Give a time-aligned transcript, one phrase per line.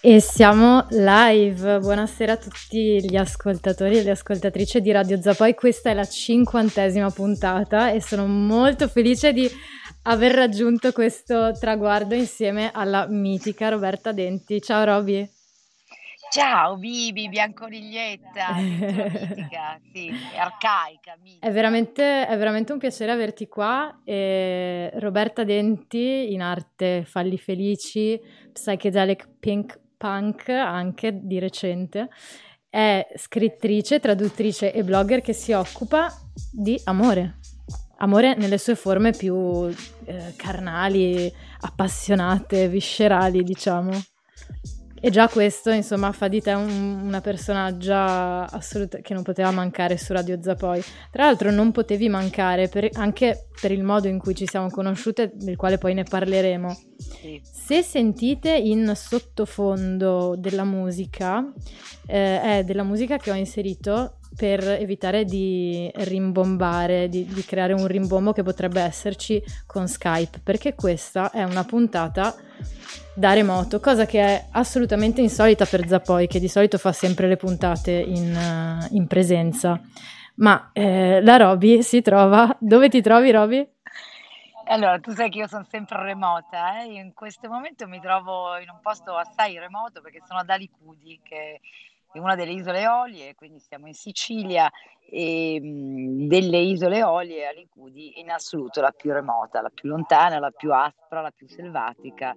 [0.00, 1.80] E siamo live.
[1.80, 5.54] Buonasera a tutti gli ascoltatori e le ascoltatrici di Radio Zapoi.
[5.54, 9.50] Questa è la cinquantesima puntata e sono molto felice di
[10.02, 14.62] aver raggiunto questo traguardo insieme alla mitica Roberta Denti.
[14.62, 15.28] Ciao Roby.
[16.30, 21.18] Ciao Bibi, bianconiglietta, mitica, sì, arcaica.
[21.40, 24.00] È veramente, è veramente, un piacere averti qua.
[24.04, 28.20] E Roberta Denti, in arte Falli Felici,
[28.52, 32.08] Psychedelic Pink punk anche di recente.
[32.70, 36.10] È scrittrice, traduttrice e blogger che si occupa
[36.50, 37.38] di amore.
[37.98, 39.66] Amore nelle sue forme più
[40.04, 41.30] eh, carnali,
[41.60, 43.90] appassionate, viscerali, diciamo.
[45.00, 49.96] E già questo, insomma, fa di te un, una personaggia assoluta che non poteva mancare
[49.96, 50.82] su Radio Zapoi.
[51.10, 55.30] Tra l'altro non potevi mancare per, anche per il modo in cui ci siamo conosciute,
[55.34, 56.76] del quale poi ne parleremo.
[56.96, 57.40] Sì.
[57.42, 61.52] Se sentite in sottofondo della musica,
[62.06, 67.88] eh, è della musica che ho inserito per evitare di rimbombare, di, di creare un
[67.88, 72.36] rimbombo che potrebbe esserci con Skype, perché questa è una puntata
[73.14, 77.36] da remoto, cosa che è assolutamente insolita per Zapoi, che di solito fa sempre le
[77.36, 79.80] puntate in, uh, in presenza.
[80.36, 82.56] Ma eh, la Roby si trova...
[82.60, 83.68] Dove ti trovi, Roby?
[84.66, 86.92] Allora, tu sai che io sono sempre remota, eh?
[86.92, 91.60] in questo momento mi trovo in un posto assai remoto perché sono ad Alicudi, che
[92.10, 94.70] è una delle isole Olie, quindi siamo in Sicilia
[95.10, 100.50] e mh, delle isole Olie Alicudi in assoluto la più remota, la più lontana, la
[100.50, 102.34] più aspra, la più selvatica.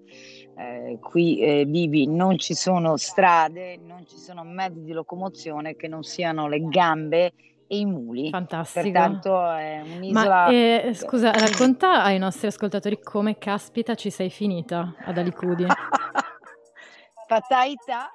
[0.58, 5.88] Eh, qui eh, vivi, non ci sono strade, non ci sono mezzi di locomozione che
[5.88, 7.34] non siano le gambe
[7.68, 8.30] e i muli.
[8.30, 8.84] Fantastico.
[8.84, 10.46] Pertanto è un'isola.
[10.46, 15.66] Ma eh, scusa, racconta ai nostri ascoltatori come caspita ci sei finita ad Alicudi.
[17.28, 18.12] Fatalità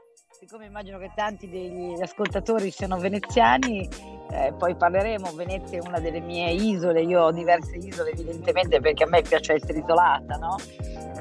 [0.47, 3.89] siccome immagino che tanti degli ascoltatori siano veneziani,
[4.30, 9.02] eh, poi parleremo, Venezia è una delle mie isole, io ho diverse isole evidentemente perché
[9.02, 10.55] a me piace essere isolata, no?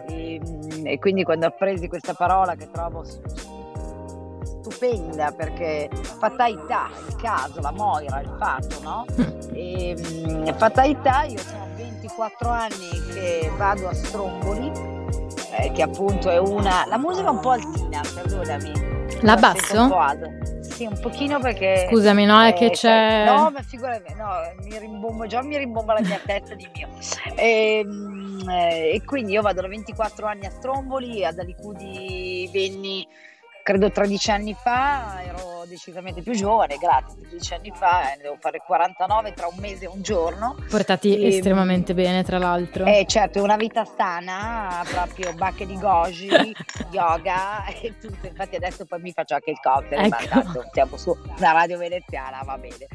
[0.08, 3.03] E, mm, e quindi quando ho preso questa parola che trovo
[4.44, 9.06] stupenda perché fatalità, il caso, la moira, il fatto, no?
[9.56, 14.69] E, mm, fatalità, io sono 24 anni che vado a Stromboli,
[15.58, 16.85] eh, che appunto è una...
[16.85, 19.90] La musica è un po' altina, perdonami la basso?
[20.62, 21.88] Sì, un pochino perché...
[21.90, 23.26] Scusami, no, è che c'è...
[23.26, 24.28] No, ma figurati, no,
[24.64, 26.90] mi rimbomba, già mi rimbomba la mia testa di mio.
[27.36, 33.08] E, ehm, eh, e, quindi io vado da 24 anni a Stromboli, ad Alicudi venni
[33.66, 38.62] credo 13 anni fa, ero decisamente più giovane, grazie, 13 anni fa, eh, devo fare
[38.64, 40.56] 49 tra un mese e un giorno.
[40.70, 42.86] Portati e, estremamente bene, tra l'altro.
[42.86, 46.30] Eh, certo, una vita sana, proprio bacche di goji,
[46.94, 50.16] yoga e tutto, infatti adesso poi mi faccio anche il cocktail, ecco.
[50.22, 52.86] ma tanto siamo su una radio veneziana, va bene.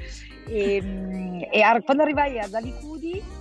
[0.47, 3.40] E, e quando arrivai ad Alicudi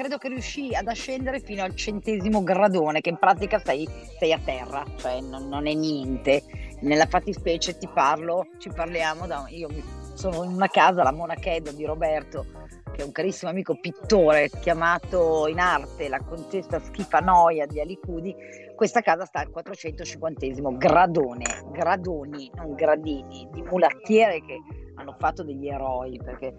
[0.00, 3.86] credo che riuscì ad ascendere fino al centesimo gradone, che in pratica sei,
[4.18, 6.42] sei a terra, cioè non, non, è niente.
[6.80, 9.68] Nella fattispecie ti parlo, ci parliamo, da, io
[10.14, 12.46] sono in una casa, la Monachedo di Roberto,
[12.94, 18.34] che è un carissimo amico pittore chiamato in arte la contessa Schifanoia di Alicudi,
[18.74, 20.46] questa casa sta al 450
[20.78, 24.60] gradone, gradoni, non gradini, di mulattiere che
[24.94, 26.54] hanno fatto degli eroi perché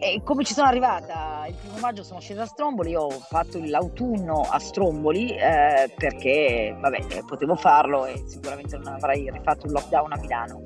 [0.00, 1.44] e come ci sono arrivata?
[1.48, 7.06] Il primo maggio sono scesa a Stromboli, ho fatto l'autunno a Stromboli eh, perché vabbè,
[7.08, 10.62] eh, potevo farlo e sicuramente non avrei rifatto un lockdown a Milano.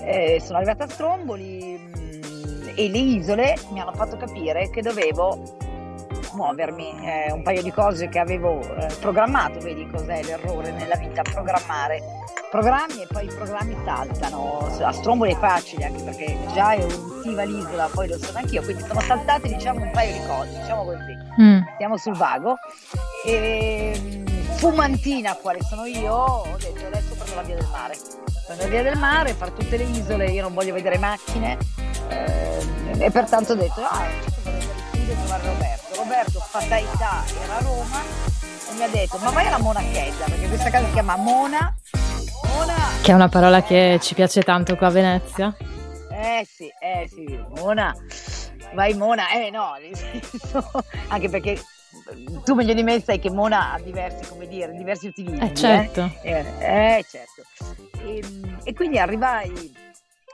[0.00, 4.82] Eh, sono arrivata a Stromboli mh, mm, e le isole mi hanno fatto capire che
[4.82, 5.56] dovevo
[6.34, 11.22] muovermi, eh, un paio di cose che avevo eh, programmato, vedi cos'è l'errore nella vita,
[11.22, 12.02] programmare.
[12.50, 17.42] Programmi e poi i programmi saltano, a Stromboli è facile anche perché già è urtiva
[17.42, 21.42] l'isola, poi lo sono anch'io, quindi sono saltate diciamo un paio di cose, diciamo così,
[21.42, 21.60] mm.
[21.78, 22.56] siamo sul vago.
[23.24, 27.96] E, mm, fumantina quale sono io, ho detto adesso prendo la via del mare,
[28.46, 31.58] prendo la via del mare, fare tutte le isole, io non voglio vedere macchine
[32.08, 32.44] eh,
[32.98, 34.06] e pertanto ho detto ah,
[34.92, 35.73] devo trovare Roberto
[36.04, 38.02] Roberto Fatalità era a Roma
[38.70, 41.74] e mi ha detto ma vai alla Monachetta perché questa casa si chiama Mona
[42.42, 45.56] Mona che è una parola che ci piace tanto qua a Venezia
[46.10, 47.94] eh sì, eh sì, Mona
[48.74, 49.72] vai Mona, eh no
[51.08, 51.58] anche perché
[52.44, 55.40] tu meglio di me sai che Mona ha diversi, come dire, diversi utilizzi.
[55.40, 56.10] Eh certo.
[56.22, 57.44] Eh, eh certo.
[58.04, 58.22] E,
[58.64, 59.72] e, quindi arrivai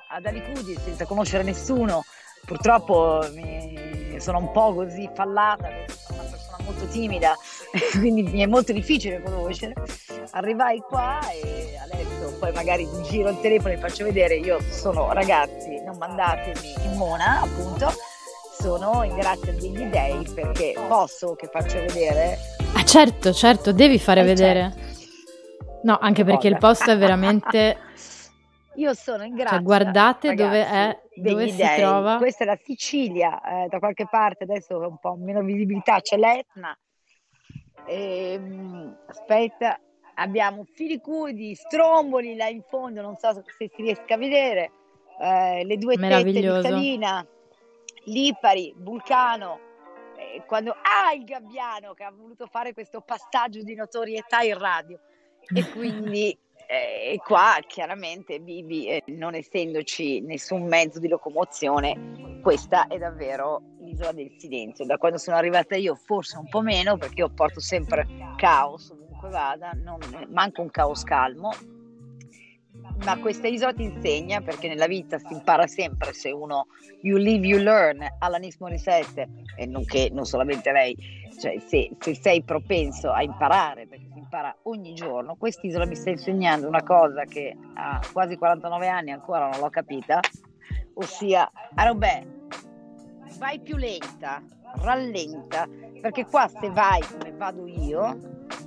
[0.08, 2.02] ad Alicudi senza conoscere nessuno,
[2.44, 7.34] purtroppo mi, sono un po' così fallata, sono una persona molto timida,
[7.98, 9.74] quindi mi è molto difficile conoscere.
[10.32, 15.80] Arrivai qua e Alex poi magari giro il telefono e faccio vedere, io sono ragazzi,
[15.84, 17.92] non mandatemi in mona, appunto,
[18.58, 22.38] sono in grazia degli dei perché posso che faccio vedere.
[22.74, 24.72] Ah certo, certo, devi fare eh, vedere.
[24.74, 24.88] Certo.
[25.82, 27.76] No, anche perché il posto è veramente...
[28.74, 29.56] Io sono in grazia.
[29.56, 31.76] Cioè, guardate ragazzi, dove è, dove si dei.
[31.76, 32.16] trova.
[32.18, 36.16] Questa è la Sicilia, eh, da qualche parte, adesso è un po' meno visibilità, c'è
[36.16, 36.76] l'Etna.
[37.84, 39.78] E, ehm, aspetta,
[40.14, 44.70] abbiamo Filicudi, Stromboli là in fondo, non so se si riesca a vedere,
[45.20, 47.26] eh, le due tette di Salina,
[48.04, 49.58] Lipari, Vulcano,
[50.16, 54.98] eh, quando ah il Gabbiano che ha voluto fare questo passaggio di notorietà in radio
[55.52, 56.36] e quindi
[56.70, 64.12] eh, qua chiaramente vivi, eh, non essendoci nessun mezzo di locomozione, questa è davvero l'isola
[64.12, 64.86] del silenzio.
[64.86, 68.06] Da quando sono arrivata io forse un po' meno perché io porto sempre
[68.36, 69.98] caos ovunque vada, non,
[70.30, 71.50] manco un caos calmo,
[73.04, 76.68] ma questa isola ti insegna perché nella vita si impara sempre se uno
[77.02, 80.94] you live you learn Alanis Morissette e non che non solamente lei
[81.40, 85.34] cioè se, se sei propenso a imparare perché impara ogni giorno.
[85.34, 90.20] Quest'isola mi sta insegnando una cosa che a quasi 49 anni ancora non l'ho capita
[90.94, 92.24] ossia Arobè
[93.38, 94.42] vai più lenta
[94.82, 95.66] rallenta
[96.00, 98.18] perché qua se vai come vado io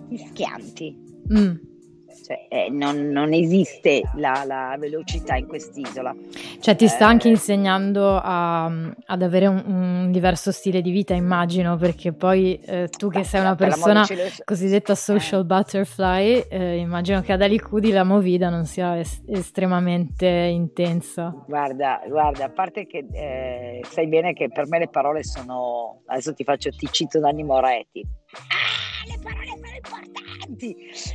[0.09, 1.21] ti schianti.
[1.31, 1.72] Mm
[2.21, 6.15] cioè, eh, non, non, esiste la, la, velocità in quest'isola.
[6.59, 11.13] Cioè ti sta eh, anche insegnando a, ad avere un, un, diverso stile di vita,
[11.13, 14.05] immagino, perché poi eh, tu che beh, sei una persona
[14.43, 15.45] cosiddetta social eh.
[15.45, 21.33] butterfly, eh, immagino che ad Alicudi la movida non sia es- estremamente intensa.
[21.47, 26.33] Guarda, guarda, a parte che eh, sai bene che per me le parole sono, adesso
[26.33, 28.05] ti faccio, ti cito Nanni Moretti.
[28.49, 29.47] Ah, le parole
[29.83, 30.32] sono importanti!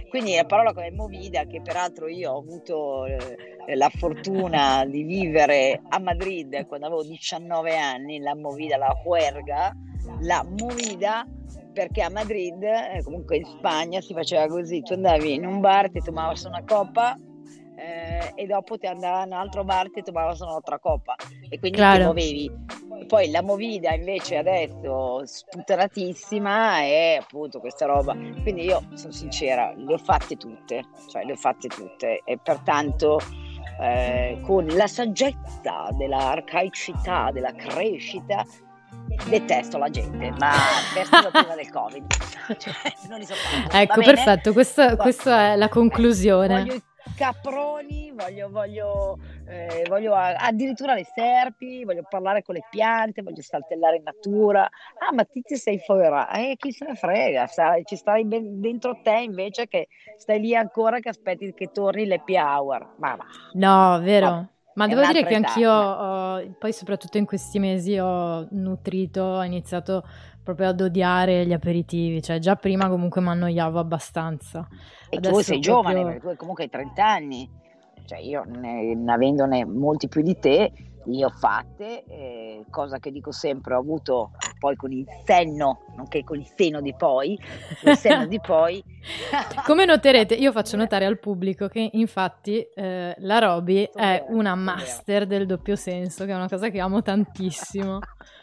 [0.08, 5.80] Quindi la parola come Movida, che peraltro io ho avuto eh, la fortuna di vivere
[5.88, 9.74] a Madrid quando avevo 19 anni, la Movida, la Huerga,
[10.20, 11.26] la Movida
[11.72, 15.90] perché a Madrid, eh, comunque in Spagna, si faceva così, tu andavi in un bar,
[15.90, 17.16] ti tomavi una coppa
[17.78, 21.14] eh, e dopo ti andava in un altro bar ti tomava solo un'altra coppa
[21.48, 21.98] e quindi claro.
[21.98, 22.66] ti muovevi.
[23.06, 28.12] Poi la movida invece adesso sputtanatissima è appunto questa roba.
[28.42, 33.20] Quindi io sono sincera, le ho fatte tutte, cioè le ho fatte tutte e pertanto
[33.80, 38.44] eh, con la saggezza dell'arcaicità, della crescita,
[39.28, 40.52] detesto la gente, ma
[40.92, 42.06] persino prima del Covid.
[42.48, 42.72] Cioè,
[43.10, 43.76] non li sopporto.
[43.76, 46.64] Ecco, perfetto, questa, questa, è la conclusione.
[46.64, 46.80] Voglio
[47.16, 53.96] caproni, voglio, voglio, eh, voglio addirittura le serpi, voglio parlare con le piante, voglio saltellare
[53.96, 54.68] in natura.
[54.98, 58.60] Ah, ma ti, ti sei fuori, eh, chi se ne frega, stai, ci stai ben
[58.60, 62.94] dentro te invece che stai lì ancora che aspetti che torni l'happy hour.
[62.98, 63.24] Ma va.
[63.54, 64.26] No, vero.
[64.26, 64.48] Oh.
[64.78, 70.04] Ma devo dire che anch'io, ho, poi soprattutto in questi mesi, ho nutrito, ho iniziato
[70.48, 74.66] proprio ad odiare gli aperitivi, cioè già prima comunque mi annoiavo abbastanza.
[75.10, 75.60] E Adesso tu sei proprio...
[75.60, 77.50] giovane, perché tu hai comunque 30 anni,
[78.06, 80.72] cioè io ne, avendone molti più di te,
[81.04, 86.24] le ho fatte, eh, cosa che dico sempre, ho avuto poi con il senno, nonché
[86.24, 87.38] con il seno di poi,
[87.84, 88.82] il senno di poi.
[89.66, 95.26] Come noterete, io faccio notare al pubblico che infatti eh, la Roby è una master
[95.26, 97.98] del doppio senso, che è una cosa che amo tantissimo.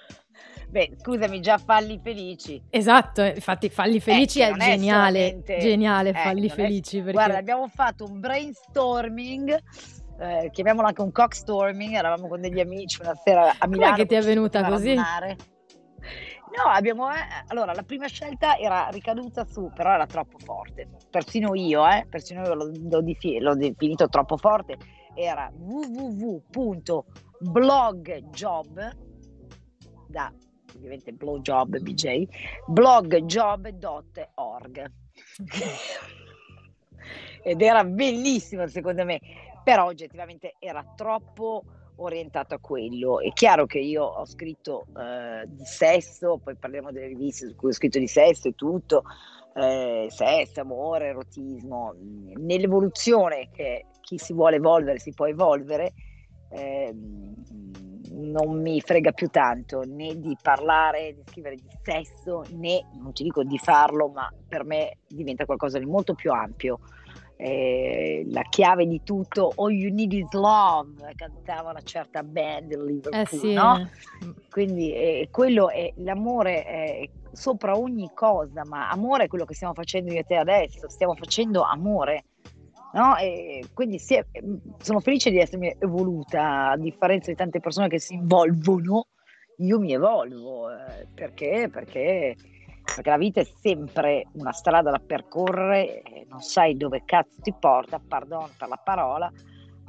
[0.76, 2.62] Beh, scusami, già Falli Felici.
[2.70, 5.58] Esatto, infatti Falli Felici eh, è geniale, solamente...
[5.60, 6.98] geniale eh, Falli Felici.
[6.98, 7.00] È...
[7.00, 7.14] Perché...
[7.14, 9.58] Guarda, abbiamo fatto un brainstorming
[10.20, 13.94] eh, chiamiamolo anche un cockstorming, eravamo con degli amici una sera a Milano.
[13.94, 14.96] Com'è che ti è venuta così?
[14.96, 15.04] No,
[16.68, 17.16] abbiamo, eh,
[17.48, 22.44] allora la prima scelta era ricaduta su, però era troppo forte, persino io, eh, persino
[22.44, 24.76] io l'ho, l'ho, defi- l'ho definito troppo forte,
[25.14, 27.04] era www.blogjob
[30.08, 30.34] da
[30.76, 32.28] ovviamente blowjob BJ,
[32.68, 34.92] blogjob.org.
[37.44, 39.20] Ed era bellissimo secondo me,
[39.64, 41.64] però oggettivamente era troppo
[41.98, 43.20] orientato a quello.
[43.20, 47.70] È chiaro che io ho scritto eh, di sesso, poi parliamo delle riviste su cui
[47.70, 49.04] ho scritto di sesso e tutto,
[49.54, 51.94] eh, sesso, amore, erotismo.
[52.36, 55.94] Nell'evoluzione che chi si vuole evolvere si può evolvere,
[56.50, 56.94] eh,
[58.16, 63.24] non mi frega più tanto né di parlare, di scrivere di sesso, né, non ti
[63.24, 66.80] dico di farlo, ma per me diventa qualcosa di molto più ampio.
[67.38, 73.22] Eh, la chiave di tutto, All You Need Is Love, cantava una certa band Liverpool,
[73.22, 73.54] eh sì.
[73.54, 73.90] no?
[74.50, 79.74] Quindi eh, quello è l'amore è sopra ogni cosa, ma amore è quello che stiamo
[79.74, 82.24] facendo io e te adesso, stiamo facendo amore
[82.96, 83.18] No?
[83.18, 84.26] E quindi è,
[84.80, 89.08] sono felice di essermi evoluta, a differenza di tante persone che si involvono,
[89.58, 91.70] io mi evolvo eh, perché?
[91.70, 92.36] perché?
[92.84, 98.00] Perché la vita è sempre una strada da percorrere, non sai dove cazzo ti porta,
[98.00, 99.30] pardon per la parola,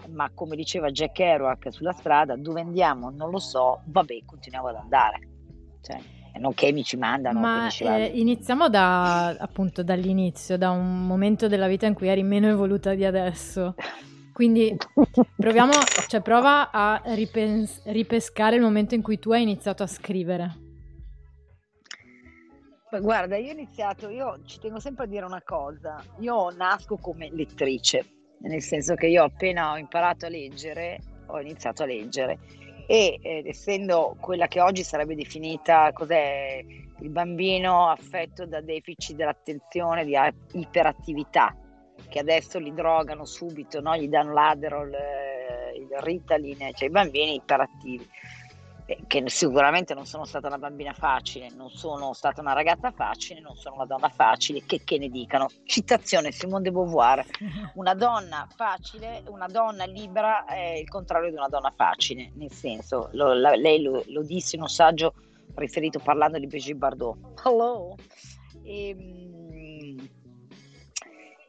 [0.09, 4.77] ma come diceva Jack Kerouac sulla strada, dove andiamo non lo so, vabbè, continuiamo ad
[4.77, 5.29] andare.
[5.81, 6.01] Cioè,
[6.39, 7.41] non che mi ci mandano.
[7.41, 12.49] Ma eh, iniziamo da, appunto dall'inizio, da un momento della vita in cui eri meno
[12.49, 13.75] evoluta di adesso.
[14.33, 14.77] Quindi
[15.37, 15.73] proviamo,
[16.09, 20.65] cioè prova a ripens- ripescare il momento in cui tu hai iniziato a scrivere.
[23.01, 27.31] Guarda, io ho iniziato, io ci tengo sempre a dire una cosa, io nasco come
[27.31, 28.05] lettrice,
[28.41, 32.39] nel senso che io appena ho imparato a leggere, ho iniziato a leggere
[32.87, 36.65] e eh, essendo quella che oggi sarebbe definita cos'è
[37.01, 40.17] il bambino affetto da deficit dell'attenzione, di
[40.53, 41.55] iperattività,
[42.09, 43.97] che adesso li drogano subito, no?
[43.97, 48.09] gli danno l'Aderol, eh, il Ritalin, cioè i bambini iperattivi
[49.07, 53.57] che sicuramente non sono stata una bambina facile, non sono stata una ragazza facile, non
[53.57, 55.49] sono una donna facile, che, che ne dicano.
[55.65, 57.25] Citazione Simone de Beauvoir,
[57.75, 63.09] una donna facile, una donna libera è il contrario di una donna facile, nel senso,
[63.13, 65.15] lo, la, lei lo, lo, disse in un saggio
[65.57, 67.41] riferito parlando di Brigitte Bardot.
[67.45, 67.97] Hello!
[68.63, 69.36] E, ehm,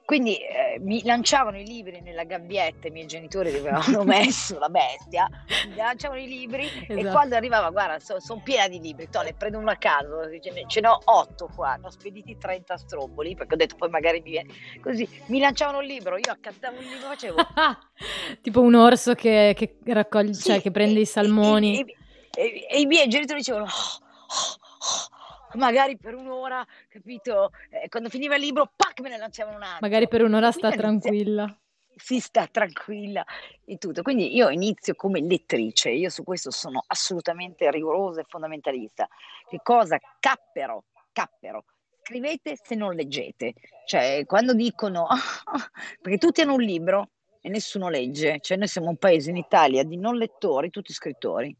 [0.08, 4.70] quindi eh, mi lanciavano i libri nella gabbietta, i miei genitori dove avevano messo la
[4.70, 5.28] bestia,
[5.68, 6.94] mi lanciavano i libri esatto.
[6.94, 10.22] e quando arrivava, guarda, sono son piena di libri, to, ne prendo uno a caso,
[10.68, 14.22] ce ne, ho otto qua, ne ho spediti 30 stromboli, perché ho detto poi magari
[14.22, 17.36] mi viene così, mi lanciavano un libro, io accattavo un libro, facevo...
[18.42, 21.82] tipo un orso che, che raccoglie, sì, cioè che prende e, i salmoni.
[21.82, 21.96] E,
[22.34, 23.66] e, e, i miei genitori dicevano...
[23.66, 24.56] Oh, oh,
[25.02, 25.16] oh
[25.58, 27.52] magari per un'ora, capito?
[27.70, 29.80] Eh, quando finiva il libro, pac, me ne lanciavano un altro.
[29.82, 31.54] Magari per un'ora sta tranquilla.
[31.96, 33.26] Si sta tranquilla
[33.66, 34.04] e tutto.
[34.04, 39.08] Quindi io inizio come lettrice, io su questo sono assolutamente rigorosa e fondamentalista.
[39.50, 40.86] Che cosa cappero?
[41.12, 41.66] Cappero.
[42.04, 43.56] Scrivete se non leggete.
[43.86, 45.08] Cioè, quando dicono,
[46.02, 47.10] perché tutti hanno un libro
[47.42, 51.56] e nessuno legge, cioè noi siamo un paese in Italia di non lettori, tutti scrittori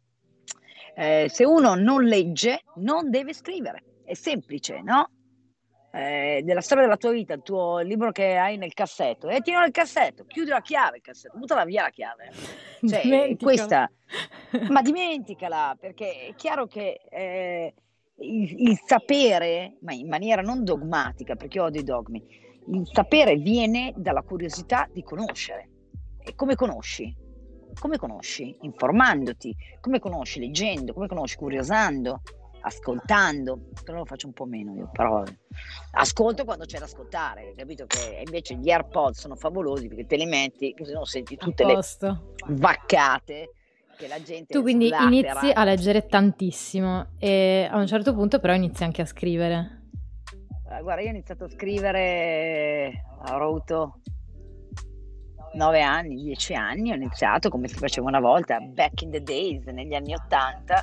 [1.00, 3.84] eh, se uno non legge, non deve scrivere.
[4.04, 5.12] È semplice, no?
[5.92, 9.42] Eh, della storia della tua vita, il tuo libro che hai nel cassetto, e eh,
[9.42, 12.32] tieni nel cassetto, chiudi la chiave il cassetto, buttala via la chiave.
[12.82, 13.90] Cioè, questa,
[14.70, 17.74] ma dimenticala, perché è chiaro che eh,
[18.16, 22.24] il, il, sapere, ma in maniera non dogmatica, perché io odio i dogmi,
[22.72, 25.70] il sapere viene dalla curiosità di conoscere.
[26.24, 27.26] E come conosci?
[27.80, 28.58] Come conosci?
[28.62, 29.56] Informandoti.
[29.80, 30.40] Come conosci?
[30.40, 30.94] Leggendo.
[30.94, 31.36] Come conosci?
[31.36, 32.22] Curiosando.
[32.62, 33.70] Ascoltando.
[33.84, 35.24] Però lo faccio un po' meno io, però
[35.92, 37.86] ascolto quando c'è da ascoltare, capito?
[37.86, 41.80] Che invece gli AirPods sono favolosi perché te li metti, così non senti tutte le
[42.48, 43.52] vaccate
[43.98, 48.54] che la gente Tu quindi inizi a leggere tantissimo e a un certo punto però
[48.54, 49.90] inizi anche a scrivere.
[50.70, 54.02] Eh, guarda, io ho iniziato a scrivere, ho avuto
[55.58, 59.66] nove anni, dieci anni, ho iniziato come si faceva una volta, back in the days,
[59.66, 60.82] negli anni Ottanta,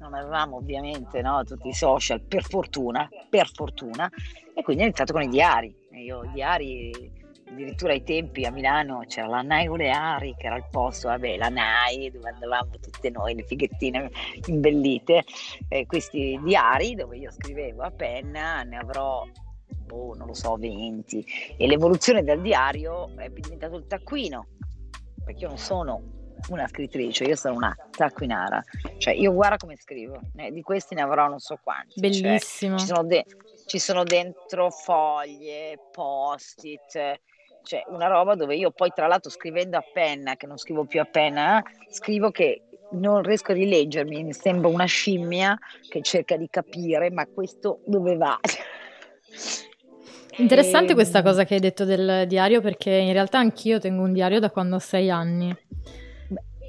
[0.00, 4.10] non avevamo ovviamente no, tutti i social, per fortuna, per fortuna,
[4.54, 5.72] e quindi ho iniziato con i diari.
[5.92, 7.12] Io i diari,
[7.48, 11.48] addirittura ai tempi a Milano c'era la Nai Oleari, che era il posto, vabbè, la
[11.50, 14.10] Nai, dove andavamo tutte noi, le fighettine
[14.46, 15.24] imbellite,
[15.68, 19.24] e questi diari dove io scrivevo a penna, ne avrò
[19.74, 21.24] boh, non lo so, 20.
[21.56, 24.46] E l'evoluzione del diario è diventato il taccuino,
[25.24, 26.02] perché io non sono
[26.48, 28.62] una scrittrice, io sono una taccuinara.
[28.98, 32.00] Cioè, io guarda come scrivo, eh, di questi ne avrò non so quanti.
[32.00, 32.76] Cioè, Bellissimo.
[32.76, 33.26] Cioè, ci, sono de-
[33.66, 37.20] ci sono dentro foglie, post-it,
[37.64, 41.00] cioè una roba dove io poi tra l'altro scrivendo a penna, che non scrivo più
[41.00, 42.62] a penna, scrivo che
[42.92, 48.16] non riesco a rileggermi, mi sembra una scimmia che cerca di capire, ma questo dove
[48.16, 48.38] va?
[50.38, 50.94] Interessante e...
[50.94, 54.50] questa cosa che hai detto del diario perché in realtà anch'io tengo un diario da
[54.50, 55.54] quando ho sei anni.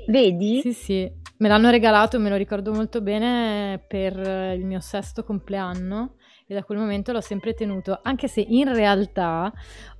[0.07, 0.61] Vedi?
[0.61, 4.17] Sì, sì, me l'hanno regalato, me lo ricordo molto bene per
[4.55, 6.15] il mio sesto compleanno
[6.47, 9.51] e da quel momento l'ho sempre tenuto, anche se in realtà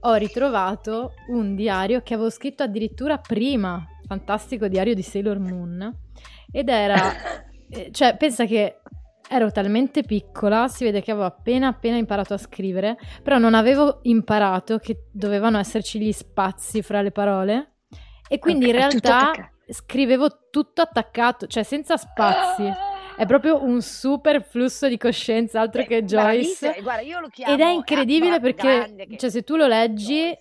[0.01, 5.91] ho ritrovato un diario che avevo scritto addirittura prima, fantastico diario di Sailor Moon,
[6.51, 7.00] ed era,
[7.69, 8.81] eh, cioè pensa che
[9.29, 14.00] ero talmente piccola, si vede che avevo appena appena imparato a scrivere, però non avevo
[14.03, 17.75] imparato che dovevano esserci gli spazi fra le parole
[18.27, 22.63] e quindi okay, in realtà tutto scrivevo tutto attaccato, cioè senza spazi.
[23.17, 26.77] è proprio un super flusso di coscienza, altro Eh, che Joyce.
[26.81, 30.38] Guarda, io lo Ed è incredibile perché, cioè, se tu lo leggi,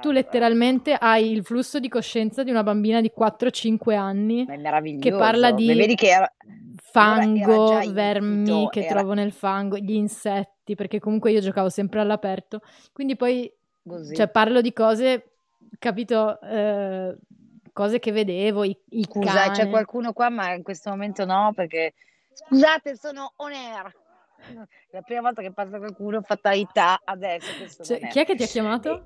[0.00, 0.12] tu eh.
[0.12, 5.02] letteralmente hai il flusso di coscienza di una bambina di 4-5 anni Ma è meraviglioso.
[5.08, 6.32] che parla di Vedi che era,
[6.76, 12.00] fango, era vermi che era- trovo nel fango, gli insetti, perché comunque io giocavo sempre
[12.00, 12.60] all'aperto,
[12.92, 13.52] quindi poi
[14.14, 15.30] cioè, parlo di cose,
[15.78, 17.16] capito, eh,
[17.72, 19.56] cose che vedevo, i, i Scusa, cani.
[19.56, 21.94] c'è qualcuno qua, ma in questo momento no, perché
[22.32, 23.94] scusate, sono on air.
[24.90, 29.04] La prima volta che passa qualcuno, fatalità, adesso Cioè, chi è che ti ha chiamato?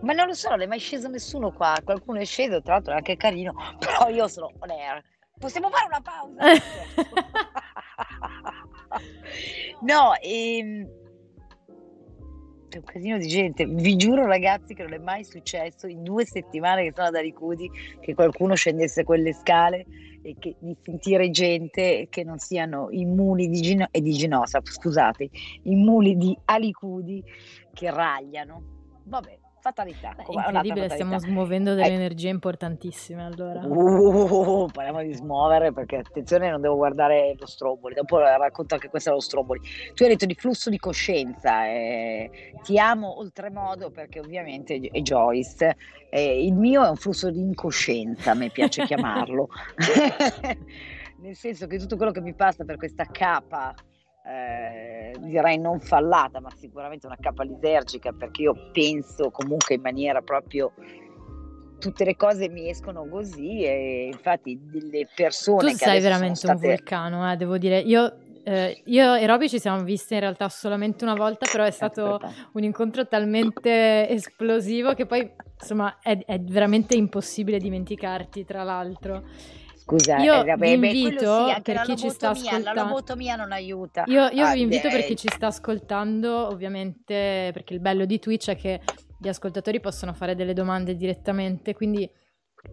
[0.00, 1.76] Ma non lo so, non è mai sceso nessuno qua.
[1.84, 5.02] Qualcuno è sceso, tra l'altro è anche carino, però io sono on air.
[5.38, 6.44] Possiamo fare una pausa?
[9.82, 11.07] no, ehm,
[12.76, 13.64] un casino di gente.
[13.64, 17.70] Vi giuro, ragazzi, che non è mai successo in due settimane che sono ad Alicudi
[18.00, 19.86] che qualcuno scendesse quelle scale
[20.22, 24.60] e che, di sentire gente che non siano i muli di, Gino, e di Ginosa,
[24.62, 25.30] scusate,
[25.62, 27.24] i muli di Alicudi
[27.72, 28.76] che ragliano.
[29.04, 30.14] Vabbè, fatalità.
[30.16, 31.32] Beh, incredibile, stiamo fatalità.
[31.32, 31.94] smuovendo delle Ecco.
[31.94, 33.60] energie importantissime allora.
[33.64, 39.12] Uh, parliamo di smuovere perché attenzione non devo guardare lo stromboli dopo racconto anche questo
[39.12, 39.60] lo stromboli
[39.94, 45.76] tu hai detto di flusso di coscienza eh, ti amo oltremodo perché ovviamente è Joyce
[46.10, 49.48] eh, il mio è un flusso di incoscienza mi piace chiamarlo
[51.20, 53.74] nel senso che tutto quello che mi passa per questa capa
[54.28, 60.20] eh, direi non fallata ma sicuramente una capa lisergica perché io penso comunque in maniera
[60.20, 60.72] proprio
[61.78, 66.52] tutte le cose mi escono così e infatti delle persone Tu che sei veramente sono
[66.52, 67.78] un state vulcano, eh, devo dire.
[67.78, 71.70] Io, eh, io e Roby ci siamo viste in realtà solamente una volta, però è
[71.70, 72.20] stato
[72.52, 75.30] un incontro talmente esplosivo che poi,
[75.60, 79.22] insomma, è, è veramente impossibile dimenticarti, tra l'altro.
[79.88, 82.58] Scusa Io eh, vabbè, vi beh, invito, sì, anche per chi ci sta lobotomia, la
[82.58, 86.46] ascoltando- lobotomia non aiuta Io, io Ah, vi invito per eh, chi ci sta ascoltando,
[86.48, 88.80] ovviamente, perché il bello di Twitch è che
[89.20, 92.08] gli ascoltatori possono fare delle domande direttamente, quindi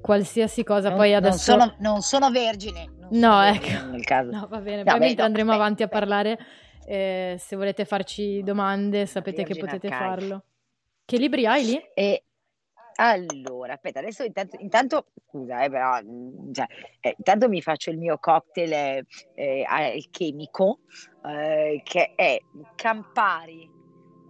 [0.01, 1.51] qualsiasi cosa non, poi non adesso...
[1.51, 3.91] sono, non sono vergine non No, sono ecco.
[3.91, 6.39] nel caso No, va bene, No, poi beh, no, andremo aspetta, avanti a parlare,
[6.87, 10.43] eh, se volete farci domande, sapete che potete farlo.
[11.05, 11.81] Che libri hai lì?
[11.93, 12.23] E
[12.97, 16.65] allora, aspetta, adesso intanto, intanto scusa, eh, però, mm, cioè,
[17.01, 20.79] eh, intanto mi faccio il mio cocktail eh, eh, alchemico,
[21.25, 22.39] eh, che è
[22.75, 23.69] Campari,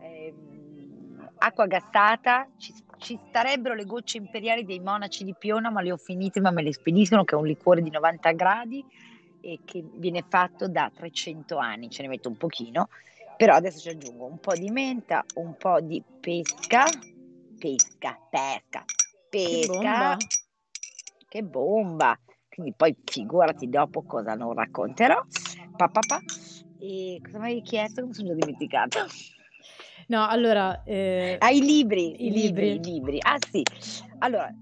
[0.01, 5.91] ehm, acqua gassata, ci, ci starebbero le gocce imperiali dei monaci di Piona, ma le
[5.91, 8.83] ho finite, ma me le spediscono, che è un liquore di 90 gradi
[9.41, 12.87] e che viene fatto da 300 anni, ce ne metto un pochino,
[13.37, 16.85] però adesso ci aggiungo un po' di menta, un po' di pesca,
[17.65, 18.85] pesca, pesca,
[19.27, 20.17] Che bomba!
[20.17, 20.27] pesca,
[21.27, 22.19] che bomba!
[22.47, 25.19] Quindi poi figurati dopo cosa non racconterò.
[25.75, 26.19] Pa, pa, pa.
[26.77, 28.05] E cosa mi hai chiesto?
[28.05, 28.99] Mi sono già dimenticato.
[30.07, 32.75] No, allora, eh, Ah, i libri, i libri, libri.
[32.75, 33.19] i libri.
[33.23, 33.63] Ah sì,
[34.19, 34.53] allora,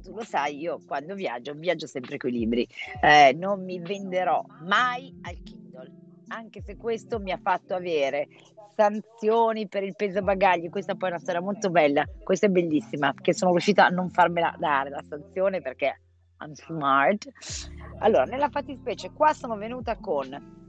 [0.00, 2.66] tu lo sai, io quando viaggio, viaggio sempre con i libri.
[3.00, 5.90] Eh, non mi venderò mai al Kindle,
[6.28, 8.28] anche se questo mi ha fatto avere
[8.74, 10.68] sanzioni per il peso bagagli.
[10.68, 14.10] Questa poi è una storia molto bella, questa è bellissima, che sono riuscita a non
[14.10, 16.00] farmela dare la sanzione perché
[16.40, 17.28] I'm smart.
[18.00, 20.60] Allora, nella fattispecie, qua sono venuta con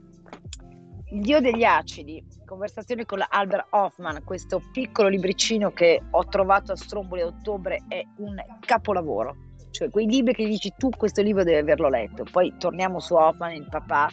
[1.10, 6.76] il Dio degli acidi, conversazioni con Albert Hoffman, questo piccolo libricino che ho trovato a
[6.76, 9.36] Stromboli a ottobre è un capolavoro.
[9.70, 12.24] Cioè, quei libri che dici tu, questo libro devi averlo letto.
[12.30, 14.08] Poi torniamo su Hoffman, il papà,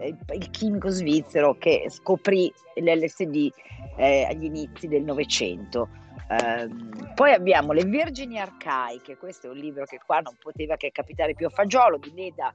[0.00, 3.50] il, il chimico svizzero che scoprì l'LSD
[3.96, 5.88] eh, agli inizi del Novecento.
[6.28, 10.90] Ehm, poi abbiamo Le Vergini Arcaiche, questo è un libro che qua non poteva che
[10.90, 12.52] capitare più a fagiolo di Leda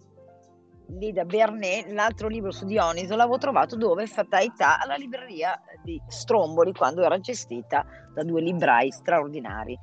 [1.00, 4.08] Leda Bernet, l'altro libro su Dioniso l'avevo trovato dove?
[4.08, 9.78] Fatalità alla libreria di Stromboli quando era gestita da due librai straordinari.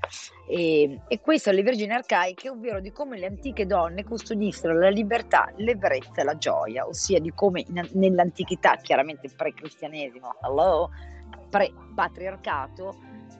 [0.48, 4.90] E, e questo è Le Vergini Arcaiche, ovvero di come le antiche donne custodissero la
[4.90, 10.90] libertà, l'ebbrezza e la gioia, ossia di come in- nell'antichità, chiaramente pre-cristianesimo, hello,
[11.48, 12.96] pre-patriarcato,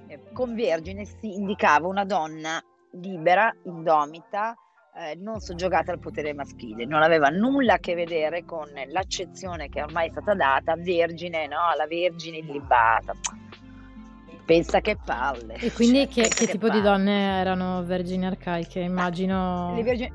[0.07, 4.54] eh, con vergine si indicava una donna libera, indomita,
[4.98, 9.82] eh, non soggiogata al potere maschile, non aveva nulla a che vedere con l'accezione che
[9.82, 13.14] ormai è stata data, vergine, no, la vergine illibata.
[14.44, 15.54] Pensa che palle.
[15.61, 16.82] e quindi Cioè, che, pensa che tipo di palle.
[16.82, 18.80] donne erano vergini arcaiche?
[18.80, 19.74] Immagino...
[19.74, 20.12] Le vergini-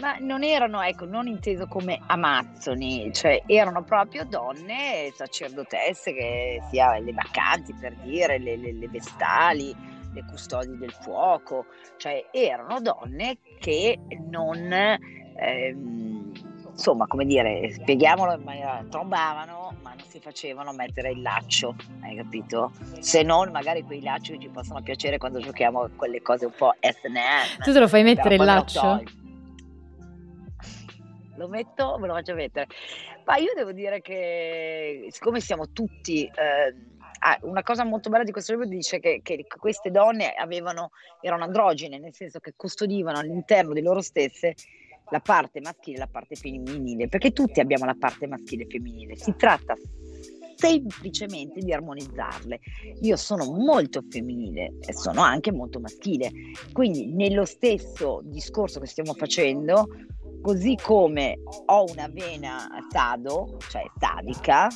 [0.00, 6.98] Ma non erano, ecco, non inteso come amazzoni, cioè erano proprio donne sacerdotesse, che sia
[6.98, 9.74] le bacanti per dire, le, le- le vestali,
[10.16, 11.66] le custodi del fuoco,
[11.98, 13.98] cioè erano donne che
[14.30, 16.32] non, ehm,
[16.70, 22.16] insomma, come dire, spieghiamolo in maniera, trombavano, ma non si facevano mettere il laccio, hai
[22.16, 22.72] capito?
[22.98, 26.52] Se non magari quei lacci che ci possono piacere quando giochiamo a quelle cose un
[26.56, 27.62] po' SNM.
[27.62, 29.02] Tu te lo fai mettere il laccio?
[31.36, 32.66] Lo metto, me lo faccio mettere.
[33.26, 36.24] Ma io devo dire che siccome siamo tutti...
[36.24, 40.90] Eh, Ah, una cosa molto bella di questo libro dice che, che, queste donne avevano,
[41.20, 44.54] erano androgene, nel senso che custodivano all'interno di loro stesse
[45.10, 49.16] la parte maschile e la parte femminile, perché tutti abbiamo la parte maschile e femminile,
[49.16, 49.74] si tratta
[50.56, 52.58] semplicemente di armonizzarle.
[53.02, 56.30] Io sono molto femminile e sono anche molto maschile,
[56.72, 59.88] quindi nello stesso discorso che stiamo facendo,
[60.42, 64.68] così come ho una vena sado, cioè sadica,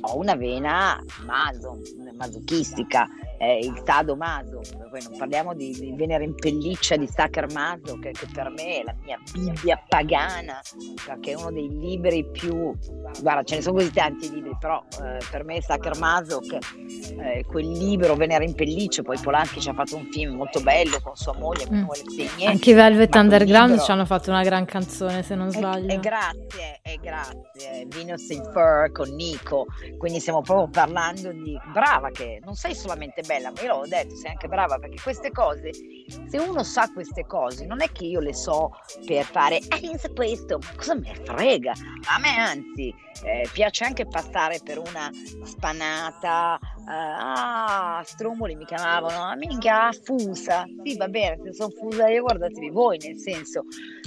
[0.00, 1.78] ho una vena maso,
[2.16, 3.08] masochistica,
[3.42, 8.12] eh, il sadomaso, poi non parliamo di, di Venere in pelliccia di Sacher Maso, che,
[8.12, 10.60] che, per me è la mia Bibbia pagana,
[11.04, 12.72] perché è uno dei libri più,
[13.20, 16.60] guarda ce ne sono così tanti libri, però eh, per me Sacher Maso, che,
[17.20, 21.00] eh, quel libro Venere in pelliccia, poi Polanski ci ha fatto un film molto bello
[21.02, 21.88] con sua moglie, mm.
[21.90, 25.90] Spegne, anche Velvet Underground ci hanno fatto una gran canzone se non sbaglio.
[25.90, 29.66] E, e grazie, e grazie, Venus in Fur con Nico,
[29.98, 34.14] quindi stiamo proprio parlando di brava che non sei solamente bella, ma io l'ho detto,
[34.16, 35.70] sei anche brava perché queste cose,
[36.26, 38.70] se uno sa queste cose, non è che io le so
[39.06, 41.72] per fare, ah, io so questo, cosa me frega?
[42.06, 45.10] A me anzi eh, piace anche passare per una
[45.44, 52.08] spanata, uh, ah, stromboli mi chiamavano, ah, minchia, fusa, sì va bene, se sono fusa
[52.08, 53.64] io guardatevi voi, nel senso,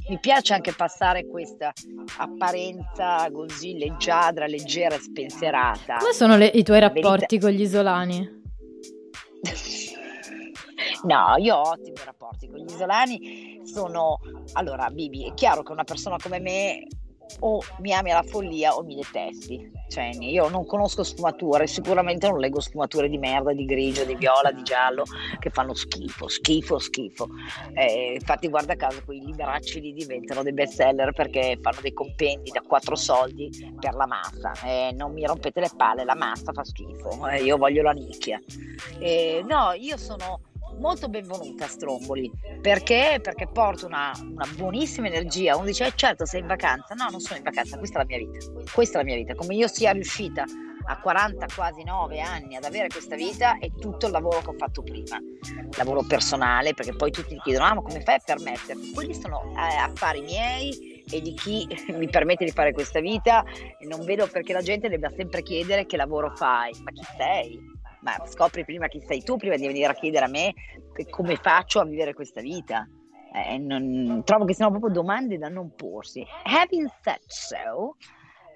[0.10, 1.74] mi piace anche passare questa
[2.18, 5.98] apparenza così leggiadra, leggera e spensierata.
[5.98, 8.44] Come sono le, i tuoi rapporti con gli isolani?
[11.04, 13.62] No, io ho ottimi rapporti con gli isolani.
[13.64, 14.20] Sono
[14.54, 16.88] allora, Bibi, è chiaro che una persona come me
[17.40, 19.72] o mi ami alla follia o mi detesti.
[19.88, 24.52] Cioè, io non conosco sfumature, sicuramente non leggo sfumature di merda, di grigio, di viola,
[24.52, 25.04] di giallo,
[25.40, 27.28] che fanno schifo, schifo, schifo.
[27.74, 32.50] Eh, infatti, guarda caso, quei liberacci lì diventano dei best seller perché fanno dei compendi
[32.52, 34.54] da quattro soldi per la massa.
[34.66, 38.42] Eh, non mi rompete le palle, la massa fa schifo, eh, io voglio la nicchia.
[39.46, 40.40] no, io sono
[40.78, 43.20] molto benvenuta a Stromboli perché?
[43.22, 45.56] Perché porto una, una, buonissima energia.
[45.56, 46.94] Uno dice: eh, certo, sei in vacanza.
[46.96, 48.72] No, non sono in vacanza, questa è la mia vita.
[48.72, 49.36] Questa è la mia vita.
[49.36, 50.44] Come io sia riuscita
[50.88, 54.56] a 40, quasi 9 anni ad avere questa vita è tutto il lavoro che ho
[54.58, 55.18] fatto prima,
[55.78, 58.92] lavoro personale, perché poi tutti mi chiedono: ah, ma come fai a permetterti?
[58.92, 63.44] Quelli sono eh, affari miei e di chi mi permette di fare questa vita
[63.88, 67.75] non vedo perché la gente debba sempre chiedere che lavoro fai, ma chi sei?
[68.06, 70.54] Ma scopri prima chi sei tu, prima di venire a chiedere a me
[71.10, 72.88] come faccio a vivere questa vita.
[73.34, 76.26] Eh, non, trovo che siano proprio domande da non porsi.
[76.44, 77.98] Having said so,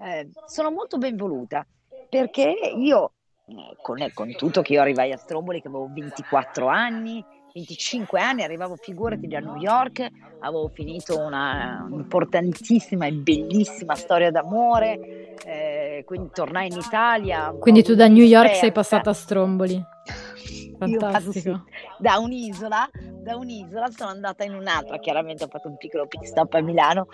[0.02, 1.66] eh, sono molto ben voluta
[2.08, 3.14] perché io,
[3.48, 8.44] eh, con, con, tutto che io arrivai a Stromboli che avevo 24 anni, 25 anni,
[8.44, 10.08] arrivavo figurati da New York,
[10.40, 17.54] avevo finito una importantissima e bellissima storia d'amore, eh, quindi tornai in Italia.
[17.58, 19.82] Quindi tu da New York sei passata a Stromboli.
[20.80, 21.66] Fantastico.
[21.98, 22.90] Da un'isola,
[23.22, 27.08] da un'isola sono andata in un'altra, chiaramente ho fatto un piccolo pit stop a Milano.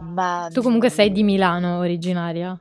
[0.00, 0.48] Ma...
[0.52, 2.58] Tu comunque sei di Milano originaria?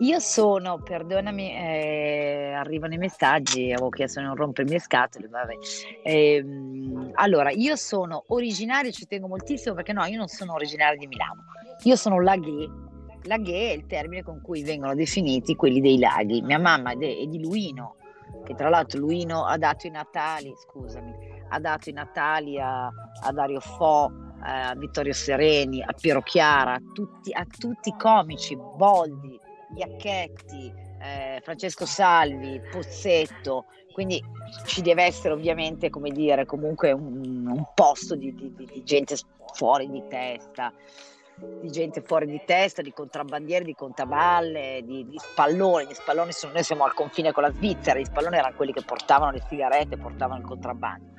[0.00, 5.54] Io sono, perdonami, eh, arrivano i messaggi, avevo chiesto di non rompermi le scatole, vabbè.
[6.02, 6.44] Eh,
[7.14, 11.44] allora, io sono originaria, ci tengo moltissimo perché no, io non sono originaria di Milano,
[11.82, 12.68] io sono laghe.
[13.26, 16.42] Laghe è il termine con cui vengono definiti quelli dei laghi.
[16.42, 17.96] Mia mamma è, di Luino,
[18.44, 21.12] che tra l'altro Luino ha dato i Natali, scusami,
[21.48, 24.10] ha dato i Natali a, a Dario Fo,
[24.40, 29.38] a Vittorio Sereni, a Piero Chiara, a tutti, a tutti i comici, Boldi,
[29.76, 34.22] Iacchetti, eh, Francesco Salvi, Pozzetto, quindi
[34.66, 39.16] ci deve essere ovviamente, come dire, comunque un, un posto di, di, di, gente
[39.54, 40.72] fuori di testa,
[41.60, 45.86] di gente fuori di testa, di contrabbandieri, di contaballe, di, di spalloni.
[45.86, 48.82] Gli spalloni sono, noi siamo al confine con la Svizzera, gli spalloni erano quelli che
[48.82, 51.14] portavano le sigarette, portavano il contrabbando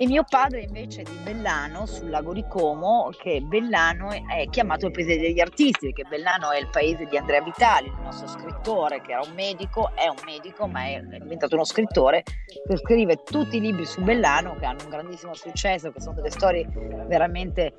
[0.00, 4.86] e mio padre invece è di Bellano, sul lago di Como, che Bellano è chiamato
[4.86, 9.02] il paese degli artisti, perché Bellano è il paese di Andrea Vitali, il nostro scrittore
[9.02, 13.58] che era un medico, è un medico ma è diventato uno scrittore che scrive tutti
[13.58, 16.66] i libri su Bellano che hanno un grandissimo successo, che sono delle storie
[17.06, 17.74] veramente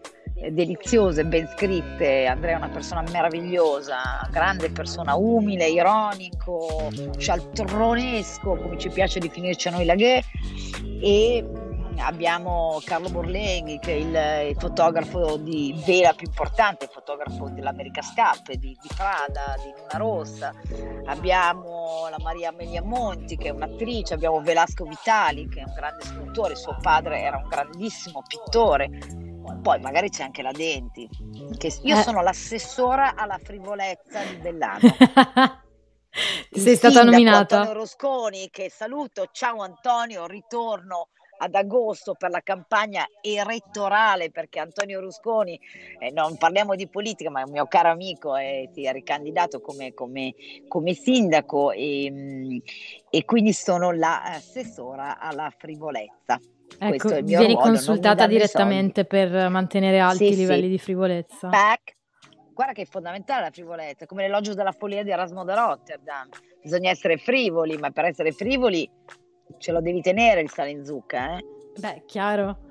[0.50, 2.26] deliziose, ben scritte.
[2.26, 9.72] Andrea è una persona meravigliosa, grande persona, umile, ironico, cialtronesco, come ci piace definirci a
[9.72, 10.24] noi laghe,
[11.02, 11.46] e
[11.98, 18.02] abbiamo Carlo Borlenghi che è il, il, fotografo di vela più importante, il fotografo dell'America
[18.02, 20.54] Scarpe, di, di, Prada, di Luna Rossa,
[21.06, 26.04] abbiamo la Maria Amelia Monti che è un'attrice, abbiamo Velasco Vitali che è un grande
[26.04, 28.90] scultore, suo padre era un grandissimo pittore,
[29.62, 31.08] poi magari c'è anche la Denti,
[31.84, 32.02] io eh.
[32.02, 34.80] sono l'assessora alla frivolezza dell'anno.
[36.52, 37.60] Sei stata nominata.
[37.60, 39.30] Antonio Rosconi, che saluto.
[39.32, 45.60] Ciao Antonio, ritorno ad agosto per la campagna elettorale perché Antonio Rusconi,
[46.00, 49.60] eh, non parliamo di politica, ma è un mio caro amico e si è ricandidato
[49.60, 50.34] come, come,
[50.68, 52.58] come sindaco e, mm,
[53.10, 56.40] e, quindi sono l'assessora alla frivolezza.
[56.80, 60.70] Ecco, vieni ruolo, consultata direttamente per mantenere alti sì, i livelli sì.
[60.70, 61.50] di frivolezza.
[61.50, 62.00] Back
[62.62, 66.30] guarda che è fondamentale la frivolezza, come l'elogio della follia di Erasmo da Rotterdam.
[66.62, 68.88] Bisogna essere frivoli, ma per essere frivoli
[69.58, 71.46] ce lo devi tenere il sale in zucca, eh?
[71.80, 72.70] Beh, chiaro.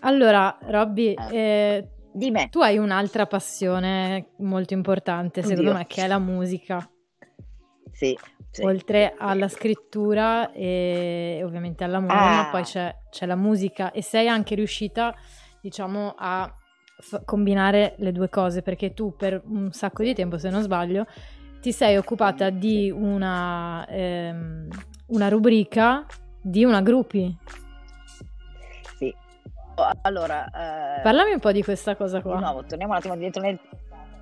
[0.00, 2.48] Allora, Robby, eh, Dimmi.
[2.48, 5.50] tu hai un'altra passione molto importante, Oddio.
[5.50, 6.90] secondo me, che è la musica.
[7.92, 8.16] Sì.
[8.58, 12.48] Sì, oltre alla scrittura e ovviamente all'amore, ah.
[12.50, 15.14] poi c'è, c'è, la musica e sei anche riuscita,
[15.60, 16.52] diciamo, a
[16.98, 21.06] f- combinare le due cose perché tu per un sacco di tempo, se non sbaglio,
[21.60, 24.68] ti sei occupata di una, ehm,
[25.06, 26.04] una rubrica
[26.42, 27.36] di una gruppi.
[28.96, 29.14] Sì.
[30.02, 30.46] Allora,
[30.98, 32.34] eh, parlami un po' di questa cosa qua.
[32.34, 33.58] Di nuovo, torniamo un attimo dietro nel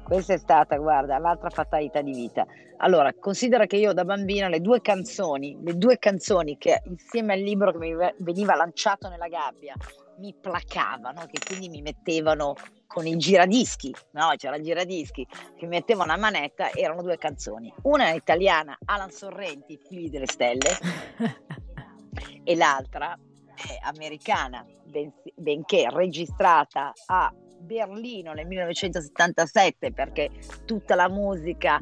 [0.07, 2.47] questa è stata, guarda, l'altra fatalità di vita.
[2.77, 7.41] Allora, considera che io da bambina le due canzoni, le due canzoni che insieme al
[7.41, 9.75] libro che mi veniva lanciato nella gabbia,
[10.19, 12.55] mi placavano, che quindi mi mettevano
[12.87, 14.33] con i giradischi, no?
[14.37, 17.75] C'era il giradischi, che mi mettevano a manetta, erano due canzoni.
[17.83, 20.71] Una è italiana, Alan Sorrenti, Figli delle Stelle,
[22.45, 23.19] e l'altra
[23.57, 30.31] è americana, ben, benché registrata a Berlino nel 1977, perché
[30.65, 31.81] tutta la musica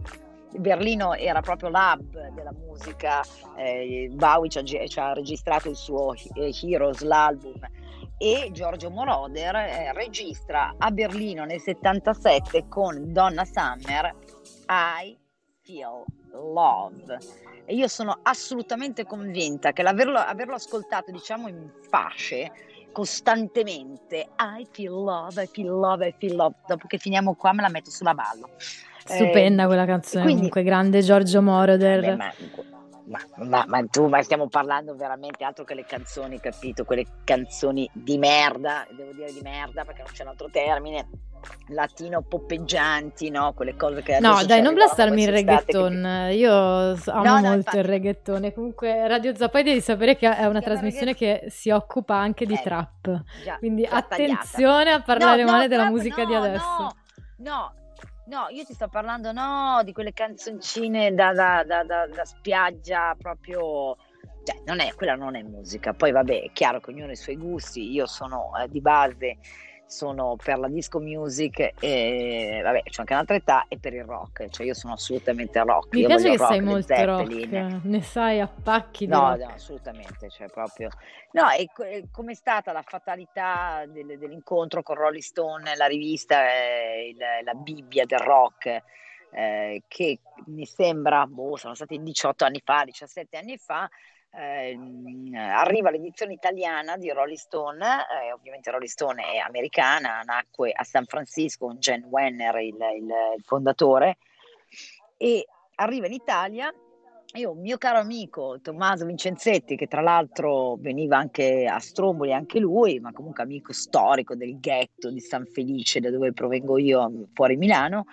[0.58, 3.22] Berlino era proprio l'hub della musica,
[3.56, 7.60] eh, Bowie ci ha, ci ha, registrato il suo Heroes, l'album,
[8.18, 14.14] e Giorgio Moroder eh, registra a Berlino nel 77 con Donna Summer
[14.68, 15.16] I
[15.62, 17.18] Feel Love.
[17.66, 22.52] E io sono assolutamente convinta che averlo ascoltato, diciamo, in fasce
[22.94, 26.54] costantemente I feel love, I feel love, I feel love.
[26.66, 28.50] Dopo che finiamo qua me la metto sulla ballo.
[29.04, 32.16] Stupenda eh, quella canzone, quindi, comunque grande Giorgio Moroder.
[32.16, 32.32] Ma,
[33.06, 36.84] ma, ma, ma, tu, ma stiamo parlando veramente altro che le canzoni, capito?
[36.84, 41.08] Quelle canzoni di merda, devo dire di merda perché non c'è un altro termine,
[41.68, 43.52] latino poppeggianti, no?
[43.54, 46.26] Quelle cose che No, dai, non blastarmi il reggaeton.
[46.28, 46.34] Che...
[46.34, 47.76] Io amo no, no, molto infatti...
[47.78, 48.52] il reggaeton.
[48.52, 51.48] Comunque Radio Zapai devi sapere che è una trasmissione reggaeton...
[51.48, 53.22] che si occupa anche di eh, trap.
[53.42, 54.94] Già, Quindi già attenzione tagliata.
[54.94, 56.64] a parlare no, male della musica di adesso.
[56.78, 56.94] No,
[57.38, 57.74] no,
[58.26, 63.96] No, io ti sto parlando no, di quelle canzoncine da, da, da, da spiaggia proprio...
[64.44, 65.92] Cioè, non è, quella non è musica.
[65.92, 67.90] Poi vabbè, è chiaro che ognuno ha i suoi gusti.
[67.92, 69.38] Io sono eh, di base
[69.94, 74.48] sono per la disco music e vabbè, c'è anche un'altra età e per il rock,
[74.48, 75.94] cioè io sono assolutamente rock.
[75.94, 77.50] Mi io piace che rock, sei molto Zeppelin.
[77.50, 80.88] rock, ne sai a pacchi no, no, assolutamente, cioè proprio...
[81.30, 81.68] No, e
[82.10, 87.54] come è stata la fatalità del, dell'incontro con Rolling Stone, la rivista, eh, il, la
[87.54, 88.82] Bibbia del rock,
[89.30, 93.88] eh, che mi sembra, boh, sono stati 18 anni fa, 17 anni fa,
[94.36, 94.78] eh,
[95.36, 101.04] arriva l'edizione italiana di Rolling Stone, eh, ovviamente Rolling Stone è americana, nacque a San
[101.06, 103.04] Francisco con Jen Wenner, il, il,
[103.36, 104.18] il fondatore,
[105.16, 106.72] e arriva in Italia.
[107.36, 112.60] Io, un mio caro amico Tommaso Vincenzetti, che tra l'altro veniva anche a Stromboli, anche
[112.60, 117.56] lui, ma comunque amico storico del ghetto di San Felice, da dove provengo io, fuori
[117.56, 118.06] Milano,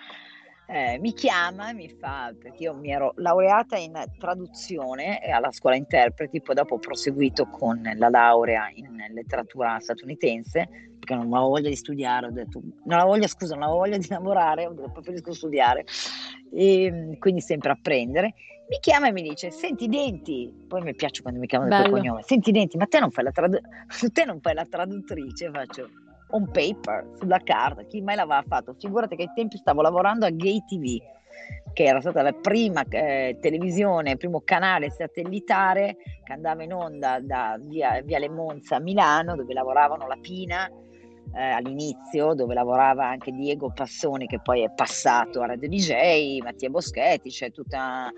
[0.66, 5.76] eh, mi chiama e mi fa, perché io mi ero laureata in traduzione alla scuola
[5.76, 11.68] interpreti, poi dopo ho proseguito con la laurea in letteratura statunitense, perché non avevo voglia
[11.68, 14.90] di studiare, ho detto, non avevo voglia, scusa, non avevo voglia di lavorare, ho detto,
[14.90, 15.84] preferisco studiare,
[16.52, 18.34] e quindi sempre apprendere.
[18.68, 21.90] Mi chiama e mi dice, senti Denti, poi mi piace quando mi chiamano il tuo
[21.90, 23.60] cognome, senti Denti, ma te non fai la, tradu-
[24.12, 25.50] te non fai la traduttrice?
[25.50, 25.90] Faccio,
[26.32, 28.74] on paper, sulla carta, chi mai l'aveva fatto?
[28.78, 31.00] Figurati che ai tempi stavo lavorando a Gay TV,
[31.72, 37.18] che era stata la prima eh, televisione, il primo canale satellitare che andava in onda
[37.20, 40.70] da via, via Le Monza a Milano, dove lavoravano la Pina,
[41.34, 46.68] eh, all'inizio, dove lavorava anche Diego Passoni, che poi è passato a Radio DJ, Mattia
[46.68, 48.10] Boschetti, c'è tutta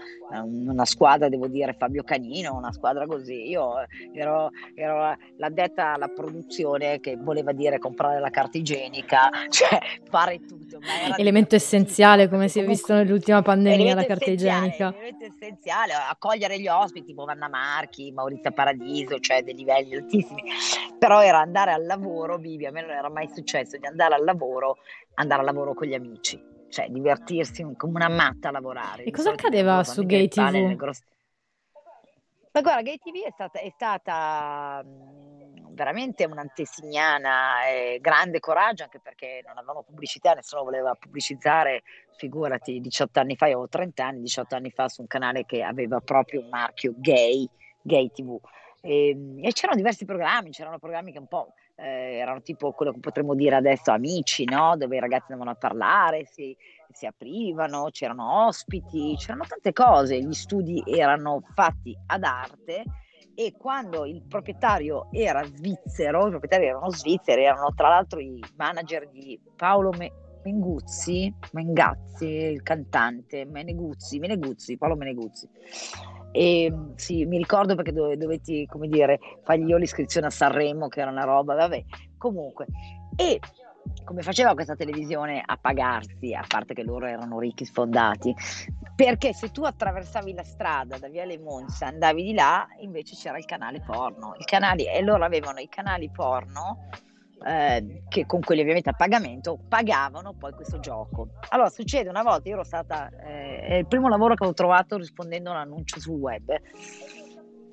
[0.42, 3.48] una squadra, devo dire, Fabio Canino, una squadra così.
[3.48, 3.74] Io
[4.12, 10.80] ero, ero l'addetta alla produzione che voleva dire comprare la carta igienica, cioè fare tutto.
[11.16, 14.92] Elemento essenziale, come si è visto nell'ultima pandemia, la carta igienica.
[14.96, 20.42] Elemento essenziale, accogliere gli ospiti, tipo Vanna Marchi, Maurizio Paradiso, cioè dei livelli altissimi.
[20.98, 24.24] Però era andare al lavoro, Vivi, a me non era mai successo di andare al
[24.24, 24.78] lavoro,
[25.14, 29.04] andare al lavoro con gli amici, cioè divertirsi come una matta a lavorare.
[29.04, 30.74] E cosa accadeva su Gay TV?
[30.74, 31.02] Gross...
[32.52, 39.00] Ma guarda, Gay TV è stata, è stata mh, veramente un'antesignana, eh, grande coraggio, anche
[39.00, 41.82] perché non avevamo pubblicità, nessuno voleva pubblicizzare,
[42.16, 45.62] figurati, 18 anni fa, io avevo 30 anni, 18 anni fa su un canale che
[45.62, 47.48] aveva proprio un marchio gay,
[47.82, 48.38] Gay TV.
[48.80, 52.92] E, ehm, e c'erano diversi programmi, c'erano programmi che un po' eh, erano tipo quello
[52.92, 54.76] che potremmo dire adesso amici, no?
[54.76, 56.56] dove i ragazzi andavano a parlare, si,
[56.90, 62.84] si aprivano, c'erano ospiti, c'erano tante cose, gli studi erano fatti ad arte
[63.34, 69.08] e quando il proprietario era svizzero, i proprietari erano svizzeri, erano tra l'altro i manager
[69.08, 69.92] di Paolo
[70.44, 75.48] Menguzzi, Mengazzi, il cantante, Meneguzzi, Meneguzzi, Paolo Meneguzzi.
[76.36, 81.00] E sì, mi ricordo perché dove, dovetti, come dire, fargli io l'iscrizione a Sanremo, che
[81.00, 81.84] era una roba, vabbè,
[82.18, 82.66] comunque.
[83.14, 83.38] E
[84.02, 88.34] come faceva questa televisione a pagarsi, a parte che loro erano ricchi sfondati,
[88.96, 93.44] perché se tu attraversavi la strada da Viale Monza, andavi di là, invece c'era il
[93.44, 94.34] canale porno.
[94.36, 96.88] Il canale, e loro avevano i canali porno
[97.44, 101.28] eh, che con quelli ovviamente a pagamento pagavano poi questo gioco.
[101.50, 104.96] Allora succede una volta, io ero stata, eh, è il primo lavoro che ho trovato
[104.96, 106.50] rispondendo a un annuncio sul web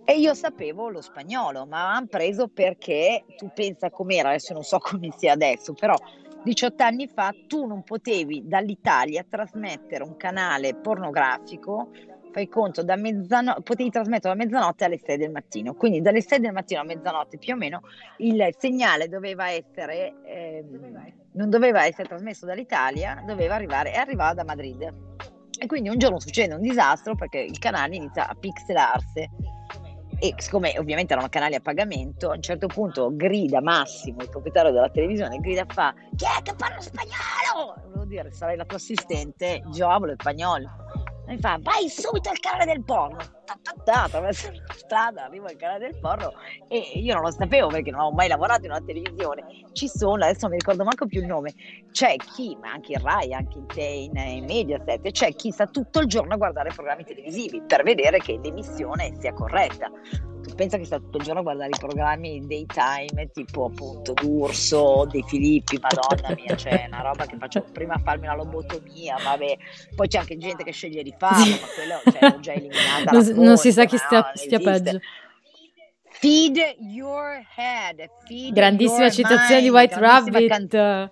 [0.04, 4.78] e io sapevo lo spagnolo, ma hanno preso perché tu pensa com'era, adesso non so
[4.84, 5.96] come sia adesso, però
[6.44, 11.92] 18 anni fa tu non potevi dall'Italia trasmettere un canale pornografico
[12.32, 16.40] fai conto, da mezzanotte, potevi trasmettere da mezzanotte alle 6 del mattino, quindi dalle 6
[16.40, 17.82] del mattino a mezzanotte più o meno
[18.18, 20.64] il segnale doveva essere, eh,
[21.34, 24.94] non doveva essere trasmesso dall'Italia, doveva arrivare, e arrivava da Madrid.
[25.60, 29.30] E quindi un giorno succede un disastro perché il canale inizia a pixelarsi
[30.24, 34.72] e siccome ovviamente erano canali a pagamento, a un certo punto grida Massimo, il proprietario
[34.72, 37.74] della televisione, grida fa chi è che parla spagnolo?
[37.86, 40.70] Volevo dire, sarai la tua assistente, Giovolo, spagnolo
[41.32, 43.41] mi fa vai subito al canale del porno
[44.04, 46.34] attraverso la strada arrivo al canale del porno
[46.68, 49.44] e io non lo sapevo perché non ho mai lavorato in una televisione.
[49.74, 51.54] Ci sono adesso non mi ricordo manco più il nome
[51.92, 56.00] c'è chi ma anche in Rai anche in Tein in Mediaset c'è chi sta tutto
[56.00, 59.90] il giorno a guardare programmi televisivi per vedere che l'emissione sia corretta.
[60.56, 65.24] Pensa che sta tutto il giorno a guardare i programmi daytime tipo appunto D'Urso, De
[65.24, 69.58] Filippi, madonna mia, c'è una roba che faccio prima farmi la lobotomia, vabbè,
[69.96, 73.12] poi c'è anche gente che sceglie di farlo, ma quello cioè, l'ho già eliminata.
[73.34, 75.00] non, non si sa chi stia, no, stia peggio.
[76.04, 78.10] Feed your head.
[78.26, 80.48] Feed Grandissima your citazione mind, di White Rabbit.
[80.48, 81.12] Can-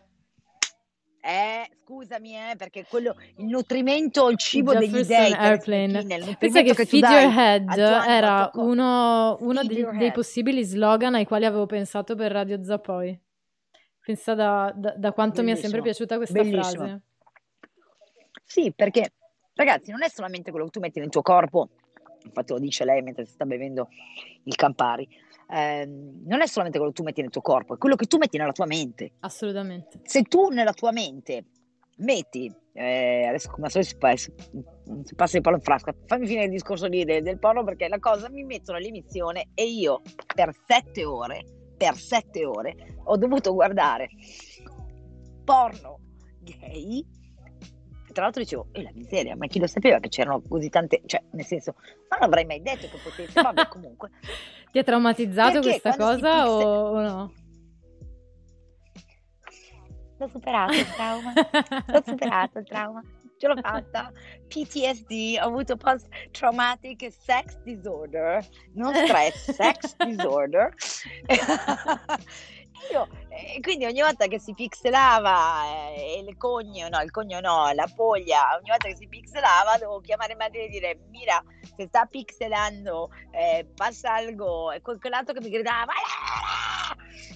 [1.21, 5.33] eh, scusami, eh, perché quello, il nutrimento, il cibo degli dei.
[5.33, 6.05] Airplane.
[6.37, 11.45] Pensa che, che Feed Your Head era uno, uno dei, dei, possibili slogan ai quali
[11.45, 13.19] avevo pensato per Radio Zapoi.
[14.05, 15.43] Pensa da, da, da quanto Bellissimo.
[15.43, 16.83] mi è sempre piaciuta questa Bellissimo.
[16.83, 17.01] frase.
[18.43, 19.11] Sì, perché
[19.53, 21.69] ragazzi, non è solamente quello che tu metti nel tuo corpo,
[22.23, 23.89] infatti lo dice lei mentre si sta bevendo
[24.43, 25.07] il Campari
[25.51, 28.17] eh, non è solamente quello che tu metti nel tuo corpo, è quello che tu
[28.17, 29.13] metti nella tua mente.
[29.21, 29.99] Assolutamente.
[30.03, 31.45] Se tu nella tua mente
[31.97, 34.31] metti, eh, adesso come al solito si,
[35.03, 37.87] si passa il palo in frasca, fammi finire il discorso lì del, del porno perché
[37.87, 40.01] la cosa mi mettono all'emissione e io
[40.33, 41.43] per sette ore,
[41.75, 44.09] per sette ore ho dovuto guardare
[45.43, 45.99] porno
[46.41, 47.03] gay
[48.19, 51.23] tra l'altro dicevo, e la miseria, ma chi lo sapeva che c'erano così tante, cioè
[51.31, 51.75] nel senso,
[52.09, 54.11] non avrei mai detto che potesse, vabbè comunque.
[54.71, 56.65] Ti ha traumatizzato Perché questa cosa pixel...
[56.65, 57.33] o no?
[60.17, 61.33] L'ho superato il trauma,
[61.87, 63.01] l'ho superato il trauma,
[63.37, 64.11] ce l'ho fatta.
[64.49, 70.73] PTSD, ho avuto post-traumatic sex disorder, non stress, sex disorder.
[72.91, 77.71] io, eh, quindi ogni volta che si pixelava eh, il cogno, no, il cogno no,
[77.73, 81.41] la poglia, ogni volta che si pixelava dovevo chiamare madre e dire mira,
[81.75, 85.93] se sta pixelando, eh, passa algo, e quell'altro che mi gridava,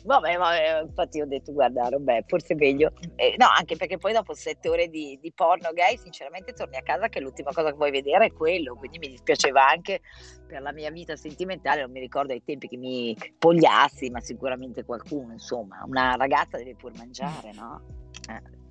[0.06, 2.92] Vabbè, vabbè, infatti ho detto, guarda, vabbè, forse è meglio.
[3.16, 6.82] Eh, no, anche perché poi dopo sette ore di, di, porno gay, sinceramente torni a
[6.82, 10.02] casa che l'ultima cosa che vuoi vedere è quello, quindi mi dispiaceva anche
[10.46, 14.84] per la mia vita sentimentale, non mi ricordo ai tempi che mi pogliassi, ma sicuramente
[14.84, 17.82] qualcuno, insomma, una ragazza deve pur mangiare, no?
[18.30, 18.62] Eh.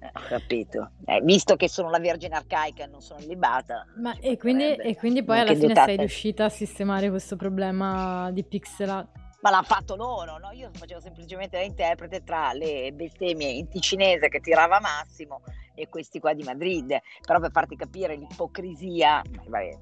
[0.00, 0.92] Eh, capito.
[1.04, 3.86] Eh, visto che sono la Vergine Arcaica e non sono libata.
[3.96, 5.86] Ma e quindi, e quindi, poi alla fine dotata...
[5.86, 9.18] sei riuscita a sistemare questo problema di pixelato?
[9.42, 10.50] Ma l'hanno fatto loro, no?
[10.52, 15.42] Io facevo semplicemente l'interprete tra le bestemmie in ticinese che tirava Massimo
[15.74, 16.98] e questi qua di Madrid.
[17.24, 19.78] Però per farti capire l'ipocrisia, vabbè,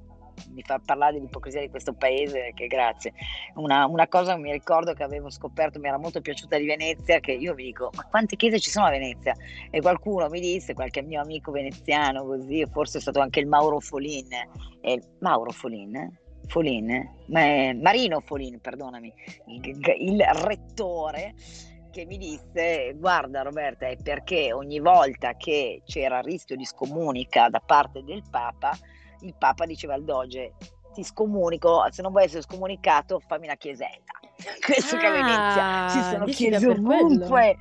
[0.53, 3.13] mi fa parlare dell'ipocrisia di questo paese, che grazie.
[3.55, 7.21] Una, una, cosa che mi ricordo che avevo scoperto, mi era molto piaciuta di Venezia,
[7.21, 9.35] che io mi dico, ma quante chiese ci sono a Venezia?
[9.71, 13.81] E qualcuno mi disse, qualche mio amico veneziano, così, forse è stato anche il Mauro
[13.81, 14.29] Folin,
[14.81, 19.13] eh, Mauro Folin, Folin, ma Marino Folin, perdonami,
[19.47, 21.35] il, il rettore
[21.91, 27.61] che mi disse guarda Roberta è perché ogni volta che c'era rischio di scomunica da
[27.61, 28.77] parte del Papa
[29.21, 30.55] il Papa diceva al Doge
[30.99, 34.13] ti scomunico, se non vuoi essere scomunicato fammi una chiesetta.
[34.65, 37.57] Questo ah, che a Venezia ci sono chiese ovunque.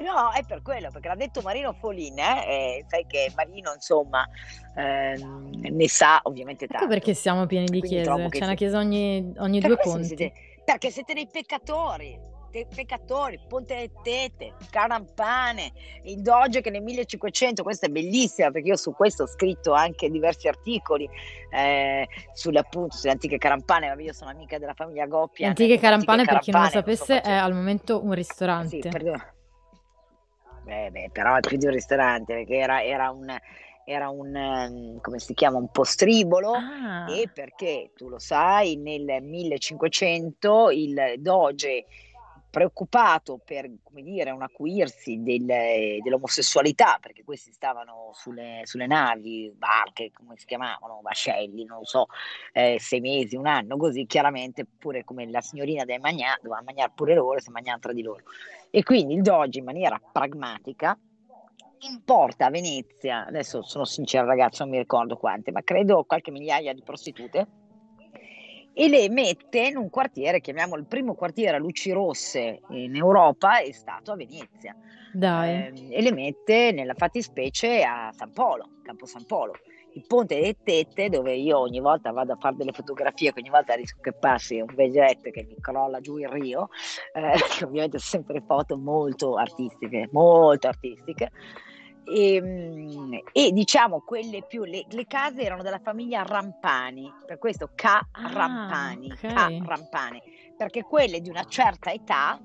[0.00, 2.84] No, è per quello, perché l'ha detto Marino Folin, eh?
[2.88, 4.26] sai che Marino insomma
[4.74, 6.84] eh, ne sa ovviamente tanto.
[6.84, 10.06] Ecco perché siamo pieni di Quindi chiese, c'è una chiesa ogni, ogni due ponti.
[10.06, 10.32] Siete,
[10.64, 12.18] perché siete dei peccatori,
[12.50, 15.72] peccatori, Ponte delle Tete, Carampane,
[16.04, 20.10] il Doge che nel 1500, questa è bellissima perché io su questo ho scritto anche
[20.10, 21.08] diversi articoli
[21.50, 25.48] eh, sulle appunto sulle antiche Carampane, ma io sono amica della famiglia Goppia.
[25.48, 28.80] Antiche Carampane, antiche per chi non lo sapesse, so è al momento un ristorante.
[28.82, 29.24] Sì, perdono.
[30.64, 33.38] Beh, beh, però è più di un ristorante perché era, era un
[33.90, 37.12] era un, ehm, come si chiama, un postribolo ah.
[37.12, 41.86] e perché tu lo sai nel 1500 il doge
[42.50, 45.46] preoccupato per come dire, un acuirsi del,
[46.02, 52.06] dell'omosessualità, perché questi stavano sulle, sulle, navi, barche, come si chiamavano, vascelli, non so,
[52.52, 56.92] eh, sei mesi, un anno, così chiaramente pure come la signorina deve mangiare, doveva mangiare
[56.94, 58.24] pure loro, si mangiavano tra di loro.
[58.70, 60.98] E quindi il Doge in maniera pragmatica
[61.82, 66.74] importa a Venezia, adesso sono sincera ragazzi, non mi ricordo quante, ma credo qualche migliaia
[66.74, 67.46] di prostitute
[68.72, 73.58] e le mette in un quartiere, chiamiamolo il primo quartiere a luci rosse in Europa,
[73.58, 74.76] è stato a Venezia.
[75.44, 79.54] Eh, e le mette nella fattispecie a San Polo, Campo San Polo.
[79.94, 83.50] Il ponte delle Tette, dove io ogni volta vado a fare delle fotografie, che ogni
[83.50, 86.68] volta rischio che passi un vegetto che mi crolla giù il rio,
[87.12, 87.32] eh,
[87.64, 91.30] ovviamente sono sempre foto molto artistiche, molto artistiche.
[92.04, 97.70] E, ehm, e, diciamo quelle più le, le, case erano della famiglia Rampani per questo
[97.74, 99.60] K ah, Rampani, okay.
[99.60, 100.22] K Rampani
[100.56, 102.40] perché quelle di una certa età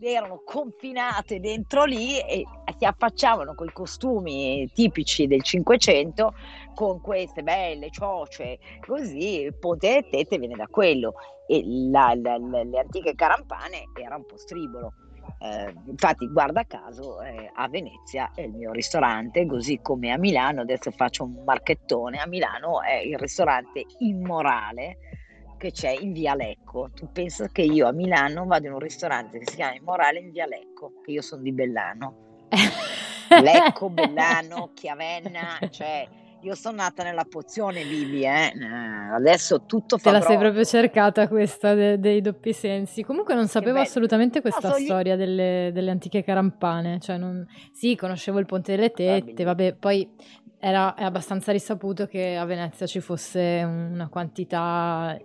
[0.00, 2.44] erano confinate dentro lì e
[2.78, 6.34] si affacciavano con i costumi tipici del Cinquecento
[6.74, 11.12] con queste belle cioce così il Ponte delle Tette viene da quello
[11.46, 14.94] e la, la, la, le antiche carampane era un po' stribolo
[15.38, 20.60] eh, infatti, guarda caso, eh, a Venezia è il mio ristorante, così come a Milano,
[20.60, 24.98] adesso faccio un marchettone, a Milano è il ristorante immorale
[25.56, 26.90] che c'è in via Lecco.
[26.94, 30.30] Tu pensa che io a Milano vado in un ristorante che si chiama Immorale in
[30.30, 32.48] via Lecco, che io sono di Bellano.
[33.28, 36.08] Lecco, Bellano, Chiavenna, cioè
[36.42, 38.52] io sono nata nella pozione, Bibi, eh.
[38.54, 43.02] eh adesso tutto fa Te la sei proprio cercata questa de- dei doppi sensi.
[43.02, 45.18] Comunque non sapevo assolutamente questa no, storia gli...
[45.18, 46.98] delle, delle, antiche carampane.
[47.00, 47.46] Cioè non...
[47.72, 50.08] Sì, conoscevo il Ponte delle Tette, vabbè, poi
[50.58, 55.18] era, è abbastanza risaputo che a Venezia ci fosse una quantità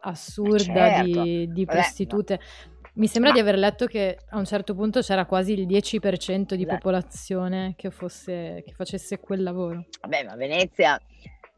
[0.00, 1.22] assurda certo.
[1.22, 2.38] di, di, prostitute.
[2.38, 3.36] Vabbè, mi sembra Ma...
[3.36, 7.90] di aver letto che a un certo punto c'era quasi il 10% di popolazione che,
[7.90, 9.86] fosse, che facesse quel lavoro.
[10.02, 11.00] Vabbè, ma Venezia...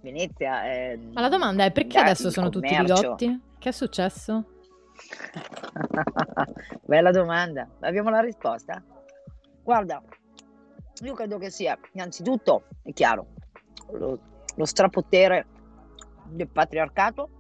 [0.01, 0.99] Venezia è...
[1.13, 3.41] Ma la domanda è perché adesso sono tutti ridotti?
[3.59, 4.45] Che è successo?
[6.85, 7.67] Bella domanda.
[7.81, 8.85] Abbiamo la risposta?
[9.63, 10.03] Guarda,
[11.03, 13.29] io credo che sia innanzitutto, è chiaro,
[13.93, 14.19] lo,
[14.55, 15.47] lo strapotere
[16.27, 17.31] del patriarcato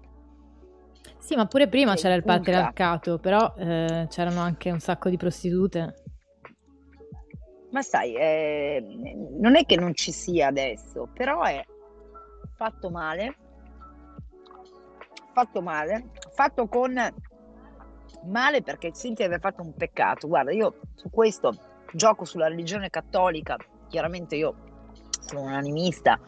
[1.19, 6.03] sì, ma pure prima c'era il patriarcato, però eh, c'erano anche un sacco di prostitute.
[7.71, 8.83] Ma sai, eh,
[9.41, 11.65] non è che non ci sia adesso, però è
[12.57, 13.37] fatto male,
[15.33, 16.93] fatto male, fatto con
[18.27, 20.29] male perché Cintia aveva fatto un peccato.
[20.29, 21.53] Guarda, io su questo
[21.93, 23.57] gioco sulla religione cattolica,
[23.89, 24.74] chiaramente io
[25.27, 26.19] sono un animista,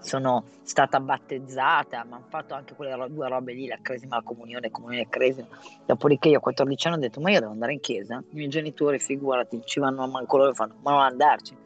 [0.00, 4.70] sono stata battezzata, ma hanno fatto anche quelle due robe lì, la cresima, la comunione,
[4.70, 5.46] comunione e cresima.
[5.86, 8.16] Dopodiché io a 14 anni ho detto, ma io devo andare in chiesa?
[8.16, 11.56] I miei genitori, figurati, ci vanno a manco loro, fanno, ma non andarci.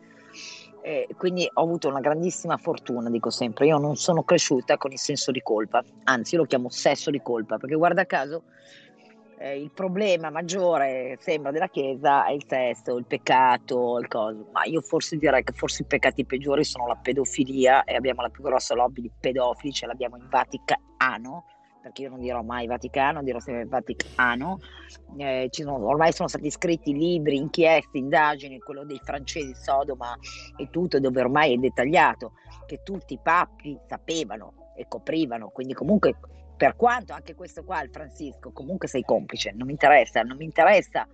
[0.82, 4.98] E quindi ho avuto una grandissima fortuna, dico sempre, io non sono cresciuta con il
[4.98, 8.42] senso di colpa, anzi lo chiamo sesso di colpa, perché guarda caso
[9.44, 14.64] eh, il problema maggiore sembra della Chiesa è il sesso, il peccato, il coso, ma
[14.64, 18.42] io forse direi che forse i peccati peggiori sono la pedofilia e abbiamo la più
[18.42, 21.44] grossa lobby di pedofili, ce l'abbiamo in Vaticano,
[21.82, 24.60] perché io non dirò mai Vaticano, dirò sempre Vaticano,
[25.18, 30.16] eh, sono, ormai sono stati scritti libri, inchieste, indagini, quello dei francesi, Sodoma
[30.56, 32.32] e tutto, dove ormai è dettagliato
[32.64, 36.16] che tutti i papi sapevano e coprivano, quindi comunque
[36.64, 40.46] per quanto anche questo qua, il Francisco, comunque sei complice, non mi interessa, non mi
[40.46, 41.06] interessa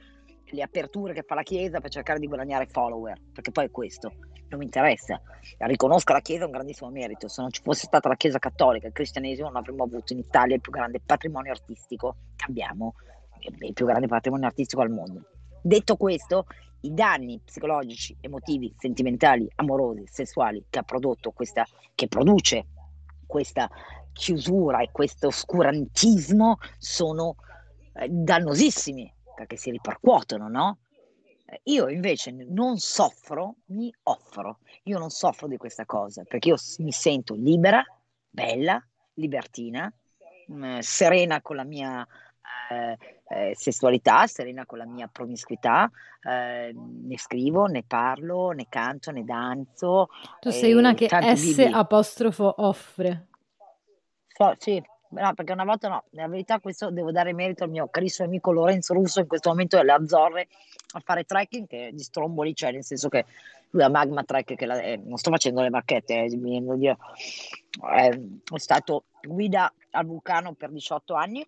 [0.45, 4.13] le aperture che fa la Chiesa per cercare di guadagnare follower, perché poi è questo,
[4.49, 5.21] non mi interessa.
[5.59, 8.93] Riconosco la Chiesa un grandissimo merito, se non ci fosse stata la Chiesa cattolica, il
[8.93, 12.95] cristianesimo non avremmo avuto in Italia il più grande patrimonio artistico che abbiamo,
[13.41, 15.25] il più grande patrimonio artistico al mondo.
[15.61, 16.47] Detto questo,
[16.83, 22.67] i danni psicologici, emotivi, sentimentali, amorosi, sessuali che ha prodotto questa, che produce
[23.27, 23.69] questa
[24.13, 27.37] chiusura e questo oscurantismo sono
[27.95, 30.79] eh, dannosissimi perché si ripercuotono, no?
[31.47, 34.59] Eh, io invece non soffro, mi offro.
[34.85, 37.83] Io non soffro di questa cosa perché io mi sento libera,
[38.29, 38.83] bella,
[39.15, 39.93] libertina,
[40.47, 42.07] mh, mm, serena con la mia
[42.71, 42.97] eh,
[43.33, 45.91] eh, sessualità, serena con la mia promiscuità,
[46.21, 50.09] eh, ne scrivo, ne parlo, ne canto, ne danzo.
[50.41, 53.29] Tu sei una che S apostrofo offre.
[54.41, 57.89] So, sì, no, perché una volta no, nella verità questo devo dare merito al mio
[57.91, 60.49] carissimo amico Lorenzo Russo in questo momento è alle Azzorre
[60.93, 63.27] a fare trekking che di stromboli c'è, nel senso che
[63.69, 66.97] lui a Magma Trek, che la, eh, non sto facendo le marchette, eh, mi dire,
[67.99, 71.47] eh, è stato guida al vulcano per 18 anni.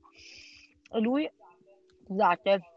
[0.91, 1.29] E lui,
[2.05, 2.72] scusate,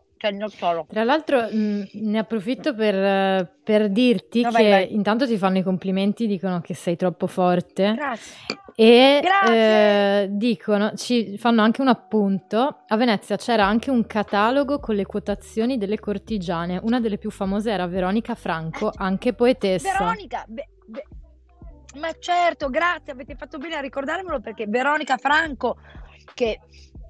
[0.50, 0.86] solo.
[0.90, 4.94] Tra l'altro mh, ne approfitto per, per dirti no, che vai, vai.
[4.94, 7.94] intanto ti fanno i complimenti, dicono che sei troppo forte.
[7.96, 8.64] Grazie.
[8.78, 14.96] E eh, dicono, ci fanno anche un appunto, a Venezia c'era anche un catalogo con
[14.96, 19.98] le quotazioni delle cortigiane, una delle più famose era Veronica Franco, anche poetessa.
[19.98, 21.04] Veronica, be, be,
[22.00, 25.78] ma certo, grazie, avete fatto bene a ricordarmelo perché Veronica Franco,
[26.34, 26.60] che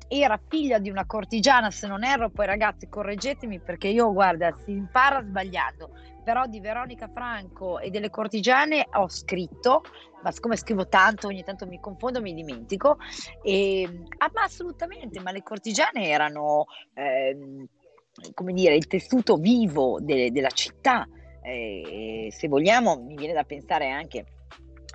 [0.07, 4.71] era figlia di una cortigiana, se non erro, poi ragazzi correggetemi perché io guarda, si
[4.71, 5.89] impara sbagliando,
[6.23, 9.83] però di Veronica Franco e delle cortigiane ho scritto,
[10.23, 12.97] ma siccome scrivo tanto ogni tanto mi confondo, mi dimentico,
[13.43, 13.83] e,
[14.17, 17.67] ah, ma assolutamente, ma le cortigiane erano, eh,
[18.33, 21.07] come dire, il tessuto vivo de- della città,
[21.41, 24.25] eh, se vogliamo mi viene da pensare anche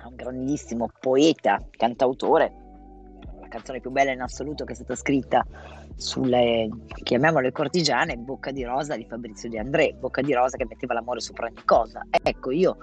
[0.03, 2.70] a un grandissimo poeta, cantautore,
[3.51, 5.45] canzone più bella in assoluto che è stata scritta
[5.95, 6.69] sulle,
[7.03, 11.19] chiamiamole cortigiane, Bocca di Rosa di Fabrizio De André, Bocca di Rosa che metteva l'amore
[11.19, 12.01] sopra ogni cosa.
[12.09, 12.77] Ecco, io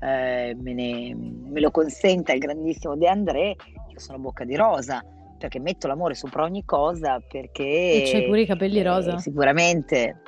[0.00, 3.56] eh, me, ne, me, lo consenta il grandissimo De André,
[3.88, 5.02] io sono Bocca di Rosa,
[5.38, 7.64] perché metto l'amore sopra ogni cosa, perché...
[7.64, 9.14] E c'hai pure i capelli rosa.
[9.14, 10.20] Eh, sicuramente.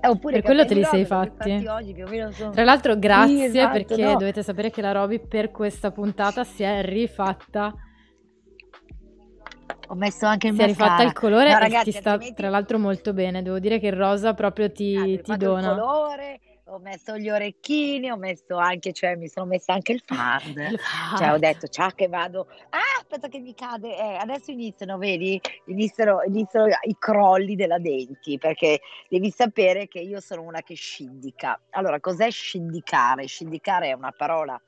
[0.00, 1.66] Eh, per quello te li sei fatti.
[1.66, 1.94] Oggi,
[2.30, 2.50] sono...
[2.50, 4.16] Tra l'altro, grazie sì, esatto, perché no.
[4.16, 7.74] dovete sapere che la Roby per questa puntata si è rifatta
[9.94, 10.74] ho messo anche il si mascara.
[10.74, 12.40] Si è rifatta il colore no, ragazzi, sta altrimenti...
[12.40, 13.42] tra l'altro molto bene.
[13.42, 15.70] Devo dire che il rosa proprio ti, ah, ti dona.
[15.70, 20.02] Il colore, ho messo gli orecchini, ho messo anche, cioè mi sono messa anche il
[20.04, 20.56] fard.
[20.56, 21.18] il fard.
[21.18, 22.48] Cioè ho detto, ciao che vado.
[22.70, 23.96] Ah, aspetta che mi cade.
[23.96, 25.40] Eh, adesso iniziano, vedi?
[25.66, 31.60] Iniziano, iniziano i crolli della denti, perché devi sapere che io sono una che scindica.
[31.70, 33.26] Allora, cos'è scindicare?
[33.26, 34.60] Scindicare è una parola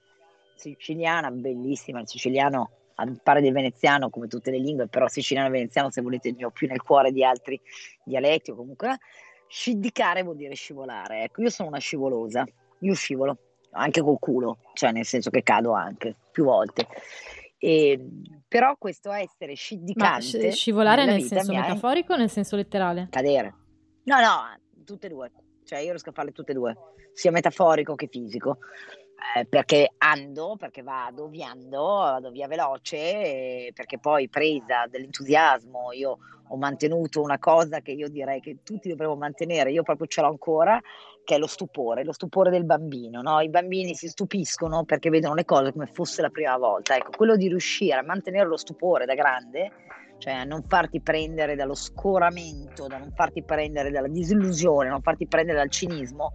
[0.54, 2.70] siciliana bellissima, il siciliano
[3.22, 6.50] pare del veneziano come tutte le lingue, però siciliano e veneziano se volete ne ho
[6.50, 7.60] più nel cuore di altri
[8.04, 8.98] dialetti o comunque
[9.48, 11.24] sciddicare vuol dire scivolare.
[11.24, 12.44] Ecco, io sono una scivolosa,
[12.80, 13.38] io scivolo
[13.72, 16.86] anche col culo, cioè nel senso che cado anche più volte.
[17.58, 17.98] E,
[18.46, 23.08] però questo essere sciddicante Ma scivolare nel senso metaforico o nel senso letterale?
[23.10, 23.54] Cadere.
[24.04, 25.30] No, no, tutte e due.
[25.64, 26.76] Cioè io riesco a farle tutte e due,
[27.12, 28.58] sia metaforico che fisico
[29.36, 36.56] eh, perché ando, perché vado, viando, vado via veloce, perché poi presa dell'entusiasmo io ho
[36.56, 40.80] mantenuto una cosa che io direi che tutti dovremmo mantenere, io proprio ce l'ho ancora,
[41.24, 43.20] che è lo stupore, lo stupore del bambino.
[43.20, 43.40] No?
[43.40, 46.94] I bambini si stupiscono perché vedono le cose come fosse la prima volta.
[46.94, 49.72] Ecco, quello di riuscire a mantenere lo stupore da grande,
[50.18, 55.26] cioè a non farti prendere dallo scoramento, da non farti prendere dalla disillusione, non farti
[55.26, 56.32] prendere dal cinismo,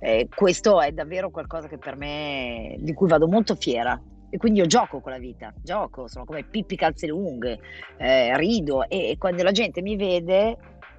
[0.00, 4.00] Eh, questo è davvero qualcosa che per me, di cui vado molto fiera.
[4.30, 7.58] E quindi io gioco con la vita, gioco, sono come Pippi calze lunghe,
[7.96, 10.58] eh, rido e, e, quando la gente mi vede,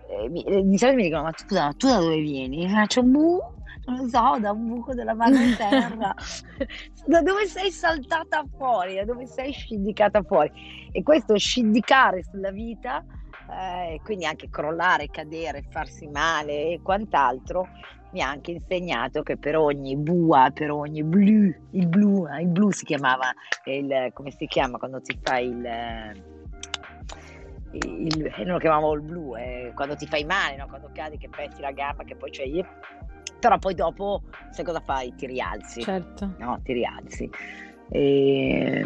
[0.09, 2.65] eh, mi, eh, di solito mi dicono: Ma scusa, ma tu da dove vieni?
[2.65, 3.39] E faccio un bu,
[3.85, 6.13] non lo so, da un buco della mano in terra,
[7.05, 10.51] da dove sei saltata fuori, da dove sei scindicata fuori.
[10.91, 13.05] E questo scindicare sulla vita,
[13.51, 17.67] eh, quindi anche crollare, cadere, farsi male e quant'altro,
[18.11, 22.71] mi ha anche insegnato che per ogni bua, per ogni blu, il blu, il blu
[22.71, 23.31] si chiamava,
[23.65, 26.23] il, come si chiama quando ti fai il...
[27.71, 30.67] il non lo chiamavo il blu, eh, quando ti fai male, no?
[30.67, 32.65] quando cadi che pezzi la gamba, che poi c'è io.
[33.39, 35.13] Però poi dopo, sai cosa fai?
[35.15, 35.81] Ti rialzi.
[35.81, 36.33] Certo.
[36.39, 37.29] No, ti rialzi.
[37.91, 38.85] E,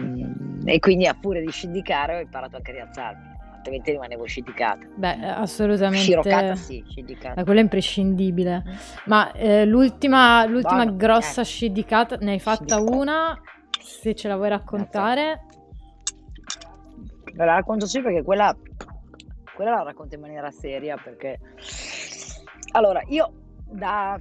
[0.63, 3.32] e quindi a furia di scindicare ho imparato anche a rialzarmi
[3.63, 4.85] altrimenti rimanevo sciddicata.
[4.93, 6.03] Beh, assolutamente.
[6.03, 6.83] Sciroccata sì.
[7.35, 8.63] Ma quella è imprescindibile.
[9.05, 11.45] Ma eh, l'ultima, l'ultima Buono, grossa eh.
[11.45, 13.39] sciddicata, ne hai fatta una?
[13.79, 15.45] Se ce la vuoi raccontare.
[17.33, 18.55] Ve la racconto sì perché quella,
[19.55, 21.39] quella la racconto in maniera seria perché...
[22.73, 23.31] Allora, io
[23.65, 24.19] da...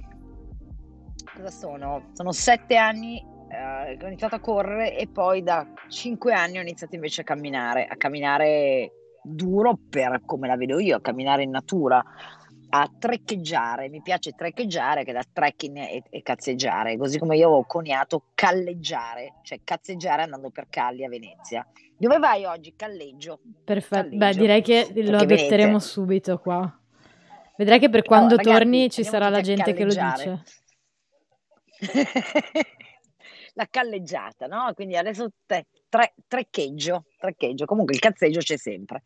[1.35, 2.09] Cosa sono?
[2.13, 6.95] Sono sette anni eh, ho iniziato a correre e poi da cinque anni ho iniziato
[6.95, 8.91] invece a camminare, a camminare
[9.23, 12.03] duro per come la vedo io, a camminare in natura,
[12.69, 13.89] a treccheggiare.
[13.89, 19.35] Mi piace treccheggiare che da trekking e, e cazzeggiare, così come io ho coniato calleggiare,
[19.43, 21.65] cioè cazzeggiare andando per calli a Venezia.
[21.95, 22.73] Dove vai oggi?
[22.75, 23.39] Calleggio.
[23.63, 25.79] Perfetto, beh direi che lo adotteremo Venezia.
[25.79, 26.79] subito qua.
[27.55, 30.43] Vedrai che per quando oh, ragazzi, torni ci sarà la gente che lo dice.
[33.53, 34.71] La calleggiata, no?
[34.73, 39.03] Quindi adesso te, tre, treccheggio, treccheggio, comunque il cazzeggio c'è sempre.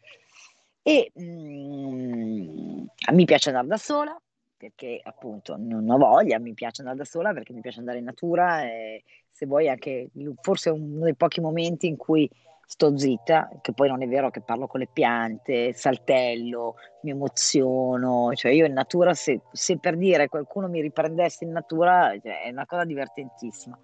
[0.82, 4.20] E mm, a me piace andare da sola,
[4.56, 8.06] perché appunto non ho voglia, mi piace andare da sola perché mi piace andare in
[8.06, 10.10] natura e se vuoi anche
[10.42, 12.30] forse uno dei pochi momenti in cui
[12.66, 18.34] sto zitta, che poi non è vero che parlo con le piante, saltello, mi emoziono,
[18.34, 22.50] cioè io in natura se, se per dire qualcuno mi riprendesse in natura cioè, è
[22.50, 23.80] una cosa divertentissima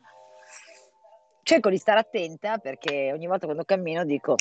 [1.44, 4.36] cerco di stare attenta perché ogni volta quando cammino dico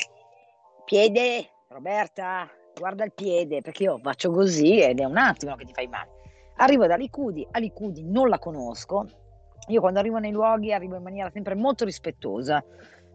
[0.85, 5.73] piede, Roberta, guarda il piede, perché io faccio così ed è un attimo che ti
[5.73, 6.09] fai male.
[6.57, 9.05] Arrivo da Licudi, a Licudi non la conosco,
[9.67, 12.63] io quando arrivo nei luoghi arrivo in maniera sempre molto rispettosa,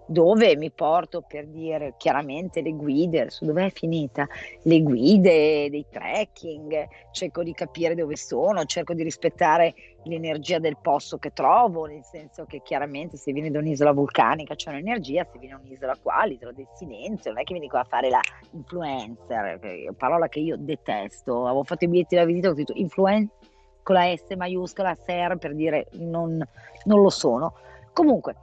[0.09, 4.27] dove mi porto per dire chiaramente le guide, su dove è finita,
[4.63, 11.19] le guide dei trekking, cerco di capire dove sono, cerco di rispettare l'energia del posto
[11.19, 15.55] che trovo, nel senso che chiaramente se vieni da un'isola vulcanica c'è un'energia, se vieni
[15.55, 18.21] da un'isola qua, l'isola del silenzio, non è che mi dico a fare la
[18.53, 23.37] influencer, parola che io detesto, avevo fatto i biglietti da visita ho scritto influencer
[23.83, 26.43] con la S maiuscola, ser per dire non,
[26.85, 27.55] non lo sono.
[27.95, 28.37] Comunque,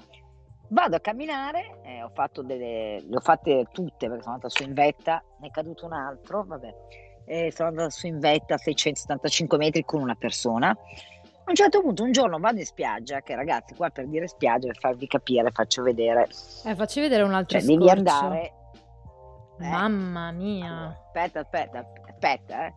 [0.75, 4.63] Vado a camminare, eh, ho fatto delle, le ho fatte tutte perché sono andata su
[4.63, 6.75] in vetta, ne è caduto un altro, vabbè,
[7.23, 10.71] eh, sono andata su in vetta a 675 metri con una persona.
[10.71, 14.67] A un certo punto un giorno vado in spiaggia, che ragazzi qua per dire spiaggia
[14.67, 16.27] per farvi capire faccio vedere.
[16.65, 18.41] Eh, facci vedere un altro cioè, Devi andare...
[18.41, 20.67] Eh, Mamma mia.
[20.67, 22.73] Allora, aspetta, aspetta, aspetta, eh.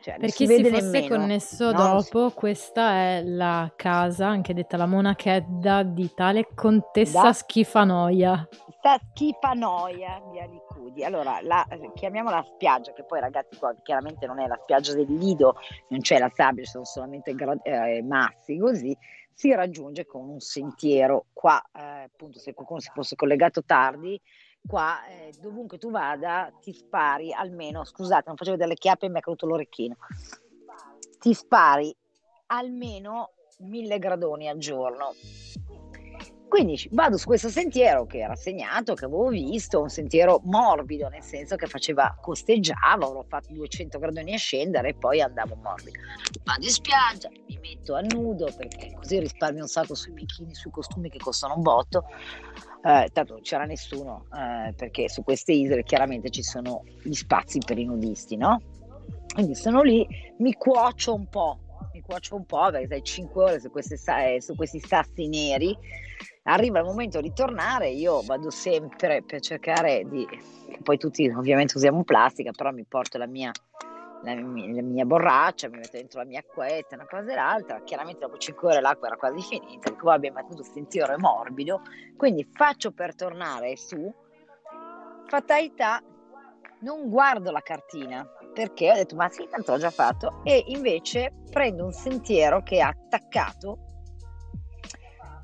[0.00, 1.76] Cioè, per chi si, si fosse nemmeno, connesso no?
[1.76, 7.32] dopo, questa è la casa, anche detta la monachedda di tale contessa da?
[7.32, 8.48] Schifanoia.
[8.78, 11.04] Sta Schifanoia di Alicudi.
[11.04, 15.56] Allora, la, chiamiamola spiaggia, che poi ragazzi qua chiaramente non è la spiaggia del Lido,
[15.88, 18.96] non c'è la sabbia, sono solamente gra- eh, massi così,
[19.34, 21.26] si raggiunge con un sentiero.
[21.32, 24.20] Qua, eh, appunto, se qualcuno si fosse collegato tardi,
[24.68, 29.18] qua eh, dovunque tu vada ti spari almeno, scusate non faccio vedere le chiappe mi
[29.18, 29.96] è caduto l'orecchino,
[31.18, 31.96] ti spari
[32.48, 35.14] almeno mille gradoni al giorno.
[36.48, 41.22] Quindi vado su questo sentiero che era segnato, che avevo visto, un sentiero morbido, nel
[41.22, 45.98] senso che faceva, costeggiava, avrò fatto 200 gradoni a scendere e poi andavo morbido.
[46.44, 50.70] Vado in spiaggia, mi metto a nudo perché così risparmio un sacco sui bikini, sui
[50.70, 52.06] costumi che costano un botto
[52.88, 57.58] eh, tanto non c'era nessuno eh, perché su queste isole chiaramente ci sono gli spazi
[57.64, 58.62] per i nudisti, no?
[59.34, 60.06] Quindi sono lì,
[60.38, 61.58] mi cuocio un po',
[61.92, 63.98] mi cuocio un po' perché sai 5 ore su, queste,
[64.40, 65.76] su questi sassi neri,
[66.44, 70.26] arriva il momento di tornare, io vado sempre per cercare di,
[70.82, 73.52] poi tutti ovviamente usiamo plastica, però mi porto la mia
[74.22, 77.82] la mia, la mia, borraccia, mi metto dentro la mia acquetta, una cosa e l'altra.
[77.82, 81.82] Chiaramente dopo 5 ore l'acqua era quasi finita, perché poi abbiamo tutto sentiero è morbido,
[82.16, 84.12] quindi faccio per tornare su.
[85.26, 86.02] Fatalità,
[86.80, 91.32] non guardo la cartina, perché ho detto ma sì, tanto l'ho già fatto e invece
[91.50, 93.78] prendo un sentiero che è attaccato,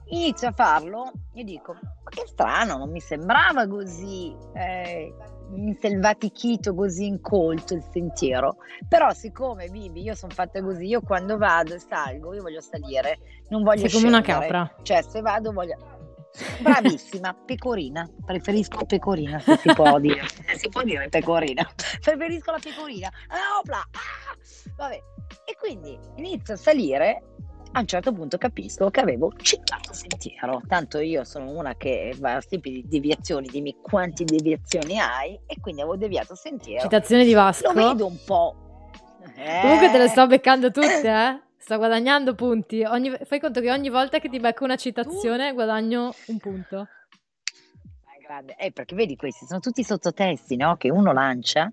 [0.06, 5.14] inizio a farlo e dico ma che strano, non mi sembrava così eh,
[5.52, 8.56] inselvatichito, così incolto il sentiero,
[8.88, 13.18] però siccome Bibi io sono fatta così, io quando vado e salgo, io voglio salire,
[13.48, 14.74] non voglio Sei come una capra.
[14.82, 15.76] Cioè se vado voglio
[16.60, 18.08] Bravissima, pecorina.
[18.24, 20.26] Preferisco pecorina, se si può dire.
[20.56, 21.68] si può dire pecorina.
[22.00, 23.08] Preferisco la pecorina.
[23.28, 23.78] Ah, opla!
[23.78, 24.36] Ah!
[24.76, 25.00] Vabbè.
[25.44, 27.22] E quindi inizio a salire.
[27.76, 30.62] A un certo punto capisco che avevo citato sentiero.
[30.68, 35.36] Tanto io sono una che va a tipi di deviazioni, dimmi quanti deviazioni hai.
[35.44, 36.82] E quindi avevo deviato sentiero.
[36.82, 37.72] Citazione di Vasco.
[37.72, 38.54] Lo vedo un po'.
[39.36, 39.60] Eh.
[39.62, 41.40] Comunque te le sto beccando tutte, eh?
[41.56, 42.84] Sto guadagnando punti.
[42.84, 45.54] Ogni, fai conto che ogni volta che ti becco una citazione tu?
[45.54, 46.86] guadagno un punto.
[48.24, 48.54] grande.
[48.56, 50.76] Eh, perché vedi questi sono tutti sottotesti, no?
[50.76, 51.72] Che uno lancia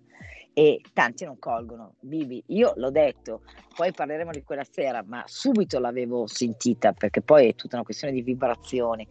[0.54, 1.96] e tanti non colgono.
[2.00, 3.42] Bibi, io l'ho detto,
[3.76, 8.14] poi parleremo di quella sera, ma subito l'avevo sentita perché poi è tutta una questione
[8.14, 9.08] di vibrazioni.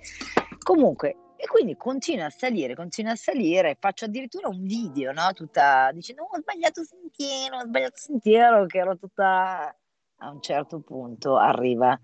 [0.59, 5.32] Comunque, e quindi continua a salire, continua a salire, faccio addirittura un video, no?
[5.32, 9.74] Tutta dicendo, oh, ho sbagliato sentiero, ho sbagliato sentiero, che ero tutta
[10.22, 11.99] a un certo punto arriva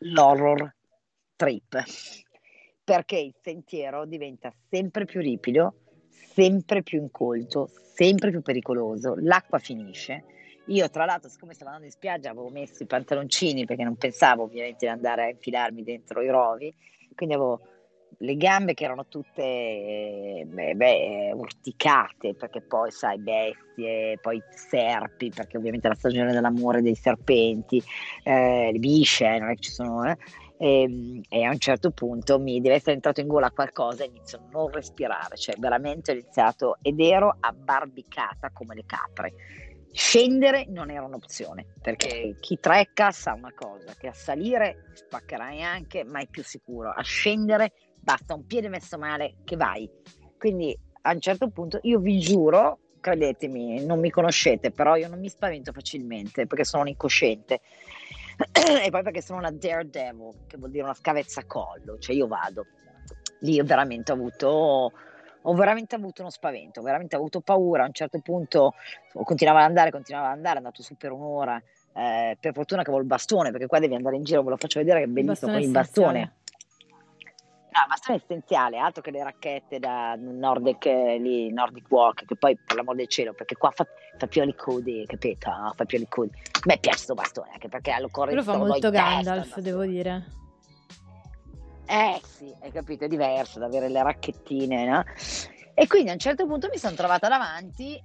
[0.00, 0.74] l'horror
[1.34, 1.82] trip,
[2.84, 5.74] perché il sentiero diventa sempre più ripido,
[6.38, 10.22] sempre più incolto, sempre più pericoloso, l'acqua finisce.
[10.66, 14.44] Io tra l'altro, siccome stavo andando in spiaggia, avevo messo i pantaloncini perché non pensavo
[14.44, 16.72] ovviamente di andare a infilarmi dentro i rovi,
[17.16, 17.60] quindi avevo
[18.18, 25.56] le gambe che erano tutte beh, beh, urticate perché poi sai bestie, poi serpi perché
[25.56, 27.82] ovviamente è la stagione dell'amore dei serpenti,
[28.22, 30.08] eh, le bisce, non è che ci sono...
[30.08, 30.16] Eh,
[30.58, 34.08] e, ehm, e, a un certo punto mi deve essere entrato in gola qualcosa e
[34.08, 39.32] inizio a non respirare, cioè veramente ho iniziato ed ero abbarbicata come le capre.
[39.90, 46.04] Scendere non era un'opzione perché chi trecca sa una cosa, che a salire spaccherai anche,
[46.04, 49.88] ma è più sicuro, a scendere basta un piede messo male che vai.
[50.36, 55.18] Quindi a un certo punto io vi giuro, credetemi, non mi conoscete, però io non
[55.18, 57.60] mi spavento facilmente perché sono un incosciente.
[58.84, 62.66] e poi perché sono una daredevil, che vuol dire una scavezzacollo, cioè io vado.
[63.40, 64.92] Lì ho veramente avuto
[65.40, 67.84] ho veramente avuto uno spavento, ho veramente avuto paura.
[67.84, 68.74] A un certo punto
[69.12, 71.60] continuavo ad andare, continuavo ad andare, è andato su per un'ora.
[71.94, 74.56] Eh, per fortuna che avevo il bastone, perché qua devi andare in giro, ve lo
[74.56, 76.32] faccio vedere che è bellissimo con il bastone.
[77.70, 82.56] No, ma sono essenziale, altro che le racchette da Nordic, lì, Nordic Walk, che poi
[82.56, 85.50] per l'amor del cielo, perché qua fa, fa più i codi, capito?
[85.74, 86.30] Fa più i codi.
[86.34, 89.84] A me piace questo bastone, anche perché lo corre Quello fa molto Gandalf, testa, devo
[89.84, 90.24] dire.
[91.86, 95.04] Eh sì, hai capito, è diverso da avere le racchettine, no?
[95.74, 98.00] E quindi a un certo punto mi sono trovata davanti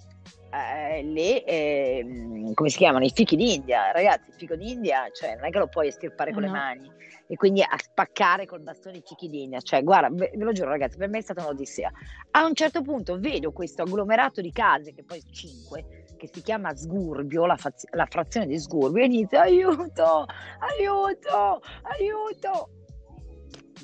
[0.53, 3.91] eh, le, eh, come si chiamano, i fichi d'India.
[3.91, 6.47] Ragazzi, il fico d'India, cioè non è che lo puoi estirpare con no.
[6.47, 6.91] le mani
[7.25, 9.59] e quindi a spaccare col bastone i fichi d'India.
[9.61, 11.91] Cioè, guarda, ve, ve, lo giuro ragazzi, per me è stata un'odissea.
[12.31, 16.43] A un certo punto vedo questo agglomerato di case, che poi sono cinque, che si
[16.43, 20.25] chiama Sgurbio, la, faz- la frazione di Sgurbio, e inizio, aiuto,
[20.59, 22.69] aiuto, aiuto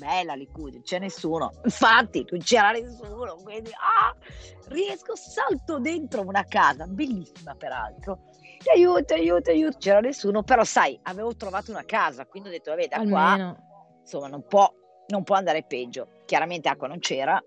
[0.00, 1.52] bella Liquid, c'è nessuno.
[1.62, 4.16] Infatti, non c'era nessuno, quindi ah,
[4.68, 8.22] riesco, salto dentro una casa, bellissima peraltro.
[8.74, 12.88] Aiuto, aiuto, aiuto, c'era nessuno, però sai, avevo trovato una casa, quindi ho detto, vabbè,
[12.88, 13.54] da Almeno.
[13.54, 14.72] qua, insomma, non può,
[15.08, 16.22] non può andare peggio.
[16.24, 17.42] Chiaramente acqua non c'era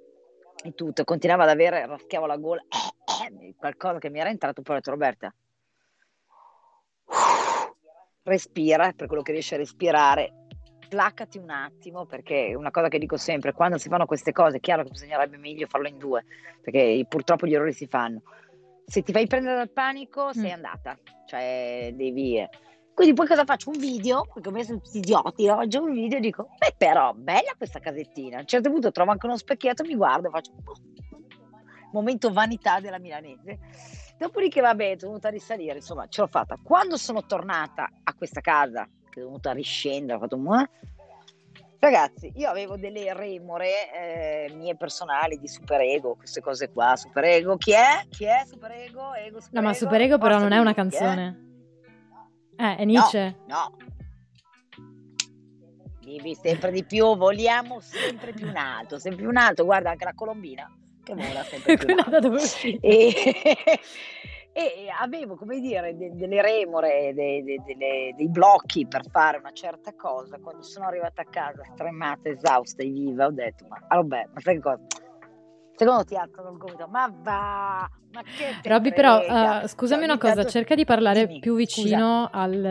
[0.63, 4.61] e tutto, continuava ad avere, raschiavo la gola, eh, eh, qualcosa che mi era entrato,
[4.61, 5.33] poi ho detto, Roberta,
[8.23, 10.42] respira, per quello che riesci a respirare,
[10.93, 14.57] placati un attimo, perché è una cosa che dico sempre, quando si fanno queste cose,
[14.57, 16.23] è chiaro che bisognerebbe meglio farlo in due,
[16.61, 18.21] perché purtroppo gli errori si fanno.
[18.85, 20.53] Se ti fai prendere dal panico, sei mm.
[20.53, 22.37] andata, cioè devi...
[22.37, 22.49] Eh.
[22.93, 23.71] Quindi poi cosa faccio?
[23.71, 27.53] Un video, perché ho messo tutti idioti oggi, un video e dico, beh però, bella
[27.57, 28.37] questa casettina.
[28.37, 30.51] A un certo punto trovo anche uno specchietto, mi guardo e faccio,
[31.91, 33.57] momento vanità della milanese.
[34.19, 36.59] Dopodiché, vabbè, sono venuta a risalire, insomma, ce l'ho fatta.
[36.61, 38.87] Quando sono tornata a questa casa,
[39.19, 40.67] è dovuta riscendere, ho fatto un...
[41.79, 46.95] Ragazzi, io avevo delle remore eh, mie personali di super ego, queste cose qua.
[46.95, 48.05] Super ego, chi è?
[48.09, 49.13] Chi è super ego?
[49.13, 51.39] ego super no, ma super ego però non è una canzone.
[52.55, 52.63] È?
[52.63, 53.35] Eh, è Nietzsche.
[53.47, 53.77] No, no.
[56.05, 59.65] Vivi sempre di più, vogliamo sempre più in alto, sempre più in alto.
[59.65, 60.71] Guarda anche la colombina
[61.03, 62.33] che vola sempre più in alto.
[62.79, 63.13] e,
[64.53, 69.93] e avevo, come dire, de- delle remore, de- de- dei blocchi per fare una certa
[69.93, 70.37] cosa.
[70.37, 74.59] Quando sono arrivata a casa stremata, esausta e viva, ho detto, ma vabbè, ma sai
[74.59, 74.85] cosa?
[75.75, 80.17] secondo ti alzano il gomito, ma va, ma che Robby però, uh, scusami cioè, una
[80.19, 80.49] cosa, dato...
[80.49, 82.63] cerca di parlare Dimmi, più vicino al,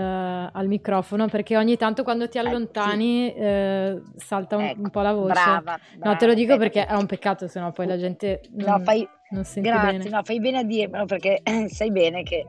[0.52, 3.40] al, microfono perché ogni tanto quando ti allontani eh, sì.
[3.40, 5.32] eh, salta un, ecco, un, po' la voce.
[5.32, 8.40] Brava, brava, no, te lo dico perché è un peccato, se no poi la gente
[8.52, 10.10] non, no, fai, non sente grazie, bene.
[10.10, 12.46] No, fai bene a dirmelo perché sai bene che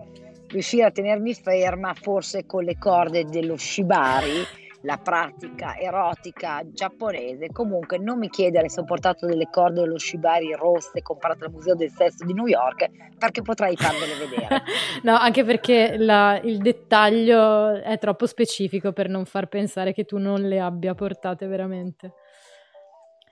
[0.50, 7.52] riuscire a tenermi ferma forse con le corde dello shibari la pratica erotica giapponese.
[7.52, 11.76] Comunque non mi chiedere se ho portato delle corde dello shibari rosse comprate al Museo
[11.76, 14.64] del Sesso di New York perché potrei farvele vedere.
[15.04, 20.18] no, anche perché la, il dettaglio è troppo specifico per non far pensare che tu
[20.18, 22.14] non le abbia portate veramente.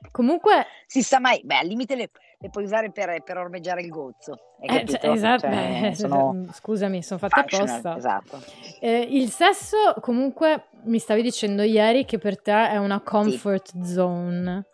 [0.10, 0.66] Comunque...
[0.88, 2.10] Si sa mai, beh al limite le,
[2.42, 4.56] le puoi usare per, per, ormeggiare il gozzo.
[4.60, 7.96] Eh, cioè, esatto, cioè, beh, sono scusami, sono fatte apposta.
[7.96, 8.42] Esatto.
[8.80, 13.86] Eh, il sesso, comunque, mi stavi dicendo ieri che per te è una comfort sì.
[13.94, 14.66] zone.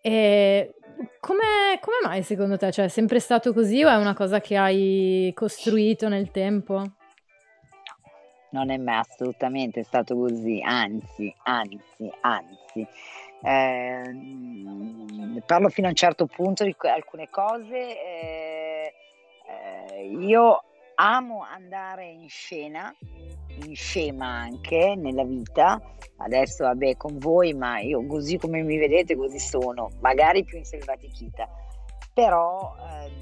[0.00, 0.74] E
[1.18, 2.70] come, come mai secondo te?
[2.70, 6.84] Cioè, è sempre stato così o è una cosa che hai costruito nel tempo?
[8.50, 12.86] Non è mai assolutamente stato così, anzi, anzi, anzi.
[13.44, 14.02] Eh,
[15.44, 17.76] parlo fino a un certo punto di alcune cose.
[17.76, 18.92] Eh,
[19.48, 20.62] eh, io
[20.94, 22.94] amo andare in scena,
[23.64, 25.80] in scema anche nella vita.
[26.18, 30.64] Adesso vabbè con voi, ma io così come mi vedete così sono, magari più in
[30.64, 31.48] selvatichita.
[32.14, 33.18] Però ehm,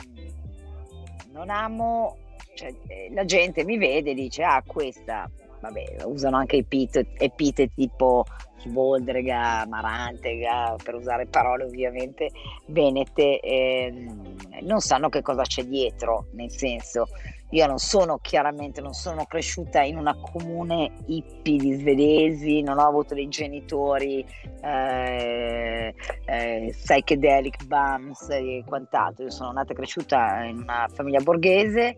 [1.33, 2.16] non amo,
[2.55, 5.31] cioè, eh, la gente mi vede e dice ah questa,
[5.61, 8.25] vabbè usano anche epiteti, epiteti tipo
[8.61, 12.31] Svoldrega, Marantega, per usare parole ovviamente
[12.67, 17.07] venete, ehm, non sanno che cosa c'è dietro, nel senso
[17.53, 22.87] io non sono chiaramente, non sono cresciuta in una comune hippie di svedesi, non ho
[22.87, 24.25] avuto dei genitori
[24.63, 25.95] eh,
[26.27, 31.97] eh, psychedelic bums e quant'altro, io sono nata e cresciuta in una famiglia borghese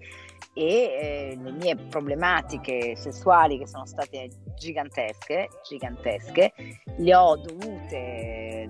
[0.54, 6.52] e eh, le mie problematiche sessuali che sono state gigantesche, gigantesche
[6.96, 8.68] le ho dovute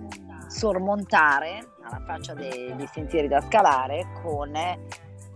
[0.48, 4.52] sormontare alla faccia dei, dei sentieri da scalare con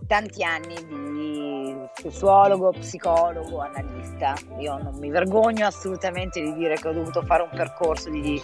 [0.07, 4.35] tanti anni di sessuologo, psicologo, analista.
[4.59, 8.41] Io non mi vergogno assolutamente di dire che ho dovuto fare un percorso di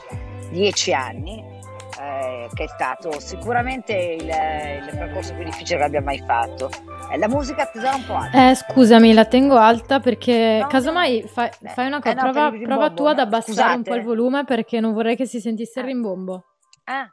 [0.51, 1.61] dieci anni
[2.03, 6.69] eh, che è stato sicuramente il, il, percorso più difficile che abbia mai fatto.
[7.11, 8.49] Eh, la musica tesora un po' alta.
[8.49, 11.23] Eh, scusami, la tengo alta perché no, casomai.
[11.23, 13.75] Fai, eh, fai, una cosa, no, prova, prova tu ad abbassare Scusate.
[13.77, 16.43] un po' il volume perché non vorrei che si sentisse il rimbombo.
[16.85, 17.09] Ah,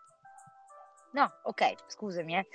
[1.13, 2.37] no, ok, scusami.
[2.37, 2.47] Eh.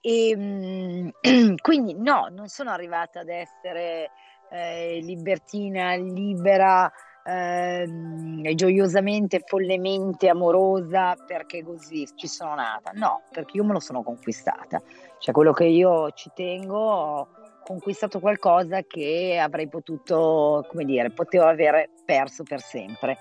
[0.00, 1.10] E, ehm,
[1.60, 4.10] quindi no, non sono arrivata ad essere
[4.50, 6.90] eh, libertina, libera,
[7.30, 12.90] eh, gioiosamente, follemente amorosa perché così ci sono nata.
[12.94, 14.82] No, perché io me lo sono conquistata.
[15.18, 17.28] Cioè quello che io ci tengo, ho
[17.62, 23.18] conquistato qualcosa che avrei potuto, come dire, potevo avere perso per sempre.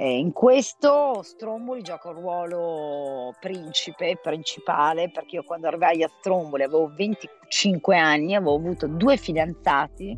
[0.00, 6.62] Eh, in questo Stromboli gioca un ruolo principe, principale, perché io quando arrivai a Stromboli
[6.62, 10.16] avevo 25 anni, avevo avuto due fidanzati,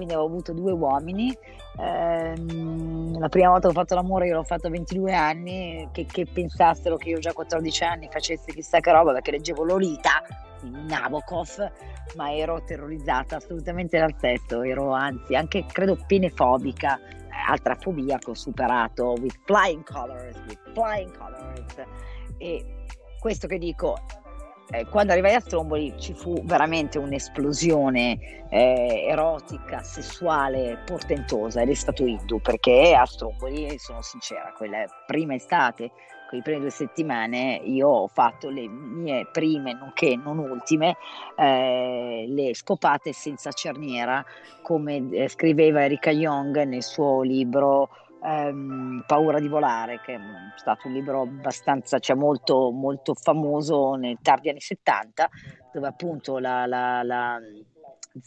[0.00, 1.36] quindi avevo avuto due uomini.
[1.76, 2.34] Eh,
[3.18, 6.24] la prima volta che ho fatto l'amore io l'ho fatto a 22 anni, che, che
[6.24, 10.22] pensassero che io già a 14 anni facessi chissà che roba, perché leggevo Lolita
[10.62, 11.70] Nabokov,
[12.16, 16.98] ma ero terrorizzata assolutamente dal sesso, ero anzi anche credo penefobica
[17.46, 21.74] altra fobia che ho superato with flying colors, with flying colors.
[22.38, 22.86] E
[23.18, 23.98] questo che dico,
[24.70, 31.74] eh, quando arrivai a Stromboli ci fu veramente un'esplosione eh, erotica, sessuale, portentosa ed è
[31.74, 35.90] stato Hindu perché a Stromboli, sono sincera, quella prima estate
[36.36, 40.96] le prime due settimane io ho fatto le mie prime, nonché non ultime,
[41.36, 44.24] eh, le scopate senza cerniera,
[44.62, 47.88] come eh, scriveva Erika Young nel suo libro
[48.22, 50.20] ehm, Paura di volare, che è
[50.56, 55.28] stato un libro abbastanza, cioè molto, molto famoso nei tardi anni 70,
[55.72, 57.40] dove appunto la, la, la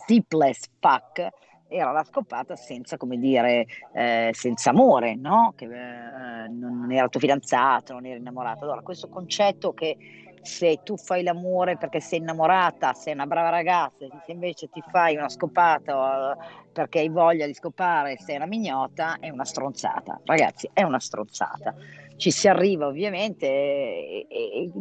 [0.05, 1.27] zipless fuck
[1.67, 5.53] era la scopata senza, come dire, eh, senza amore, no?
[5.55, 8.63] Che eh, non era tuo fidanzato, non eri innamorato.
[8.65, 9.97] Allora, questo concetto che
[10.43, 15.15] se tu fai l'amore perché sei innamorata, sei una brava ragazza, se invece ti fai
[15.15, 16.37] una scopata
[16.71, 20.19] perché hai voglia di scopare, sei una mignota, è una stronzata.
[20.25, 21.73] Ragazzi, è una stronzata.
[22.17, 24.71] Ci si arriva ovviamente e, e, e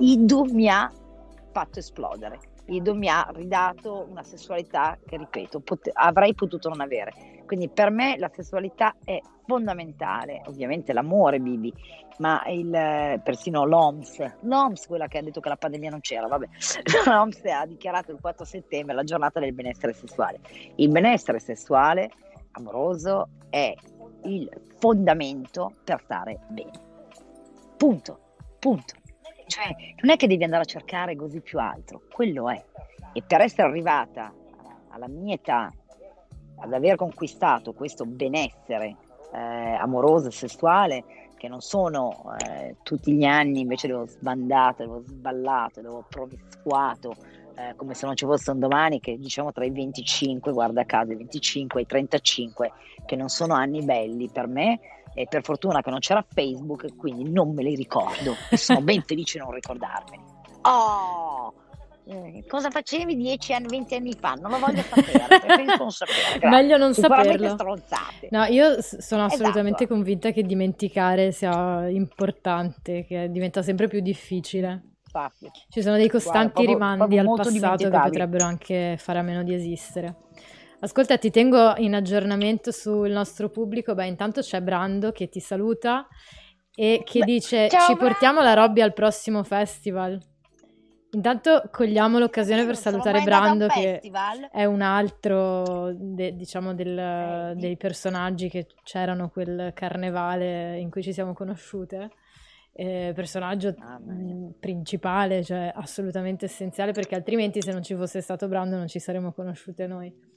[0.00, 0.90] Idu mi ha
[1.52, 7.42] fatto esplodere Ido mi ha ridato una sessualità che, ripeto, pot- avrei potuto non avere.
[7.46, 11.72] Quindi per me la sessualità è fondamentale, ovviamente l'amore, Bibi,
[12.18, 16.46] ma il, persino l'OMS, l'OMS, quella che ha detto che la pandemia non c'era, vabbè,
[17.06, 20.38] l'OMS ha dichiarato il 4 settembre la giornata del benessere sessuale.
[20.76, 22.10] Il benessere sessuale
[22.52, 23.74] amoroso è
[24.24, 24.48] il
[24.78, 26.70] fondamento per stare bene.
[27.76, 28.18] Punto,
[28.58, 29.01] punto.
[29.52, 32.64] Cioè, non è che devi andare a cercare così più altro, quello è.
[33.12, 34.32] E per essere arrivata
[34.88, 35.70] alla mia età,
[36.56, 38.96] ad aver conquistato questo benessere
[39.30, 41.04] eh, amoroso e sessuale,
[41.36, 47.14] che non sono eh, tutti gli anni invece l'avevo sbandato, l'avevo sballato, l'avevo promiscuato,
[47.54, 51.12] eh, come se non ci fosse un domani, che diciamo tra i 25, guarda caso,
[51.12, 52.72] i 25 e i 35,
[53.04, 54.80] che non sono anni belli per me,
[55.14, 59.02] e per fortuna che non c'era Facebook, quindi non me li ricordo e sono ben
[59.06, 60.22] felice di non ricordarmeli.
[60.62, 61.54] Oh!
[62.04, 64.32] Eh, cosa facevi 10 anni, 20 anni fa?
[64.32, 66.48] Non lo voglio sapere, preferisco non sapere.
[66.48, 67.48] Meglio non saperlo.
[67.50, 68.28] Stronzate.
[68.30, 69.94] No, io sono assolutamente esatto.
[69.94, 74.82] convinta che dimenticare sia importante, che diventa sempre più difficile.
[75.04, 75.50] Infatti.
[75.68, 79.22] Ci sono dei costanti Guarda, proprio, rimandi proprio al passato che potrebbero anche fare a
[79.22, 80.16] meno di esistere.
[80.82, 83.94] Ascolta, ti tengo in aggiornamento sul nostro pubblico.
[83.94, 86.08] Beh, intanto c'è Brando che ti saluta
[86.74, 90.20] e che Beh, dice: Ci portiamo la Robby al prossimo festival.
[91.12, 94.00] Intanto cogliamo l'occasione per salutare Brando, che
[94.50, 101.12] è un altro, de, diciamo, del, dei personaggi che c'erano quel carnevale in cui ci
[101.12, 102.10] siamo conosciute.
[102.72, 104.00] Eh, personaggio ah,
[104.58, 109.32] principale, cioè assolutamente essenziale, perché altrimenti se non ci fosse stato Brando non ci saremmo
[109.32, 110.31] conosciute noi.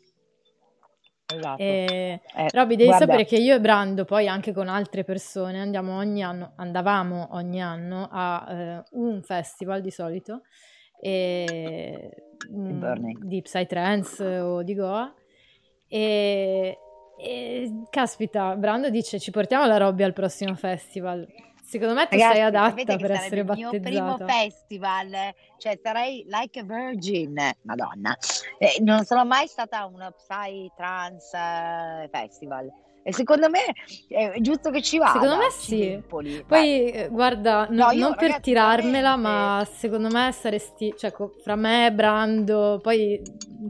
[1.34, 1.62] Esatto.
[1.62, 3.06] E, eh, Robby, devi guarda.
[3.06, 7.62] sapere che io e Brando, poi anche con altre persone, andiamo ogni anno, andavamo ogni
[7.62, 10.42] anno a eh, un festival di solito
[11.02, 12.12] e,
[12.50, 15.12] mh, mm, di Psytrance o di Goa.
[15.88, 16.78] E,
[17.18, 21.28] e caspita, Brando dice: Ci portiamo la Robby al prossimo festival.
[21.68, 23.76] Secondo me tu Ragazzi, sei adatta per essere battezzata.
[23.76, 25.10] Il mio primo festival,
[25.58, 28.16] cioè sarei like a virgin, madonna.
[28.60, 32.72] Eh, non sono mai stata a una Psy Trans eh, Festival.
[33.02, 33.60] E secondo me
[34.08, 35.14] è giusto che ci vada.
[35.14, 36.02] Secondo me sì.
[36.08, 39.28] Poi, Poi eh, guarda, no, io, non ragazzi, per tirarmela, veramente...
[39.28, 41.12] ma secondo me saresti, cioè,
[41.44, 43.22] fra me e Brando, poi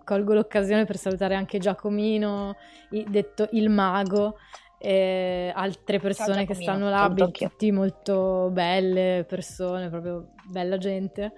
[0.04, 2.56] colgo l'occasione per salutare anche Giacomino,
[2.90, 4.38] detto il mago
[4.86, 11.34] e altre persone che stanno là, tutti molto belle persone, proprio bella gente.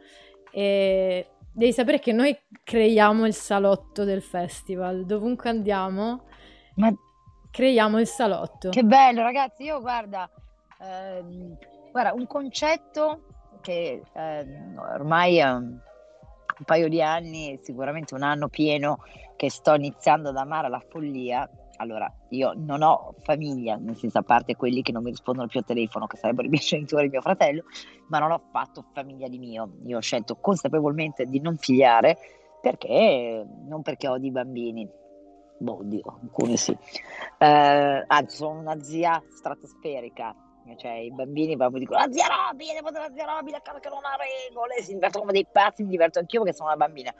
[0.51, 6.25] E devi sapere che noi creiamo il salotto del festival, dovunque andiamo,
[6.75, 6.91] Ma...
[7.49, 8.67] creiamo il salotto.
[8.67, 10.29] Che bello, ragazzi, io guarda,
[10.81, 11.57] ehm,
[11.89, 13.21] guarda un concetto
[13.61, 19.05] che ehm, ormai è un, un paio di anni, sicuramente un anno pieno,
[19.37, 24.23] che sto iniziando ad amare la follia allora, io non ho famiglia, nel senso a
[24.23, 27.09] parte quelli che non mi rispondono più al telefono, che sarebbero i miei genitori e
[27.09, 27.63] mio fratello,
[28.07, 29.77] ma non ho fatto famiglia di mio.
[29.85, 32.17] Io ho scelto consapevolmente di non figliare
[32.61, 34.89] perché, non perché ho dei bambini,
[35.59, 36.75] boh, oddio, alcuni sì,
[37.37, 40.35] eh, anzi sono una zia stratosferica,
[40.75, 43.89] cioè i bambini proprio dicono la zia Roby, devo la zia Roby, la casa che
[43.89, 47.13] non ha regole, si divertono come dei pazzi, mi diverto anch'io perché sono una bambina.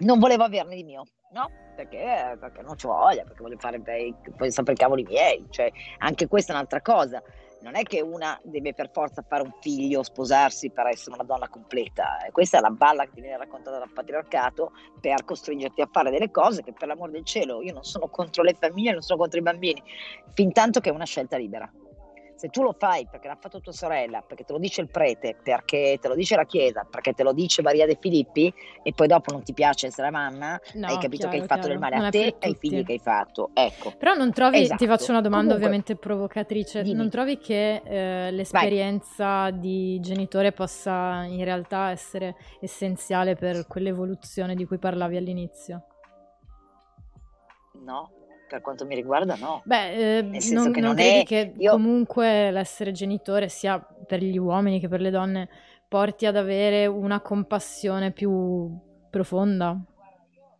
[0.00, 1.50] Non volevo averne di mio, no?
[1.76, 5.70] Perché, perché non ci voglia, perché voglio fare bei, voglio sapere i cavoli miei, cioè
[5.98, 7.22] anche questa è un'altra cosa.
[7.60, 11.48] Non è che una deve per forza fare un figlio, sposarsi per essere una donna
[11.48, 12.18] completa.
[12.30, 16.30] Questa è la balla che ti viene raccontata dal patriarcato per costringerti a fare delle
[16.30, 19.40] cose che per l'amor del cielo io non sono contro le famiglie, non sono contro
[19.40, 19.82] i bambini,
[20.34, 21.68] fin tanto che è una scelta libera
[22.38, 25.36] se tu lo fai perché l'ha fatto tua sorella, perché te lo dice il prete,
[25.42, 28.52] perché te lo dice la chiesa, perché te lo dice Maria De Filippi
[28.84, 31.66] e poi dopo non ti piace essere mamma, no, hai capito chiaro, che hai fatto
[31.66, 31.68] chiaro.
[31.68, 33.50] del male non a te e ai figli che hai fatto.
[33.54, 33.92] Ecco.
[33.98, 34.84] Però non trovi, esatto.
[34.84, 36.96] ti faccio una domanda Comunque, ovviamente provocatrice, dimmi.
[36.96, 39.58] non trovi che eh, l'esperienza Vai.
[39.58, 45.86] di genitore possa in realtà essere essenziale per quell'evoluzione di cui parlavi all'inizio?
[47.84, 48.10] No,
[48.48, 49.62] per quanto mi riguarda no.
[49.64, 51.22] Beh, eh, Nel senso non, che non, non è...
[51.24, 51.70] che io...
[51.72, 55.48] comunque l'essere genitore sia per gli uomini che per le donne
[55.86, 58.70] porti ad avere una compassione più
[59.10, 59.76] profonda?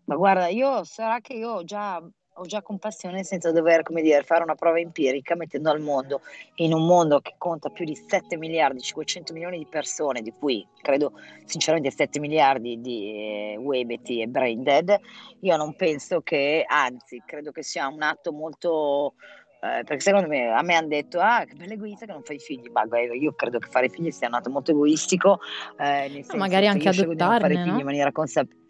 [0.04, 2.02] Ma guarda, io sarà che io ho già
[2.38, 6.20] ho già compassione senza dover, come dire, fare una prova empirica mettendo al mondo,
[6.56, 10.66] in un mondo che conta più di 7 miliardi, 500 milioni di persone, di cui
[10.80, 11.12] credo
[11.44, 14.96] sinceramente 7 miliardi di eh, webeti e brain dead,
[15.40, 19.14] io non penso che, anzi, credo che sia un atto molto
[19.60, 22.38] eh, perché secondo me a me hanno detto ah che bella egoista che non fai
[22.38, 25.40] figli ma io credo che fare figli sia nato molto egoistico
[25.76, 27.78] eh, no, magari anche adottarne fare figli no?
[27.80, 28.67] in maniera consapevole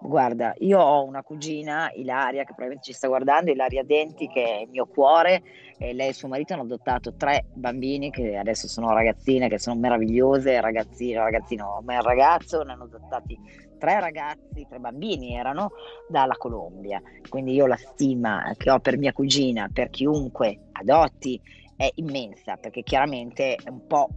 [0.00, 4.60] Guarda, io ho una cugina, Ilaria, che probabilmente ci sta guardando, Ilaria Denti, che è
[4.60, 5.42] il mio cuore,
[5.76, 9.78] e lei e suo marito hanno adottato tre bambini che adesso sono ragazzine, che sono
[9.78, 13.36] meravigliose, ragazzino, ragazzino, ma il ragazzo, ne hanno adottati
[13.76, 15.72] tre ragazzi, tre bambini erano
[16.08, 17.02] dalla Colombia.
[17.28, 21.40] Quindi io la stima che ho per mia cugina, per chiunque adotti,
[21.76, 24.08] è immensa, perché chiaramente è un po'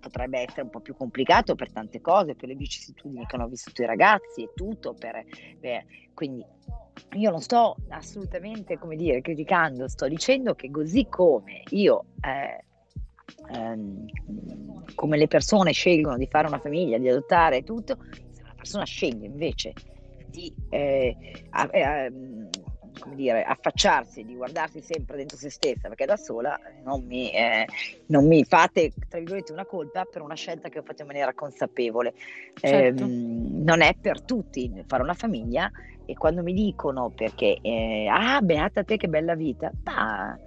[0.00, 3.82] potrebbe essere un po' più complicato per tante cose, per le vicissitudini che hanno vissuto
[3.82, 4.94] i ragazzi e tutto.
[4.94, 5.24] Per,
[5.60, 6.44] per, quindi
[7.12, 12.04] io non sto assolutamente, come dire, criticando, sto dicendo che così come io...
[12.20, 12.64] Eh,
[13.52, 14.06] ehm,
[14.94, 19.26] come le persone scelgono di fare una famiglia, di adottare tutto, se una persona sceglie
[19.26, 19.72] invece
[20.36, 21.16] di eh,
[21.72, 22.65] eh, come
[23.14, 27.66] dire, affacciarsi, di guardarsi sempre dentro se stessa, perché da sola non mi, eh,
[28.06, 31.34] non mi fate, tra virgolette, una colpa per una scelta che ho fatto in maniera
[31.34, 32.14] consapevole.
[32.54, 33.04] Certo.
[33.04, 35.70] Eh, non è per tutti fare una famiglia
[36.04, 40.38] e quando mi dicono perché, eh, ah, beata te che bella vita, ma...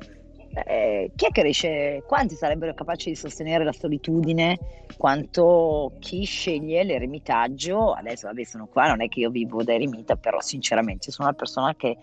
[0.66, 4.58] Eh, chi è che riesce, quanti sarebbero capaci di sostenere la solitudine
[4.98, 10.16] quanto chi sceglie l'eremitaggio adesso vabbè sono qua non è che io vivo da eremita
[10.16, 11.96] però sinceramente sono una persona che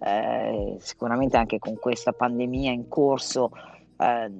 [0.00, 3.50] eh, sicuramente anche con questa pandemia in corso
[3.96, 4.30] eh,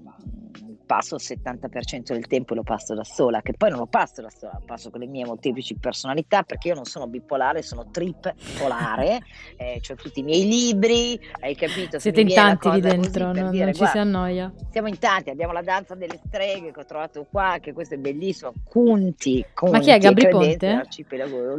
[0.84, 4.20] passo il 70% del tempo e lo passo da sola, che poi non lo passo
[4.20, 7.86] da sola, lo passo con le mie molteplici personalità perché io non sono bipolare, sono
[7.90, 9.20] tripolare,
[9.56, 11.98] eh, ho tutti i miei libri, hai capito?
[11.98, 14.52] Siete in tanti lì dentro, non, dire, non ci guarda, si annoia.
[14.70, 17.98] Siamo in tanti, abbiamo la danza delle streghe che ho trovato qua, che questo è
[17.98, 20.66] bellissimo, Conti, Conti Ma chi è Gabri Ponte?
[20.66, 21.56] L'arcipelago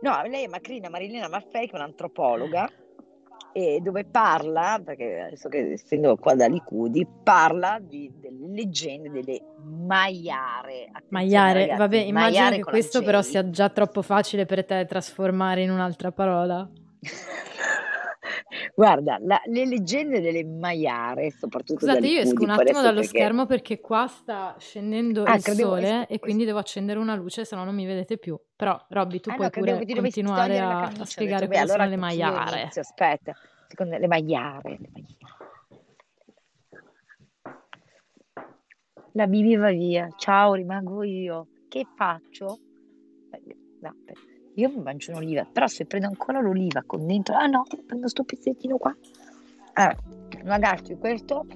[0.00, 2.70] No, lei è Macrina Marilena Maffei, che è un'antropologa,
[3.52, 9.40] e dove parla, perché adesso che essendo qua da Licudi, parla di, delle leggende delle
[9.64, 10.90] maiare.
[11.08, 15.62] Maiare, ragazzi, vabbè, immagino maiare che questo però sia già troppo facile per te trasformare
[15.62, 16.68] in un'altra parola.
[18.74, 23.18] Guarda, la, le leggende delle maiare, soprattutto Scusate, io esco un attimo dallo perché...
[23.18, 27.56] schermo perché qua sta scendendo ah, il sole e quindi devo accendere una luce, se
[27.56, 28.38] no non mi vedete più.
[28.56, 31.96] Però, Robby, tu ah, puoi no, pure continuare a, a, spiegare cosa allora sono le
[31.96, 32.60] maiare.
[32.60, 33.34] Inizio, aspetta,
[33.68, 35.16] secondo le maiare, le maiare.
[39.12, 41.48] La Bibi va via, ciao, rimango io.
[41.68, 42.58] Che faccio?
[43.80, 44.27] No, aspetta.
[44.58, 47.36] Io mi mangio un'oliva, però se prendo ancora l'oliva con dentro...
[47.36, 48.94] Ah no, prendo sto pezzettino qua.
[49.74, 49.96] Allora,
[50.42, 51.46] ragazzi, questo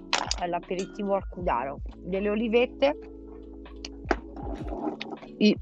[0.41, 1.81] è l'aperitivo al cudaro.
[1.97, 2.97] Delle olivette.
[5.39, 5.59] I...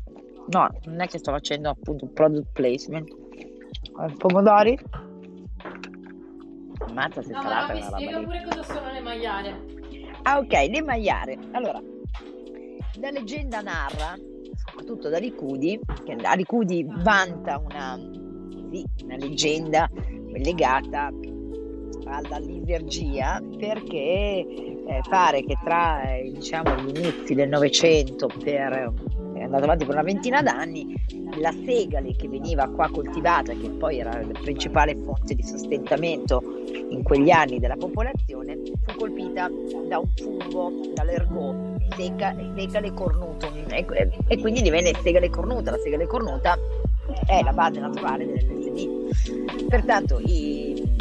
[0.48, 3.08] No, non è che sto facendo appunto un product placement.
[4.18, 4.78] Pomodori.
[6.88, 7.72] Ammazza se no, salata.
[7.72, 9.64] Ma mi spiega pure cosa sono le maiare.
[10.24, 11.38] Ah ok, le maiare.
[11.52, 11.80] Allora,
[13.00, 14.14] la leggenda narra
[14.80, 17.98] soprattutto da Ricudi, che Ricudi vanta una,
[18.70, 19.88] sì, una leggenda
[20.32, 21.10] legata
[22.06, 28.92] all'allergia perché eh, pare che tra eh, diciamo, gli inizi del Novecento per
[29.40, 30.94] è andato avanti per una ventina d'anni,
[31.38, 36.42] la segale che veniva qua coltivata, che poi era la principale fonte di sostentamento
[36.90, 39.48] in quegli anni della popolazione, fu colpita
[39.88, 43.86] da un fungo, dall'ergot, seca, segale cornuto, e,
[44.28, 45.70] e quindi divenne segale cornuta.
[45.70, 46.58] La segale cornuta
[47.26, 49.66] è la base naturale dell'LSD.
[49.68, 50.96] Pertanto i,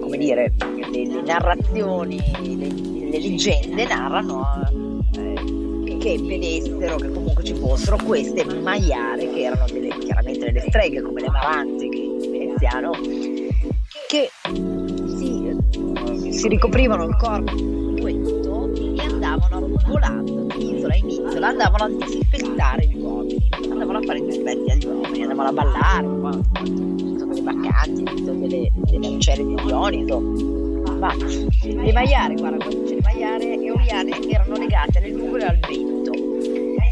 [0.00, 0.52] come dire,
[0.92, 8.44] le, le narrazioni, le, le, leggende narrano eh, che vedessero che comunque ci fossero queste
[8.44, 12.90] maiare che erano delle, chiaramente delle streghe come le maranze che veneziano
[14.08, 14.28] che
[15.06, 15.56] si,
[16.30, 17.81] si ricoprivano il corpo
[19.52, 24.24] andavano volando di isola in isola andavano a disinfettare gli uomini andavano a fare i
[24.24, 26.06] dispetti agli uomini andavano a ballare
[26.64, 30.20] ci sono dei baccanti ci sono delle, delle ancelle di Dioniso
[30.98, 36.32] ma le maiare guarda le maiare eoliane erano legate alle nuvole e al vento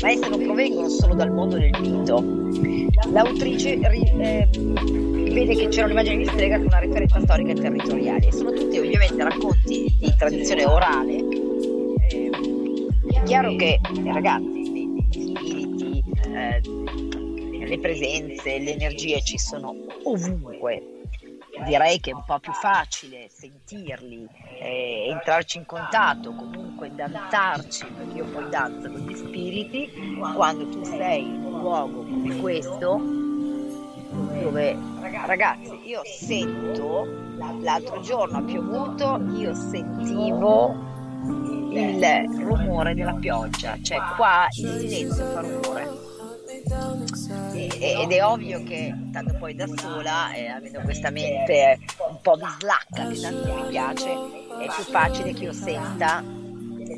[0.03, 2.25] ma esse non provengono solo dal mondo del mito.
[3.13, 8.33] L'autrice eh, vede che c'era un'immagine di strega con una referenza storica e territoriale.
[8.33, 11.30] Sono tutti ovviamente racconti di tradizione orale.
[13.21, 16.61] Eh, è chiaro che, ragazzi, gli spiriti, eh,
[17.67, 20.83] le presenze, le energie ci sono ovunque.
[21.67, 24.27] Direi che è un po' più facile sentirli,
[24.61, 29.91] eh, entrarci in contatto, comunque danzarci, perché io poi danzo con gli spiriti,
[30.35, 32.99] quando tu sei in un luogo come questo,
[34.41, 34.77] dove
[35.27, 37.07] ragazzi io sento
[37.61, 40.75] l'altro giorno ha piovuto io sentivo
[41.73, 46.09] il rumore della pioggia cioè qua il silenzio fa rumore.
[47.53, 51.79] Ed è ovvio che stando poi da sola e avendo questa mente
[52.09, 56.23] un po' bislacca che tanto mi piace è più facile che io senta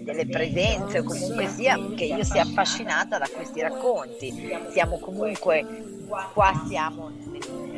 [0.04, 4.32] delle presenze o comunque sia che io sia affascinata da questi racconti.
[4.72, 5.64] Siamo comunque
[6.32, 7.10] qua siamo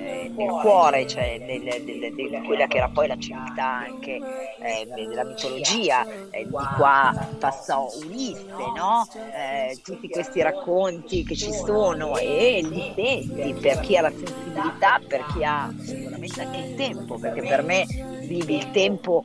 [0.04, 4.20] nel, cuore cioè di quella che era poi la civiltà anche
[4.60, 8.44] eh, della mitologia eh, di qua passò Ulisse
[8.76, 9.06] no?
[9.32, 15.00] Eh, tutti questi racconti che ci sono e li senti per chi ha la sensibilità
[15.06, 17.84] per chi ha sicuramente anche il tempo perché per me
[18.26, 19.24] vivi il tempo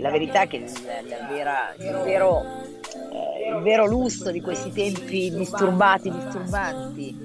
[0.00, 4.72] la verità è che la, la vera, il, vero, eh, il vero lusso di questi
[4.72, 7.16] tempi disturbati disturbanti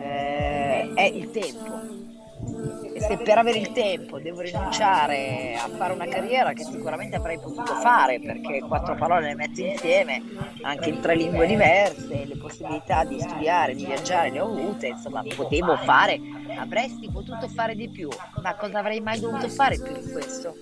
[0.00, 1.99] eh, è il tempo.
[3.00, 7.74] Se per avere il tempo devo rinunciare a fare una carriera che sicuramente avrei potuto
[7.76, 10.22] fare perché quattro parole le metto insieme,
[10.62, 15.22] anche in tre lingue diverse, le possibilità di studiare, di viaggiare le ho avute, insomma
[15.34, 16.20] potevo fare,
[16.58, 18.08] avresti potuto fare di più,
[18.42, 20.54] ma cosa avrei mai dovuto fare più di questo?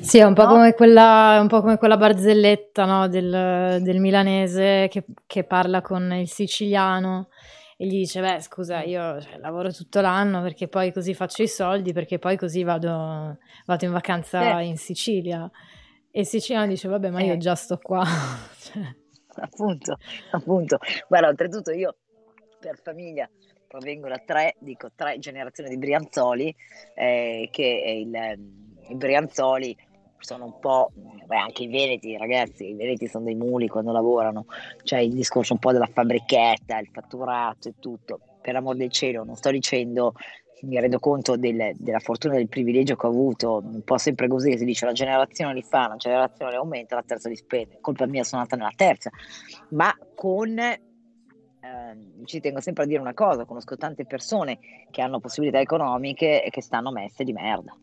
[0.00, 0.48] Sì, è un po' no?
[0.48, 6.10] come quella, un po' come quella barzelletta no, del, del, milanese che, che parla con
[6.14, 7.28] il siciliano
[7.80, 11.48] e gli dice, beh scusa, io cioè, lavoro tutto l'anno perché poi così faccio i
[11.48, 14.66] soldi, perché poi così vado, vado in vacanza eh.
[14.66, 15.50] in Sicilia.
[16.10, 17.38] E il siciliano dice, vabbè, ma io eh.
[17.38, 18.04] già sto qua.
[18.60, 18.82] cioè.
[19.36, 19.96] Appunto,
[20.32, 20.76] appunto.
[21.08, 21.96] Guarda, oltretutto io
[22.58, 23.26] per famiglia
[23.66, 26.54] provengo da tre, dico tre generazioni di Brianzoli,
[26.94, 29.74] eh, che il, i Brianzoli
[30.20, 34.46] sono un po', beh, anche i veneti, ragazzi, i veneti sono dei muli quando lavorano,
[34.82, 38.20] c'è il discorso un po' della fabbrichetta, il fatturato e tutto.
[38.40, 40.14] Per amor del cielo, non sto dicendo,
[40.62, 44.56] mi rendo conto del, della fortuna del privilegio che ho avuto, un po' sempre così,
[44.56, 47.78] si dice la generazione li fa, una generazione li aumenta, la terza li spende.
[47.80, 49.10] Colpa mia, sono nata nella terza,
[49.70, 50.78] ma con eh,
[52.24, 54.58] ci tengo sempre a dire una cosa, conosco tante persone
[54.90, 57.76] che hanno possibilità economiche e che stanno messe di merda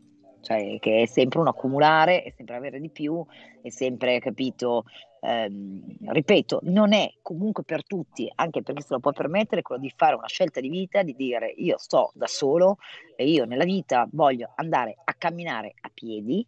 [0.47, 3.21] cioè che è sempre un accumulare, è sempre avere di più,
[3.61, 4.85] è sempre, capito,
[5.19, 9.91] ehm, ripeto, non è comunque per tutti, anche perché se lo può permettere, quello di
[9.93, 12.77] fare una scelta di vita, di dire io sto da solo
[13.17, 16.47] e io nella vita voglio andare a camminare a piedi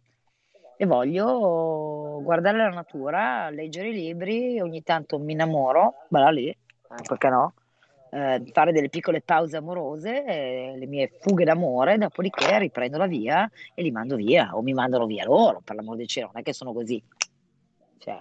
[0.78, 6.56] e voglio guardare la natura, leggere i libri, ogni tanto mi innamoro, bella lì,
[7.06, 7.52] perché no?
[8.10, 13.50] Eh, fare delle piccole pause amorose, eh, le mie fughe d'amore, dopodiché riprendo la via
[13.74, 16.44] e li mando via o mi mandano via loro, per l'amor del cielo, non è
[16.44, 17.02] che sono così.
[17.98, 18.18] Cioè,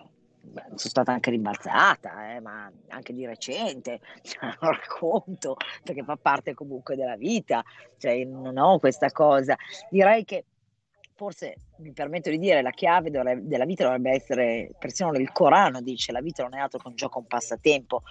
[0.52, 4.00] sono stata anche rimbalzata, eh, ma anche di recente,
[4.62, 7.64] lo racconto perché fa parte comunque della vita,
[7.98, 9.56] cioè, non ho questa cosa.
[9.90, 10.46] Direi che
[11.20, 16.14] forse mi permetto di dire la chiave della vita dovrebbe essere, persino il Corano dice
[16.14, 18.04] la vita non è altro che un gioco, un passatempo,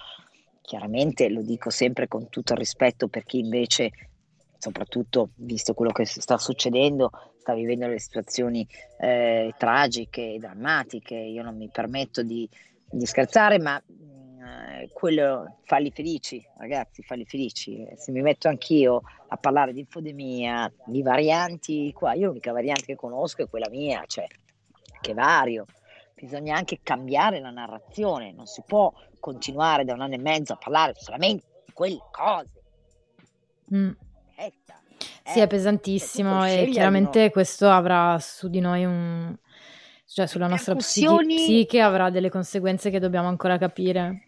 [0.69, 3.91] Chiaramente lo dico sempre con tutto il rispetto per chi invece,
[4.59, 8.69] soprattutto visto quello che sta succedendo, sta vivendo delle situazioni
[9.01, 11.15] eh, tragiche e drammatiche.
[11.15, 12.47] Io non mi permetto di,
[12.85, 17.89] di scherzare, ma eh, quello falli felici, ragazzi, falli felici.
[17.97, 22.95] Se mi metto anch'io a parlare di infodemia, di varianti qua, io l'unica variante che
[22.95, 24.27] conosco è quella mia, cioè
[25.01, 25.65] che vario
[26.19, 30.57] bisogna anche cambiare la narrazione, non si può continuare da un anno e mezzo a
[30.57, 32.51] parlare solamente di quelle cose.
[33.75, 33.91] Mm.
[34.37, 34.81] Etta,
[35.23, 39.37] eh, sì, è pesantissimo e chiaramente questo avrà su di noi un...
[40.07, 44.28] cioè sulla nostra psiche, psiche avrà delle conseguenze che dobbiamo ancora capire.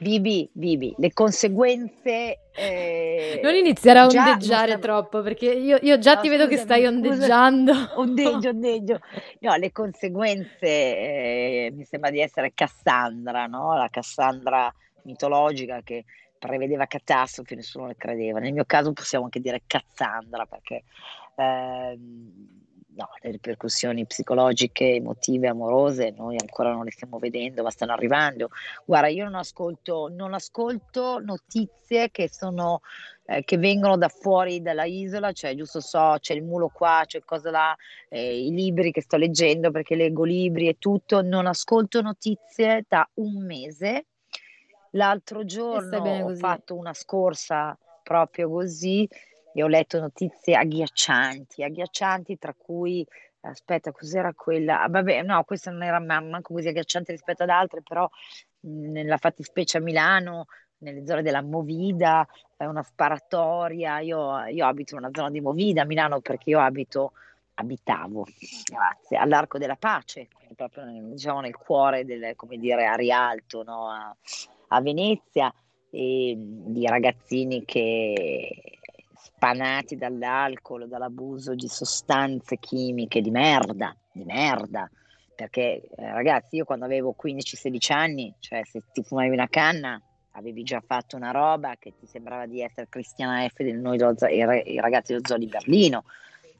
[0.00, 2.42] Vivi, vivi, le conseguenze...
[2.52, 4.80] Eh, non iniziare a ondeggiare stiamo...
[4.80, 7.72] troppo, perché io, io già no, ti vedo che stai ondeggiando.
[7.98, 9.00] Ondeggio, ondeggio.
[9.40, 13.76] No, le conseguenze, eh, mi sembra di essere Cassandra, no?
[13.76, 14.72] La Cassandra
[15.02, 16.04] mitologica che
[16.38, 18.38] prevedeva catastrofi, nessuno le credeva.
[18.38, 20.84] Nel mio caso possiamo anche dire Cassandra, perché...
[21.34, 21.98] Eh,
[22.98, 28.50] no, le ripercussioni psicologiche, emotive, amorose, noi ancora non le stiamo vedendo, ma stanno arrivando.
[28.84, 32.80] Guarda, io non ascolto, non ascolto notizie che sono
[33.26, 37.20] eh, che vengono da fuori dalla isola, cioè giusto so, c'è il mulo qua, c'è
[37.24, 37.76] cosa là,
[38.08, 43.08] eh, i libri che sto leggendo perché leggo libri e tutto, non ascolto notizie da
[43.14, 44.06] un mese.
[44.92, 49.06] L'altro giorno ho fatto una scorsa proprio così
[49.58, 53.04] e ho letto notizie agghiaccianti, agghiaccianti tra cui,
[53.40, 54.82] aspetta, cos'era quella?
[54.82, 58.08] Ah, vabbè, no, questa non era manco così agghiacciante rispetto ad altre, però
[58.60, 60.46] nella fattispecie a Milano
[60.78, 62.24] nelle zone della Movida,
[62.56, 63.98] è una sparatoria.
[63.98, 67.14] Io, io abito in una zona di Movida a Milano perché io abito,
[67.54, 68.26] abitavo,
[68.64, 73.90] grazie, all'Arco della Pace, proprio diciamo, nel cuore del, come dire, a Rialto, no?
[73.90, 74.16] a,
[74.68, 75.52] a Venezia,
[75.90, 78.77] e, di ragazzini che
[79.38, 84.90] spanati dall'alcol, dall'abuso di sostanze chimiche di merda, di merda.
[85.36, 90.02] Perché eh, ragazzi, io quando avevo 15-16 anni, cioè se ti fumavi una canna,
[90.32, 94.80] avevi già fatto una roba che ti sembrava di essere Cristiana F del noi, i
[94.80, 96.04] ragazzi dello zoo di Berlino.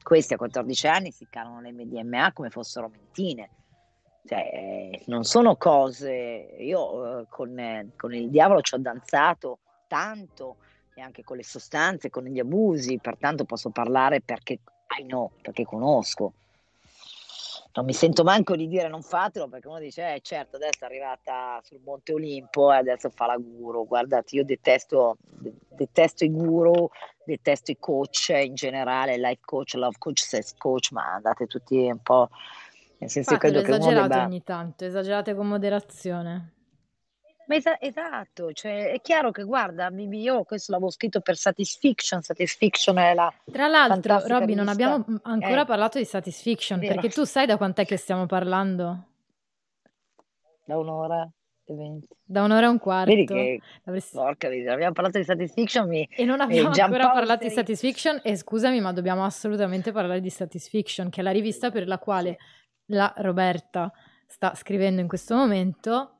[0.01, 3.49] Questi a 14 anni si calano le MDMA come fossero mentine.
[4.25, 6.55] Cioè, eh, non sono cose.
[6.59, 10.55] Io eh, con, eh, con il diavolo ci ho danzato tanto
[10.93, 14.59] e anche con le sostanze, con gli abusi, pertanto posso parlare perché,
[14.99, 16.33] I know, perché conosco.
[17.71, 20.85] Non mi sento manco di dire non fatelo perché uno dice, eh certo, adesso è
[20.85, 23.85] arrivata sul Monte Olimpo e adesso fa la guru.
[23.85, 25.17] Guardate, io detesto,
[25.69, 26.89] detesto i guru,
[27.23, 31.99] detesto i coach in generale, life coach, love coach, sex coach, ma andate tutti un
[31.99, 32.29] po'...
[32.97, 34.25] Nel senso che credo che uno debba...
[34.25, 36.55] ogni tanto, esagerate con moderazione.
[37.49, 42.99] Ma es- esatto, cioè, è chiaro che guarda, io questo l'avevo scritto per Satisfiction, Satisfiction
[42.99, 43.33] è la...
[43.51, 45.65] Tra l'altro, Robby, non abbiamo ancora eh.
[45.65, 49.05] parlato di Satisfiction, perché tu sai da quant'è che stiamo parlando?
[50.63, 51.27] Da un'ora
[51.65, 51.99] e.
[52.23, 53.09] Da un'ora e un quarto.
[53.09, 54.15] Vedi che, Avresti...
[54.15, 56.07] porca vedi, abbiamo parlato di Satisfiction mi...
[56.07, 61.09] E non abbiamo ancora parlato di Satisfiction e scusami, ma dobbiamo assolutamente parlare di Satisfiction,
[61.09, 62.37] che è la rivista per la quale
[62.91, 63.91] la Roberta
[64.27, 66.18] sta scrivendo in questo momento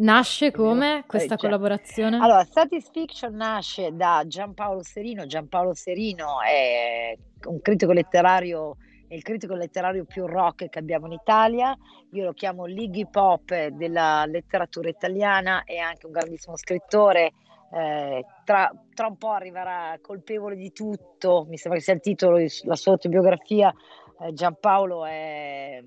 [0.00, 2.16] Nasce come questa eh, collaborazione?
[2.16, 5.26] Allora, Satisfiction nasce da Giampaolo Serino.
[5.26, 7.14] Giampaolo Serino è
[7.44, 11.76] un critico letterario, è il critico letterario più rock che abbiamo in Italia.
[12.12, 17.32] Io lo chiamo l'Iggy Pop della letteratura italiana, è anche un grandissimo scrittore.
[17.70, 22.38] Eh, tra, tra, un po' arriverà colpevole di tutto, mi sembra che sia il titolo,
[22.38, 23.70] la sua autobiografia.
[24.18, 25.82] Eh, Giampaolo è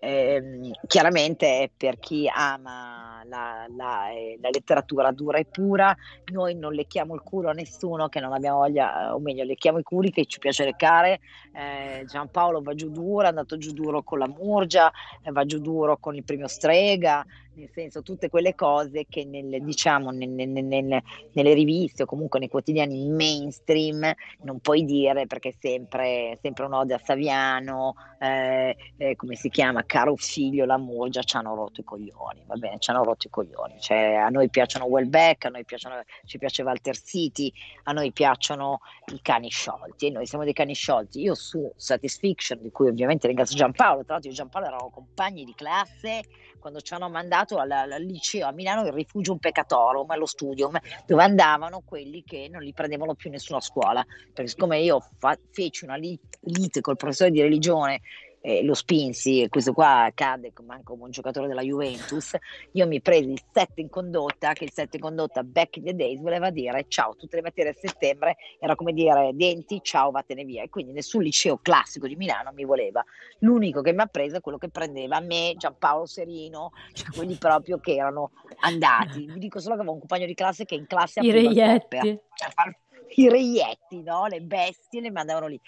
[0.00, 5.94] eh, chiaramente per chi ama la, la, eh, la, letteratura dura e pura,
[6.32, 9.82] noi non lecchiamo il culo a nessuno che non abbiamo voglia, o meglio, lecchiamo i
[9.82, 11.20] culi che ci piace leccare.
[11.52, 14.90] Eh, Giampaolo va giù duro, è andato giù duro con la Murgia,
[15.22, 17.24] eh, va giù duro con il primo Strega,
[17.58, 21.02] nel senso tutte quelle cose che nel, diciamo, nel, nel,
[21.32, 24.12] nelle riviste o comunque nei quotidiani mainstream
[24.42, 29.84] non puoi dire perché è sempre, sempre un'ode a Saviano, eh, eh, come si chiama,
[29.84, 33.30] caro figlio, la Moggia, ci hanno rotto i coglioni, va bene, ci hanno rotto i
[33.30, 37.52] coglioni, cioè, a noi piacciono Wellbeck, a noi piacciono, ci piace Walter City,
[37.84, 38.80] a noi piacciono
[39.12, 41.20] i cani sciolti e noi siamo dei cani sciolti.
[41.20, 45.44] Io su Satisfiction, di cui ovviamente ringrazio Giampaolo, tra l'altro io e Giampaolo eravamo compagni
[45.44, 46.22] di classe
[46.58, 51.22] quando ci hanno mandato al, al liceo a Milano il Rifugium Peccatorum, allo studium, dove
[51.22, 54.04] andavano quelli che non li prendevano più nessuno a scuola.
[54.32, 58.00] Perché siccome io fa- feci una lite col professore di religione
[58.48, 62.34] eh, lo spinsi e questo qua cade manco un giocatore della Juventus,
[62.72, 65.94] io mi presi il 7 in condotta, che il 7 in condotta back in the
[65.94, 70.44] days voleva dire ciao, tutte le mattina a settembre era come dire denti, ciao, vattene
[70.44, 70.62] via.
[70.62, 73.04] E quindi nessun liceo classico di Milano mi voleva.
[73.40, 77.78] L'unico che mi ha preso è quello che prendeva me, Giampaolo Serino, cioè quelli proprio
[77.78, 78.30] che erano
[78.60, 79.26] andati.
[79.26, 81.98] Vi dico solo che avevo un compagno di classe che in classe I reietti.
[81.98, 82.74] Cioè, far,
[83.14, 84.26] i reietti, no?
[84.26, 85.60] le bestie, le mandavano lì.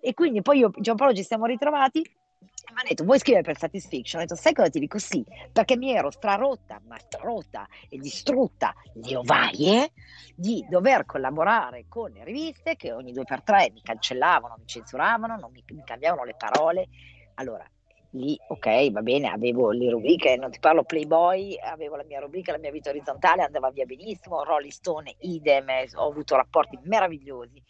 [0.00, 2.02] E quindi poi io Giampaolo ci siamo ritrovati
[2.72, 4.22] mi ha detto vuoi scrivere per Satisfaction?
[4.22, 8.74] Ho detto sai cosa ti dico sì, perché mi ero strarotta, ma strarotta e distrutta
[8.94, 9.92] le ovaie
[10.34, 15.50] di dover collaborare con riviste che ogni due per tre mi cancellavano, mi censuravano, non
[15.52, 16.88] mi, mi cambiavano le parole.
[17.34, 17.68] Allora,
[18.12, 22.52] lì ok, va bene, avevo le rubriche, non ti parlo Playboy, avevo la mia rubrica,
[22.52, 27.62] la mia vita orizzontale, andava via benissimo, Rolling Stone, idem, ho avuto rapporti meravigliosi.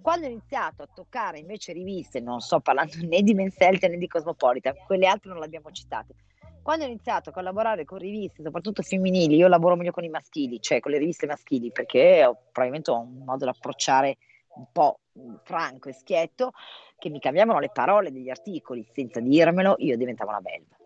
[0.00, 4.06] Quando ho iniziato a toccare invece riviste, non sto parlando né di Menselte né di
[4.06, 6.14] Cosmopolitan, quelle altre non le abbiamo citate.
[6.62, 10.60] Quando ho iniziato a collaborare con riviste, soprattutto femminili, io lavoro meglio con i maschili,
[10.60, 14.18] cioè con le riviste maschili, perché ho, probabilmente ho un modo di approcciare
[14.54, 15.00] un po'
[15.42, 16.52] franco e schietto,
[16.98, 20.76] che mi cambiavano le parole degli articoli senza dirmelo, io diventavo una belva.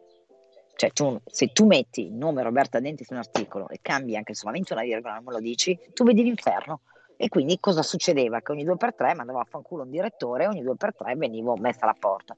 [0.74, 4.34] Cioè, tu, se tu metti il nome Roberta Denti su un articolo e cambi anche
[4.34, 6.80] solamente una virgola, non me lo dici, tu vedi l'inferno.
[7.16, 8.40] E quindi cosa succedeva?
[8.40, 11.14] Che ogni due per tre mandavo a fanculo un direttore e ogni due per tre
[11.14, 12.36] venivo messa alla porta.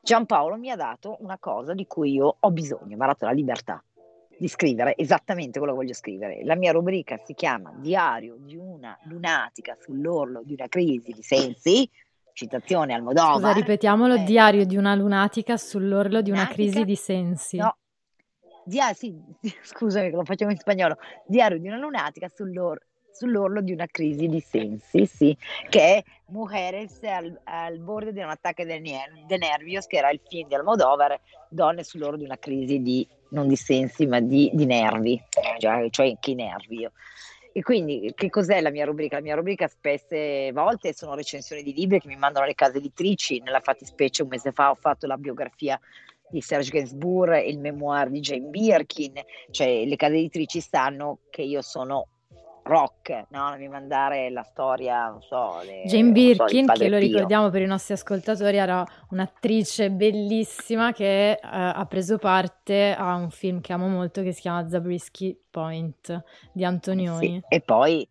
[0.00, 3.32] Giampaolo mi ha dato una cosa di cui io ho bisogno, mi ha dato la
[3.32, 3.82] libertà
[4.38, 6.44] di scrivere esattamente quello che voglio scrivere.
[6.44, 11.90] La mia rubrica si chiama Diario di una lunatica sull'orlo di una crisi di sensi,
[12.40, 13.34] citazione al Almodovar.
[13.34, 17.56] Scusa, ripetiamolo, eh, Diario di una lunatica sull'orlo di una crisi di sensi.
[17.58, 17.76] No,
[18.64, 19.14] Dia- sì,
[19.62, 20.96] scusami che lo facciamo in spagnolo.
[21.26, 25.36] Diario di una lunatica sull'orlo sull'orlo di una crisi di sensi, sì,
[25.68, 30.20] che è Mujeres al, al bordo di un attacco de, de nervios, che era il
[30.26, 34.64] film di Almodovar, donne sull'orlo di una crisi di, non di sensi, ma di, di
[34.64, 35.20] nervi,
[35.58, 36.92] cioè, cioè che nervi io.
[37.52, 39.16] E quindi che cos'è la mia rubrica?
[39.16, 43.40] La mia rubrica spesse volte sono recensioni di libri che mi mandano le case editrici,
[43.40, 45.78] nella fattispecie un mese fa ho fatto la biografia
[46.30, 49.20] di Serge Gainsbourg e il memoir di Jane Birkin,
[49.50, 52.06] cioè le case editrici sanno che io sono
[52.62, 53.54] rock, no?
[53.56, 55.60] mi mandare la storia, non so.
[55.62, 61.38] Le, Jane Birkin, so, che lo ricordiamo per i nostri ascoltatori, era un'attrice bellissima che
[61.42, 66.24] uh, ha preso parte a un film che amo molto che si chiama Zabriskie Point
[66.52, 67.40] di Antonioni.
[67.48, 67.54] Sì.
[67.54, 68.08] E poi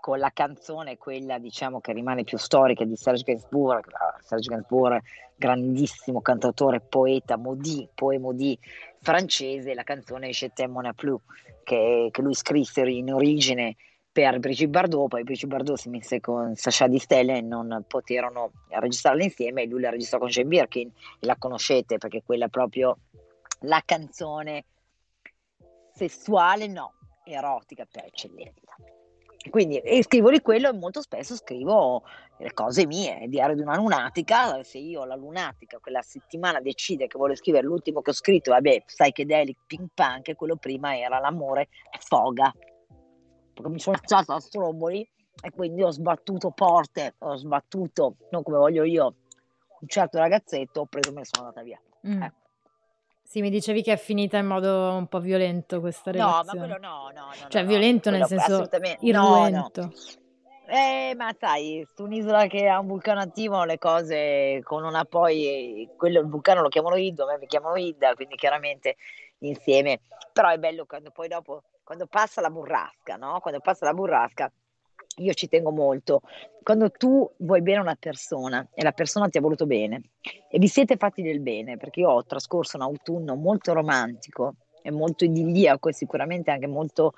[0.00, 3.86] con la canzone, quella diciamo che rimane più storica di Serge Gainsbourg,
[4.22, 5.00] Serge Gainsbourg,
[5.36, 8.58] grandissimo cantautore, poeta, modi, poemodi
[9.00, 11.20] francese, la canzone Je t'aime plus,
[11.70, 13.76] che, che lui scrisse in origine
[14.10, 19.22] per Brigitte Bardot, poi Brigitte Bardot si mise con Sacha Distel e non poterono registrarla
[19.22, 20.90] insieme e lui la registrò con Jane Birkin
[21.20, 22.98] e la conoscete perché quella è proprio
[23.60, 24.64] la canzone
[25.94, 26.94] sessuale, no,
[27.24, 28.74] erotica per eccellenza.
[29.48, 32.02] Quindi e scrivo di quello e molto spesso scrivo
[32.36, 37.06] le cose mie, il diario di una lunatica, se io la lunatica quella settimana decide
[37.06, 41.68] che vuole scrivere l'ultimo che ho scritto, vabbè, psychedelic ping punk, quello prima era l'amore
[42.00, 42.52] foga,
[43.54, 45.08] perché mi sono alzata a stromboli
[45.42, 49.14] e quindi ho sbattuto porte, ho sbattuto, non come voglio io,
[49.80, 51.80] un certo ragazzetto, ho preso e me ne sono andata via.
[52.06, 52.22] Mm.
[52.22, 52.49] Ecco.
[53.30, 56.58] Sì, mi dicevi che è finita in modo un po' violento questa relazione.
[56.58, 57.48] No, ma quello no, no, no.
[57.48, 58.68] Cioè no, violento nel senso
[59.02, 59.80] irruento.
[59.82, 59.92] No, no.
[60.66, 65.88] Eh, ma sai, su un'isola che ha un vulcano attivo, le cose con una poi,
[65.96, 68.96] quello il vulcano lo chiamano Iddo, a me mi chiamano Idda, quindi chiaramente
[69.38, 70.00] insieme.
[70.32, 73.38] Però è bello quando poi dopo, quando passa la burrasca, no?
[73.38, 74.50] Quando passa la burrasca,
[75.16, 76.20] io ci tengo molto,
[76.62, 80.12] quando tu vuoi bene a una persona e la persona ti ha voluto bene
[80.48, 84.90] e vi siete fatti del bene, perché io ho trascorso un autunno molto romantico e
[84.90, 87.14] molto idilliaco e sicuramente anche molto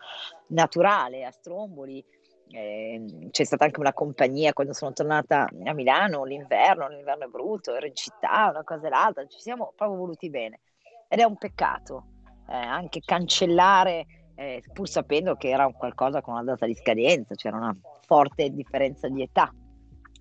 [0.49, 2.05] naturale a Stromboli,
[2.49, 7.75] eh, c'è stata anche una compagnia quando sono tornata a Milano, l'inverno, l'inverno è brutto,
[7.75, 10.61] ero in città, una cosa e l'altra, ci siamo proprio voluti bene.
[11.09, 12.07] Ed è un peccato
[12.49, 14.07] eh, anche cancellare
[14.43, 19.09] eh, pur sapendo che era qualcosa con una data di scadenza, c'era una forte differenza
[19.09, 19.53] di età,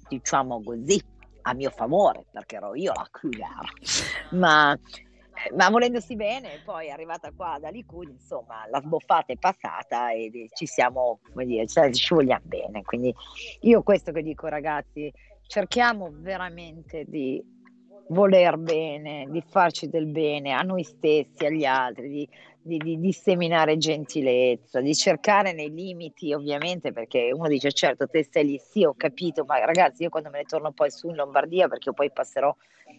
[0.07, 1.01] diciamo così,
[1.43, 3.67] a mio favore, perché ero io la cugara.
[4.31, 4.77] Ma,
[5.55, 10.67] ma volendosi bene, poi arrivata qua da Likud, insomma, la sboffata è passata e ci
[10.67, 12.83] siamo, come dire, ci vogliamo bene.
[12.83, 13.13] Quindi
[13.61, 15.11] io questo che dico ragazzi,
[15.47, 17.43] cerchiamo veramente di
[18.09, 22.29] voler bene, di farci del bene a noi stessi, agli altri, di
[22.61, 28.45] di, di, disseminare gentilezza, di cercare nei limiti, ovviamente, perché uno dice certo te stai
[28.45, 31.67] lì, sì ho capito, ma ragazzi io quando me ne torno poi su in Lombardia,
[31.67, 32.55] perché poi passerò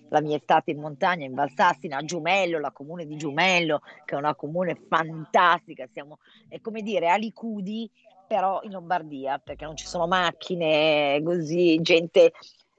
[0.08, 4.18] la mia estate in montagna, in Valsassina, a Giumello, la comune di Giumello, che è
[4.18, 6.18] una comune fantastica, siamo,
[6.48, 7.90] è come dire, a Licudi,
[8.26, 12.32] però in Lombardia, perché non ci sono macchine, così, gente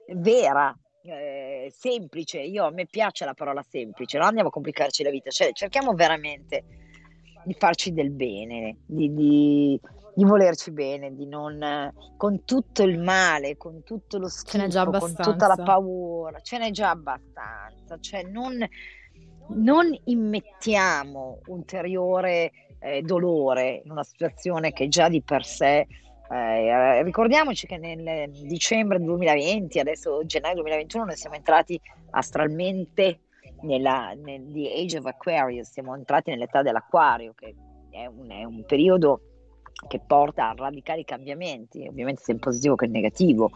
[0.08, 2.40] vera, eh, semplice.
[2.40, 5.92] Io a me piace la parola semplice, non andiamo a complicarci la vita, cioè cerchiamo
[5.92, 6.64] veramente
[7.44, 9.80] di farci del bene, di, di,
[10.14, 15.46] di, volerci bene, di non con tutto il male, con tutto lo schifo, con tutta
[15.46, 18.66] la paura, ce n'è già abbastanza, cioè non,
[19.48, 25.86] non immettiamo ulteriore eh, dolore in una situazione che già di per sé
[26.30, 31.80] eh, ricordiamoci che nel dicembre 2020, adesso gennaio 2021, noi siamo entrati
[32.10, 33.20] astralmente
[33.62, 37.54] nella, nel Age of Aquarius, siamo entrati nell'età dell'acquario, che
[37.90, 39.20] è un, è un periodo
[39.86, 43.50] che porta a radicali cambiamenti, ovviamente sia in positivo che in negativo,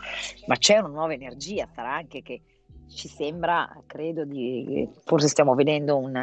[0.46, 2.42] ma c'è una nuova energia, sarà anche che
[2.88, 6.22] ci sembra, credo, di, forse stiamo vedendo un,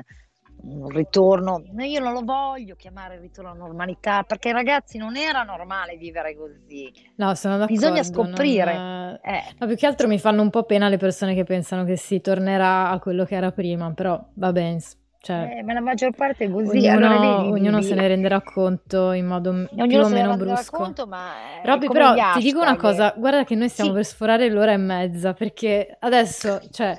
[0.67, 5.95] un ritorno, io non lo voglio chiamare ritorno alla normalità perché ragazzi non era normale
[5.95, 6.91] vivere così.
[7.15, 7.73] No, sono d'accordo.
[7.73, 8.73] Bisogna scoprire.
[8.75, 9.19] Non...
[9.23, 9.43] Eh.
[9.59, 12.19] No, più che altro mi fanno un po' pena le persone che pensano che si
[12.21, 14.79] tornerà a quello che era prima, però va bene.
[15.25, 16.87] Cioè, eh, ma la maggior parte è così.
[16.87, 20.77] Ognuno, allora, ognuno se ne renderà conto in modo ognuno più o meno brusco.
[20.77, 21.31] Conto, ma
[21.63, 23.95] Robby, però ti dico una cosa, guarda che noi stiamo sì.
[23.95, 26.95] per sforare l'ora e mezza, perché adesso, cioè,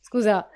[0.00, 0.46] scusa,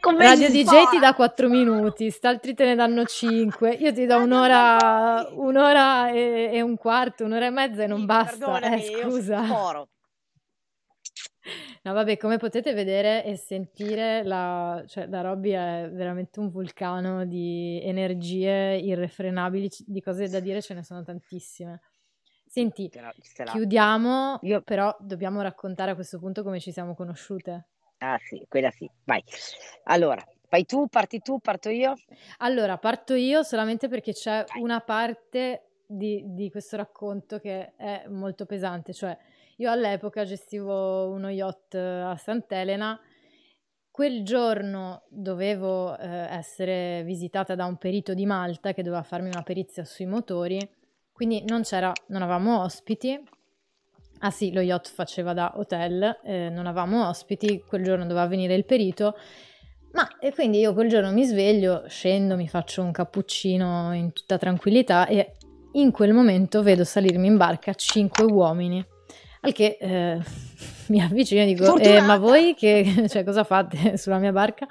[0.00, 3.70] come Radio DJ ti dà 4 minuti, st'altri te ne danno 5.
[3.74, 8.04] Io ti do un'ora, un'ora e, e, un quarto, un'ora e mezza e non sì,
[8.04, 8.60] basta.
[8.60, 9.42] Eh, scusa.
[11.82, 17.24] No, vabbè, come potete vedere e sentire, la, cioè, la Robby è veramente un vulcano
[17.24, 21.80] di energie irrefrenabili, di cose da dire ce ne sono tantissime.
[22.44, 22.90] Senti,
[23.44, 24.62] chiudiamo, Io...
[24.62, 27.66] però dobbiamo raccontare a questo punto come ci siamo conosciute.
[27.98, 29.22] Ah sì, quella sì, vai.
[29.84, 31.94] Allora, vai tu, parti tu, parto io?
[32.38, 38.44] Allora, parto io solamente perché c'è una parte di, di questo racconto che è molto
[38.44, 39.16] pesante, cioè
[39.56, 43.00] io all'epoca gestivo uno yacht a Sant'Elena,
[43.90, 49.42] quel giorno dovevo eh, essere visitata da un perito di Malta che doveva farmi una
[49.42, 50.58] perizia sui motori,
[51.12, 53.18] quindi non c'era, non avevamo ospiti
[54.20, 58.54] Ah sì, lo yacht faceva da hotel, eh, non avevamo ospiti, quel giorno doveva venire
[58.54, 59.14] il perito,
[59.92, 64.36] ma e quindi io quel giorno mi sveglio, scendo, mi faccio un cappuccino in tutta
[64.36, 65.32] tranquillità e
[65.72, 68.84] in quel momento vedo salirmi in barca cinque uomini.
[69.40, 70.20] Al che eh,
[70.88, 74.66] mi avvicino e dico, eh, ma voi che, cioè, cosa fate sulla mia barca?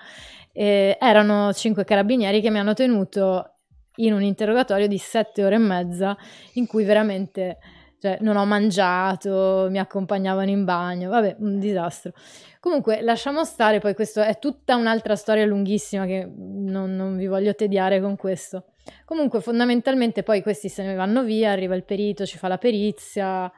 [0.52, 3.52] Eh, erano cinque carabinieri che mi hanno tenuto
[3.98, 6.18] in un interrogatorio di sette ore e mezza
[6.54, 7.58] in cui veramente
[8.06, 12.12] cioè non ho mangiato, mi accompagnavano in bagno, vabbè, un disastro.
[12.60, 17.56] Comunque, lasciamo stare, poi questo è tutta un'altra storia lunghissima che non, non vi voglio
[17.56, 18.74] tediare con questo.
[19.06, 23.52] Comunque, fondamentalmente, poi questi se ne vanno via, arriva il perito, ci fa la perizia,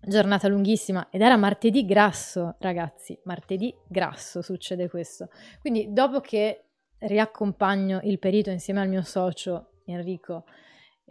[0.00, 5.28] giornata lunghissima ed era martedì grasso, ragazzi, martedì grasso succede questo.
[5.60, 6.66] Quindi, dopo che
[6.98, 10.44] riaccompagno il perito insieme al mio socio Enrico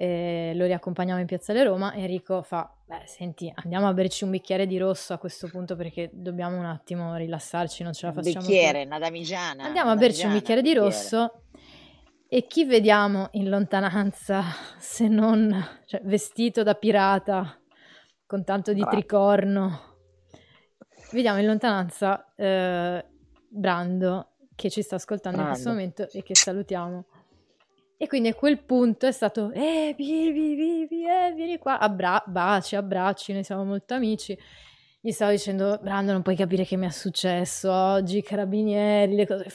[0.02, 1.94] eh, lo riaccompagniamo in Piazzale Roma.
[1.94, 6.10] Enrico fa: Beh, senti, andiamo a berci un bicchiere di rosso a questo punto perché
[6.14, 8.40] dobbiamo un attimo rilassarci, non ce la facciamo.
[8.40, 9.66] Un bicchiere, una damigiana.
[9.66, 11.42] Andiamo a berci un bicchiere di rosso.
[12.30, 14.44] E chi vediamo in lontananza
[14.80, 15.54] se non
[15.86, 17.60] cioè, vestito da pirata
[18.26, 18.88] con tanto di ah.
[18.88, 19.98] tricorno?
[21.12, 23.04] Vediamo in lontananza eh,
[23.50, 25.58] Brando che ci sta ascoltando Brando.
[25.58, 27.06] in questo momento e che salutiamo.
[28.02, 32.78] E quindi a quel punto è stato, eh, vivi, vivi, eh, vieni qua, Abbra- baci,
[32.78, 34.38] abbracci, noi siamo molto amici.
[35.02, 39.48] Gli stavo dicendo, Brando, non puoi capire che mi è successo oggi, carabinieri, le cose.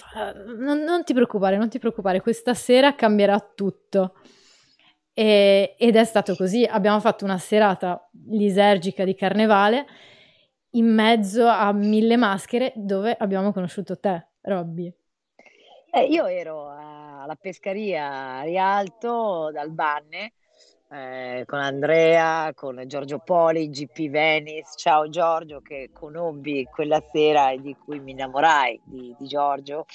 [0.58, 4.16] Non, non, ti preoccupare, non ti preoccupare, questa sera cambierà tutto.
[5.14, 6.64] E, ed è stato così.
[6.64, 9.86] Abbiamo fatto una serata lisergica di carnevale
[10.72, 14.92] in mezzo a mille maschere dove abbiamo conosciuto te, Robby.
[15.90, 16.68] Eh, io ero
[17.24, 20.34] alla pescaria a Rialto dal Banne
[20.90, 24.72] eh, con Andrea, con Giorgio Poli, GP Venice.
[24.76, 29.86] Ciao Giorgio, che conobbi quella sera e di cui mi innamorai di, di Giorgio,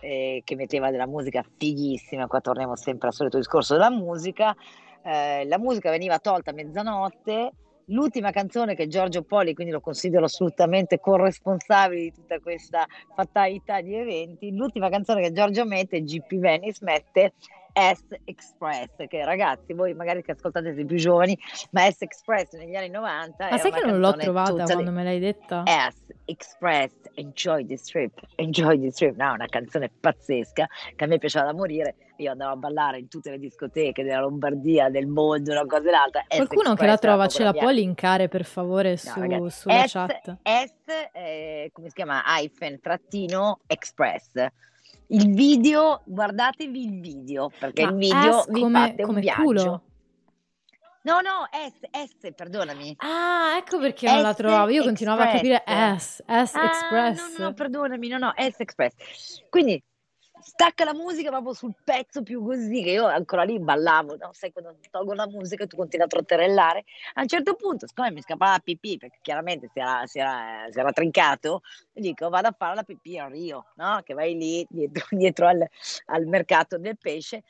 [0.00, 2.28] eh, che metteva della musica fighissima.
[2.28, 4.54] Qua torniamo sempre al solito discorso della musica.
[5.02, 7.52] Eh, la musica veniva tolta a mezzanotte
[7.90, 12.84] L'ultima canzone che Giorgio Poli, quindi lo considero assolutamente corresponsabile di tutta questa
[13.14, 17.34] fatalità di eventi, l'ultima canzone che Giorgio mette, GP Venice mette
[17.76, 21.38] S Express, che ragazzi, voi magari che ascoltate siete più giovani,
[21.72, 25.18] ma S Express negli anni 90 Ma sai che non l'ho trovata quando me l'hai
[25.18, 25.62] detta?
[25.66, 30.66] S Express, Enjoy this trip, Enjoy this trip, no, una canzone pazzesca
[30.96, 34.20] che a me piaceva da morire io andavo a ballare in tutte le discoteche della
[34.20, 36.24] Lombardia, del mondo, una cosa e l'altra.
[36.26, 40.38] Qualcuno che la trova ce la può linkare per favore su, no, sulla S, chat?
[40.42, 40.72] S,
[41.12, 42.22] eh, come si chiama?
[42.24, 44.32] Hyphen, trattino, Express.
[45.08, 49.20] Il video, guardatevi il video, perché Ma il video S vi come, fate un come
[49.20, 49.42] viaggio.
[49.42, 49.82] culo?
[51.02, 52.96] No, no, S, S, perdonami.
[52.98, 54.70] Ah, ecco perché non la S trovavo.
[54.70, 56.22] Io continuavo a capire Express.
[56.26, 57.38] S, S Ah, Express.
[57.38, 58.94] no, no, perdonami, no, no, S Express.
[59.48, 59.80] Quindi
[60.40, 64.30] stacca la musica proprio sul pezzo più così, che io ancora lì ballavo, no?
[64.32, 66.84] Sai quando tolgo la musica e tu continui a trotterellare?
[67.14, 70.66] A un certo punto, siccome mi scappava la pipì, perché chiaramente si era, si era-
[70.70, 74.00] si era trincato, dico vado a fare la pipì a Rio, no?
[74.04, 75.66] Che vai lì dietro, dietro al,
[76.06, 77.42] al mercato del pesce.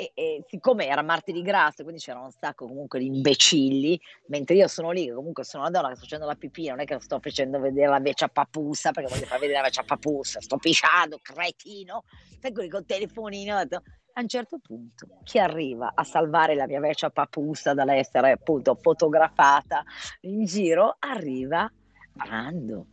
[0.00, 4.66] E, e siccome era martedì grasso, quindi c'era un sacco comunque di imbecilli, mentre io
[4.66, 7.18] sono lì, comunque sono una donna che sto facendo la pipì, non è che sto
[7.20, 12.04] facendo vedere la vecchia papussa, perché voglio far vedere la vecchia papussa, sto pisciando, cretino,
[12.40, 13.58] sai quelli col telefonino.
[13.58, 19.82] A un certo punto, chi arriva a salvare la mia vecchia papussa dall'essere appunto fotografata
[20.22, 21.70] in giro, arriva
[22.12, 22.86] Brando,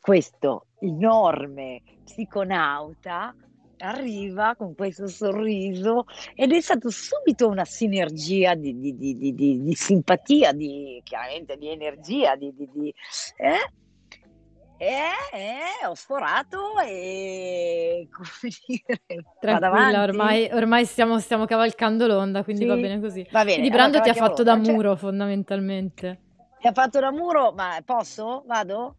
[0.00, 3.34] questo enorme psiconauta
[3.78, 9.62] arriva con questo sorriso ed è stato subito una sinergia di, di- di- di- di-
[9.62, 12.52] di simpatia, di, chiaramente di energia, di,
[13.36, 13.72] eh?
[14.76, 14.86] E,
[15.32, 22.74] e ho sforato e come dire, Tranquilla, ormai, ormai stiamo, stiamo cavalcando l'onda, quindi va
[22.74, 23.26] Sì, bene così.
[23.30, 23.52] va bene.
[23.60, 24.66] Quindi allora Brando ti ha fatto da l'onda.
[24.66, 26.18] Cioè, muro fondamentalmente.
[26.62, 28.42] mi ha fatto da muro, ma posso?
[28.46, 28.96] Vado?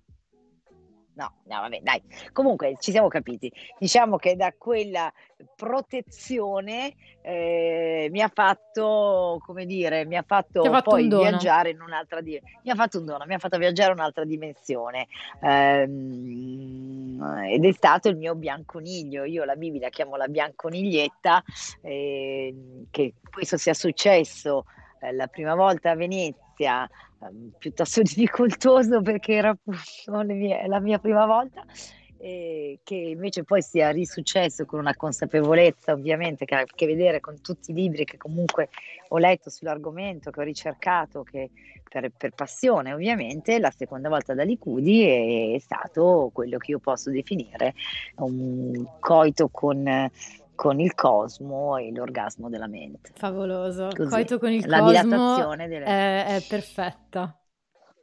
[1.16, 2.02] No, no, vabbè, dai.
[2.34, 3.52] Comunque ci siamo capiti.
[3.80, 5.12] Diciamo che da quella
[5.56, 12.20] protezione eh, mi ha fatto, come dire, mi ha fatto, fatto poi viaggiare in un'altra
[12.20, 12.60] dimensione.
[12.64, 15.08] Mi ha fatto un dono, mi ha fatto viaggiare in un'altra dimensione.
[15.42, 19.24] Ehm, ed è stato il mio bianconiglio.
[19.24, 21.42] Io la Bibi la chiamo la bianconiglietta,
[21.82, 24.66] ehm, che questo sia successo
[25.00, 26.90] eh, la prima volta a Venezia
[27.58, 31.64] piuttosto difficoltoso perché era appunto mie- la mia prima volta
[32.18, 37.20] e che invece poi sia risuccesso con una consapevolezza ovviamente che ha a che vedere
[37.20, 38.70] con tutti i libri che comunque
[39.10, 41.52] ho letto sull'argomento, che ho ricercato, che
[41.88, 47.12] per, per passione ovviamente, la seconda volta da Licudi è stato quello che io posso
[47.12, 47.74] definire
[48.16, 50.10] un coito con,
[50.56, 53.12] con il cosmo e l'orgasmo della mente.
[53.16, 53.90] Favoloso.
[53.96, 55.86] Così, Coito con il la cosmo dilatazione delle...
[55.86, 57.38] è, è perfetta.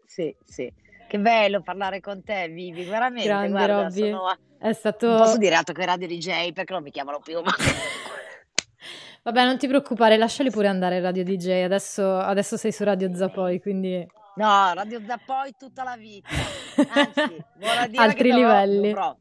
[0.07, 0.73] Sì, sì.
[1.09, 4.11] Che bello parlare con te, Vivi, veramente, Grande guarda, Robby.
[4.11, 4.31] sono...
[4.59, 5.17] È Non stato...
[5.17, 7.51] posso dire altro che Radio DJ perché non mi chiamano più, ma...
[9.25, 11.63] Vabbè, non ti preoccupare, lasciali pure andare Radio DJ.
[11.65, 14.05] Adesso, adesso sei su Radio Zapoi, quindi
[14.35, 16.29] No, Radio Zappoi tutta la vita.
[16.95, 18.89] Anzi, vuol dire altri livelli.
[18.93, 19.17] dovrò-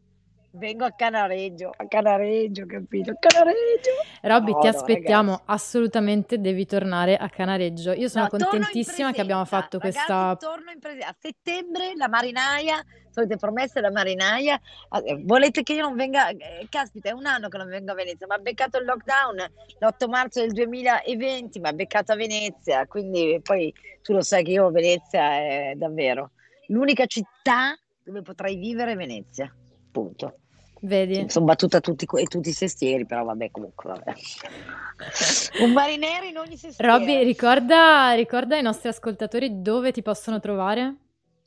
[0.53, 3.11] Vengo a Canareggio, a Canareggio, capito?
[3.11, 3.91] A Canareggio.
[4.22, 5.52] Robby, No, ti no, aspettiamo, ragazzi.
[5.52, 7.94] assolutamente devi tornare a Canareggio.
[7.94, 10.36] Io sono No, contentissima che abbiamo fatto ragazzi, questa...
[10.38, 11.07] torno in presenza.
[11.07, 14.60] A settembre la marinaia, solite promesse la marinaia.
[15.06, 16.28] Eh, Volete che io non venga?
[16.30, 19.38] eh, caspita, è un anno che non vengo a Venezia, ma ha beccato il lockdown
[19.80, 24.52] l'8 marzo del 2020, ma ha beccato a Venezia, quindi poi tu lo sai che
[24.52, 26.32] io Venezia è davvero
[26.68, 29.53] l'unica città dove potrei vivere è Venezia.
[29.91, 30.36] Punto.
[30.84, 31.30] Vedi?
[31.30, 34.14] Sono battuta tutti, e tutti i sestieri, però vabbè, comunque vabbè.
[35.62, 36.91] Un marinero in ogni sestiere.
[36.91, 40.95] Robby, ricorda, ricorda ai nostri ascoltatori dove ti possono trovare?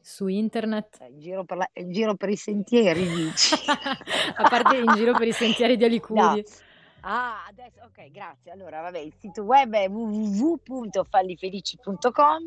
[0.01, 0.99] Su internet?
[1.11, 3.57] In giro per, la- in giro per i sentieri, dici.
[4.37, 6.21] a parte in giro per i sentieri di Alicudi.
[6.21, 6.41] No.
[7.01, 8.53] Ah, adesso, ok, grazie.
[8.53, 12.45] Allora, vabbè, il sito web è www.fallifelici.com,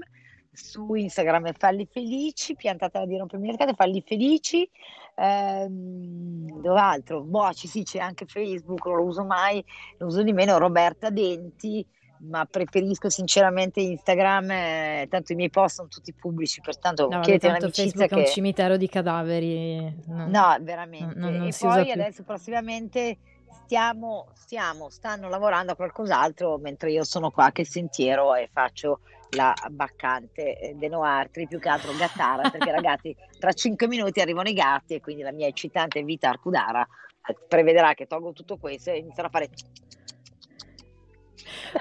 [0.58, 4.68] su Instagram è Falli Felici, piantata di scatole, Falli Felici,
[5.16, 7.22] ehm, dove altro?
[7.22, 9.64] Boh, ci sì, c'è anche Facebook, non lo uso mai,
[10.00, 11.86] lo uso di meno, Roberta Denti,
[12.22, 17.48] ma preferisco sinceramente Instagram, eh, tanto i miei post sono tutti pubblici, pertanto No, chiedete
[17.48, 18.30] tanto un'amicizia Facebook è un che...
[18.30, 19.96] cimitero di cadaveri.
[20.08, 20.28] No.
[20.28, 21.14] No, veramente.
[21.16, 21.94] Non- non e poi più.
[21.94, 23.18] adesso prossimamente
[23.64, 29.02] stiamo, stiamo, stanno lavorando a qualcos'altro mentre io sono qua che sentiero e faccio
[29.32, 34.50] la baccante eh, de Noartri, più che altro Gattara, perché ragazzi tra cinque minuti arrivano
[34.50, 36.88] i gatti e quindi la mia eccitante vita arcudara
[37.28, 39.50] eh, prevederà che tolgo tutto questo e inizierò a fare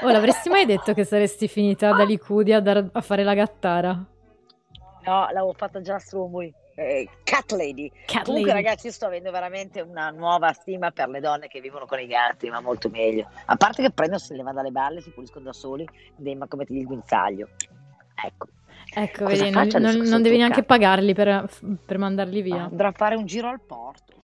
[0.03, 3.91] Oh, l'avresti mai detto che saresti finita da Licudi a, dar- a fare la gattara?
[3.93, 6.53] no, l'avevo fatta già a Strumui.
[6.79, 7.91] Eh, cat lady.
[8.05, 8.65] Cat Comunque, lady.
[8.65, 12.07] ragazzi, io sto avendo veramente una nuova stima per le donne che vivono con i
[12.07, 13.29] gatti, ma molto meglio.
[13.47, 15.89] A parte che prendono, se le va dalle balle, si puliscono da soli,
[16.37, 17.49] ma come il guinzaglio.
[18.23, 18.49] Ecco,
[18.95, 21.49] Ecco, vedi, non, non- devi neanche pagarli per,
[21.85, 22.65] per mandarli via.
[22.65, 24.21] andrò a fare un giro al porto.